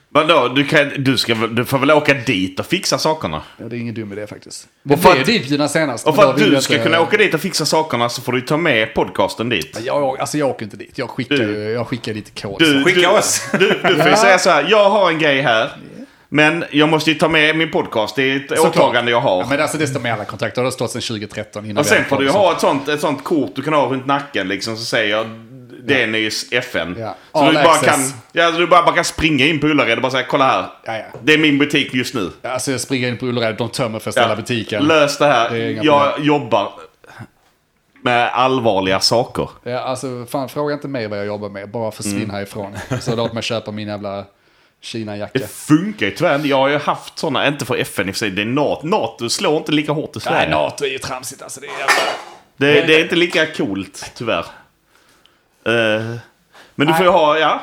[0.09, 3.41] Vadå, du, kan, du, ska, du får väl åka dit och fixa sakerna?
[3.57, 4.67] Ja, det är ingen dum idé faktiskt.
[4.83, 6.07] Det Och för blev att- ditbjudna senast.
[6.07, 8.41] Och för att du ska inte- kunna åka dit och fixa sakerna så får du
[8.41, 9.79] ta med podcasten dit.
[9.85, 10.97] Jag, alltså jag åker inte dit.
[10.97, 12.59] Jag skickar, Du- jag skickar lite kod.
[12.59, 12.83] Du.
[12.83, 13.41] Skicka du, oss.
[13.51, 14.15] Du, du får ju Ja.
[14.17, 15.69] säga så här, jag har en grej här.
[16.29, 18.75] Men jag måste ju ta med min podcast, det är ett Såklart.
[18.75, 19.39] åtagande jag har.
[19.41, 20.55] Ja, men alltså det står med alla kontrakt.
[20.55, 23.01] Det har stått sedan 2013 innan och sen får du ju ha ett sånt, ett
[23.01, 25.25] sånt kort du kan ha runt nacken liksom, så säger jag
[25.87, 26.95] Dennis FN.
[26.99, 27.15] Ja.
[27.31, 27.99] Så All du bara, kan,
[28.31, 30.65] ja, du bara, bara kan springa in på Ullared och bara säga kolla här.
[30.85, 31.19] Ja, ja.
[31.23, 32.31] Det är min butik just nu.
[32.43, 34.35] Alltså jag springer in på Ullared, de tömmer för att ställa Ja.
[34.35, 34.83] butiken.
[34.83, 35.49] Lös det här.
[35.49, 36.71] Det jag jobbar
[38.01, 39.49] med allvarliga saker.
[39.63, 41.69] Ja, alltså fan fråga inte mig vad jag jobbar med.
[41.71, 42.29] Bara försvinn Mm.
[42.29, 42.77] härifrån.
[43.01, 44.25] Så låt mig köpa min jävla
[44.81, 45.39] Kina-jacka.
[45.39, 46.41] Det funkar ju tyvärr.
[46.45, 48.87] Jag har ju haft sådana, inte för FN i och för sig, det är NATO.
[48.87, 50.37] NATO slår inte lika hårt i Sverige.
[50.39, 51.59] Nej, NATO är ju tramsigt alltså.
[51.59, 51.93] Det är jävla...
[52.57, 54.45] Det, det är inte lika coolt, tyvärr.
[55.67, 56.15] Eh,
[56.75, 57.61] men du får ju ha, ja.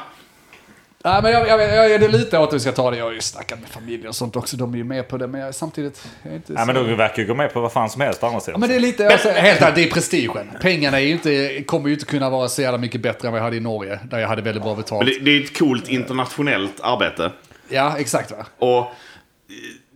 [1.05, 2.97] Nej, men jag, jag, jag, jag är lite åt att vi ska ta det.
[2.97, 4.57] Jag har ju snackat med familjen och sånt också.
[4.57, 5.27] De är ju med på det.
[5.27, 6.07] Men jag, samtidigt...
[6.23, 6.73] Jag är inte men så...
[6.73, 8.41] du verkar ju gå med på vad fan som helst sidan.
[8.47, 10.51] Ja, men det är lite, alltså, helt ärligt, det är prestigen.
[10.61, 13.39] Pengarna är ju inte, kommer ju inte kunna vara så jävla mycket bättre än vad
[13.39, 15.05] jag hade i Norge, där jag hade väldigt bra betalt.
[15.05, 17.33] Men det, det är ett coolt internationellt arbete.
[17.69, 18.47] Ja, exakt va?
[18.59, 18.87] Och eh,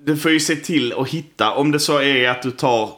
[0.04, 2.90] du får ju se till att hitta, om det så är att du tar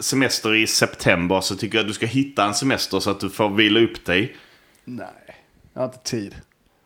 [0.00, 3.30] semester i september så tycker jag att du ska hitta en semester så att du
[3.30, 4.36] får vila upp dig.
[4.84, 5.06] Nej,
[5.74, 6.34] jag har inte tid.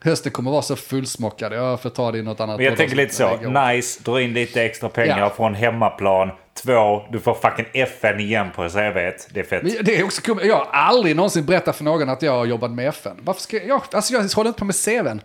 [0.05, 1.53] Hösten kommer vara så fullsmockad.
[1.53, 2.57] Jag får ta det i något annat.
[2.57, 3.37] Men jag tänker lite så.
[3.37, 5.31] Nice, dra in lite extra pengar Ja.
[5.31, 6.31] från hemmaplan.
[6.55, 9.29] Två, du får fucking FN igen på CVt.
[9.35, 9.63] Det är fett.
[9.63, 10.39] Men det är också kul.
[10.43, 13.17] Jag har aldrig någonsin berättat för någon att jag har jobbat med FN.
[13.23, 13.83] Varför ska jag?
[13.93, 15.21] Alltså jag håller inte på med CVn.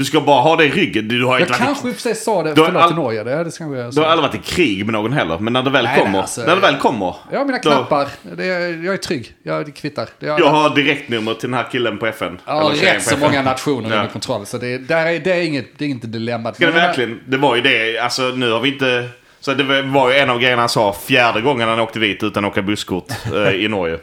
[0.00, 1.08] Du ska bara ha det i ryggen.
[1.08, 2.96] Du har Jag inte i- kanske i och för sig sa det, förlåt all- till
[2.96, 3.24] Norge.
[3.24, 5.62] Det, det kanske jag Du har aldrig varit i krig med någon heller, men när
[5.62, 6.18] det väl Nej, nej, kommer.
[6.20, 7.14] alltså, när det väl kommer.
[7.30, 8.08] Jag har mina då- knappar.
[8.36, 8.46] Det,
[8.84, 9.32] jag är trygg.
[9.42, 10.08] Jag, det kvittar.
[10.18, 12.38] Det, Jag har direktnummer till den här killen på FN.
[12.46, 13.20] Jag har Eller rätt så FN.
[13.20, 13.96] många nationer Ja.
[13.96, 14.46] under kontroll.
[14.46, 16.56] Så det, där är, det, är inget, det är inte dilemmat.
[16.56, 17.20] Ska det verkligen?
[17.26, 17.98] Det var ju det.
[17.98, 19.08] Alltså nu har vi inte...
[19.42, 22.44] Så det var ju en av grejerna han sa fjärde gången han åkte dit utan
[22.44, 23.98] att åka busskort eh, i Norge.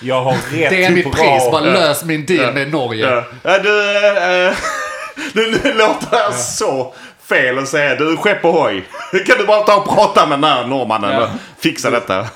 [0.00, 1.50] Jag har rätt Det är mitt bra- pris.
[1.52, 3.06] Bara lös min deal med Norge.
[3.10, 3.24] Ja.
[3.42, 3.70] Ja, du,
[5.34, 6.94] du låter så
[7.28, 7.94] fel att säga.
[7.94, 8.84] Du, skepp ohoj.
[9.26, 11.22] Kan du bara ta och prata med den här norrmannen Ja.
[11.22, 11.28] och
[11.62, 12.14] fixa detta?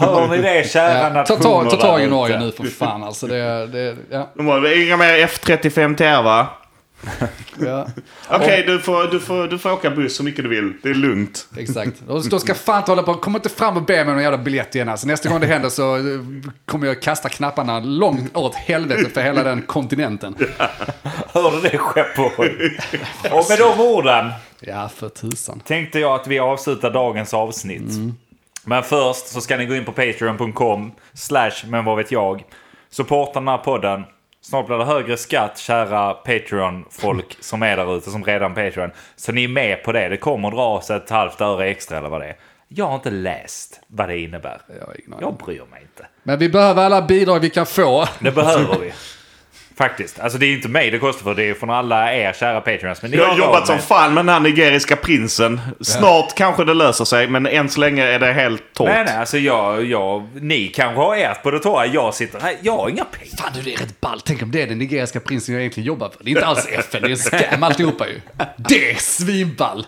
[0.00, 3.04] Hör ni det kära Ja, ta, nationer ta, ta tag i Norge nu för fan
[3.04, 3.26] alltså.
[3.26, 6.46] Det, det, ja, De det är inga mer F35 till er va?
[7.58, 7.86] ja,
[8.30, 10.72] Okej, du, får, du, får, du får åka buss så mycket du vill.
[10.82, 11.48] Det är lugnt.
[11.56, 12.02] exakt.
[12.08, 13.14] Och Då ska fan inte hålla på.
[13.14, 14.88] Kom inte fram och be mig om någon jävla biljett igen.
[14.88, 16.02] Alltså, nästa gång det händer så eh,
[16.66, 20.34] kommer jag kasta knapparna långt åt helvete för hela den kontinenten.
[21.32, 22.78] Hörde det skepp ohoj?
[23.32, 24.30] Och med de orden
[24.60, 25.60] Ja, för tusan.
[25.60, 28.14] tänkte jag att vi avslutar dagens avsnitt.
[28.64, 32.44] Men först så ska ni gå in på patreon.com slash men vad vet jag.
[32.90, 34.04] Supporta den här podden.
[34.48, 38.90] Snart blir det högre skatt, kära Patreon-folk som är där ute, som redan Patreon.
[39.16, 40.08] Så ni är med på det.
[40.08, 42.36] Det kommer dras ett halvt öre extra eller vad det är.
[42.68, 44.60] Jag har inte läst vad det innebär.
[44.68, 45.20] Jag.
[45.20, 46.06] Jag bryr mig inte.
[46.22, 48.06] Men vi behöver alla bidrag vi kan få.
[48.20, 48.92] Det behöver vi.
[49.78, 50.20] Faktiskt.
[50.20, 51.34] Alltså det är inte mig det kostar för.
[51.34, 53.02] Det är från alla er kära patreons.
[53.02, 55.60] Men ni Jag har jobbat som fan med den här nigeriska prinsen.
[55.80, 58.88] Snart kanske det löser sig, men än så länge är det helt torrt.
[58.88, 61.86] Nej, nej, alltså jag, jag, ni kanske har ert på det torra.
[61.86, 63.36] Jag sitter här, jag har inga pengar.
[63.36, 64.20] Fan du, det är rätt ball.
[64.24, 66.24] Tänk om det är den nigeriska prinsen jag egentligen jobbar för.
[66.24, 68.20] Det är inte alls FN, det är en scam alltihopa ju.
[68.56, 69.86] Det är svinball!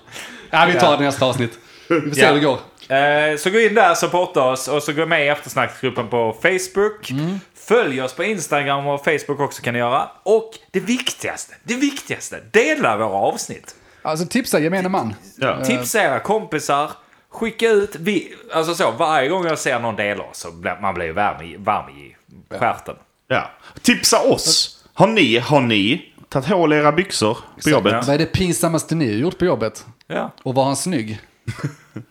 [0.51, 1.53] Ja, vi tar det nästa avsnitt.
[1.89, 2.27] Vi får se Ja.
[2.29, 2.59] hur det går.
[2.89, 7.13] Eh, så gå in där, supporta oss och så gå med i eftersnacksgruppen på Facebook.
[7.55, 10.11] Följ oss på Instagram och Facebook också kan ni göra.
[10.23, 13.75] Och det viktigaste, det viktigaste, dela våra avsnitt.
[14.03, 15.15] Alltså tipsa gemene man.
[15.37, 15.65] Ja.
[15.65, 16.91] Tipsa era kompisar.
[17.31, 20.95] Skicka ut, vi, alltså så, varje gång jag ser någon dela oss så blir man
[20.95, 22.17] blir ju varm i, varm i
[22.59, 22.95] stjärten.
[23.29, 23.51] Ja.
[23.83, 24.75] Tipsa oss!
[24.95, 27.93] Har ni, har ni tagit hål i era byxor på jobbet?
[27.93, 28.03] ja.
[28.07, 29.87] Vad är det pinsammaste ni har gjort på jobbet?
[30.07, 30.31] Ja.
[30.43, 31.21] Och var han snygg?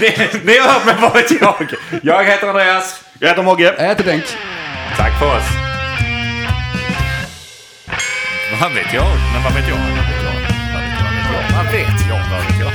[0.00, 1.74] Ni, ni har hört mig, vad vet jag?
[2.02, 3.04] Jag heter Andreas.
[3.18, 3.74] Jag heter Mogge.
[3.78, 4.24] Jag heter Denk.
[4.96, 5.44] Tack för oss.
[8.60, 9.06] Vad vet jag?
[9.32, 9.76] Men vad vet jag?
[9.76, 10.32] Vad vet jag?
[11.56, 12.20] Vad vet jag?
[12.30, 12.72] Vad vet jag?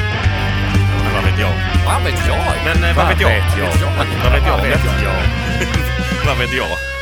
[1.03, 1.53] Men vad vet jag?
[1.85, 2.37] Vad vet jag?
[2.65, 2.95] Men eh?
[2.95, 3.29] Vad vet jag?
[3.29, 4.51] Vad vet jag?
[4.51, 5.13] Vad vet jag?
[6.25, 6.96] Vad vet jag?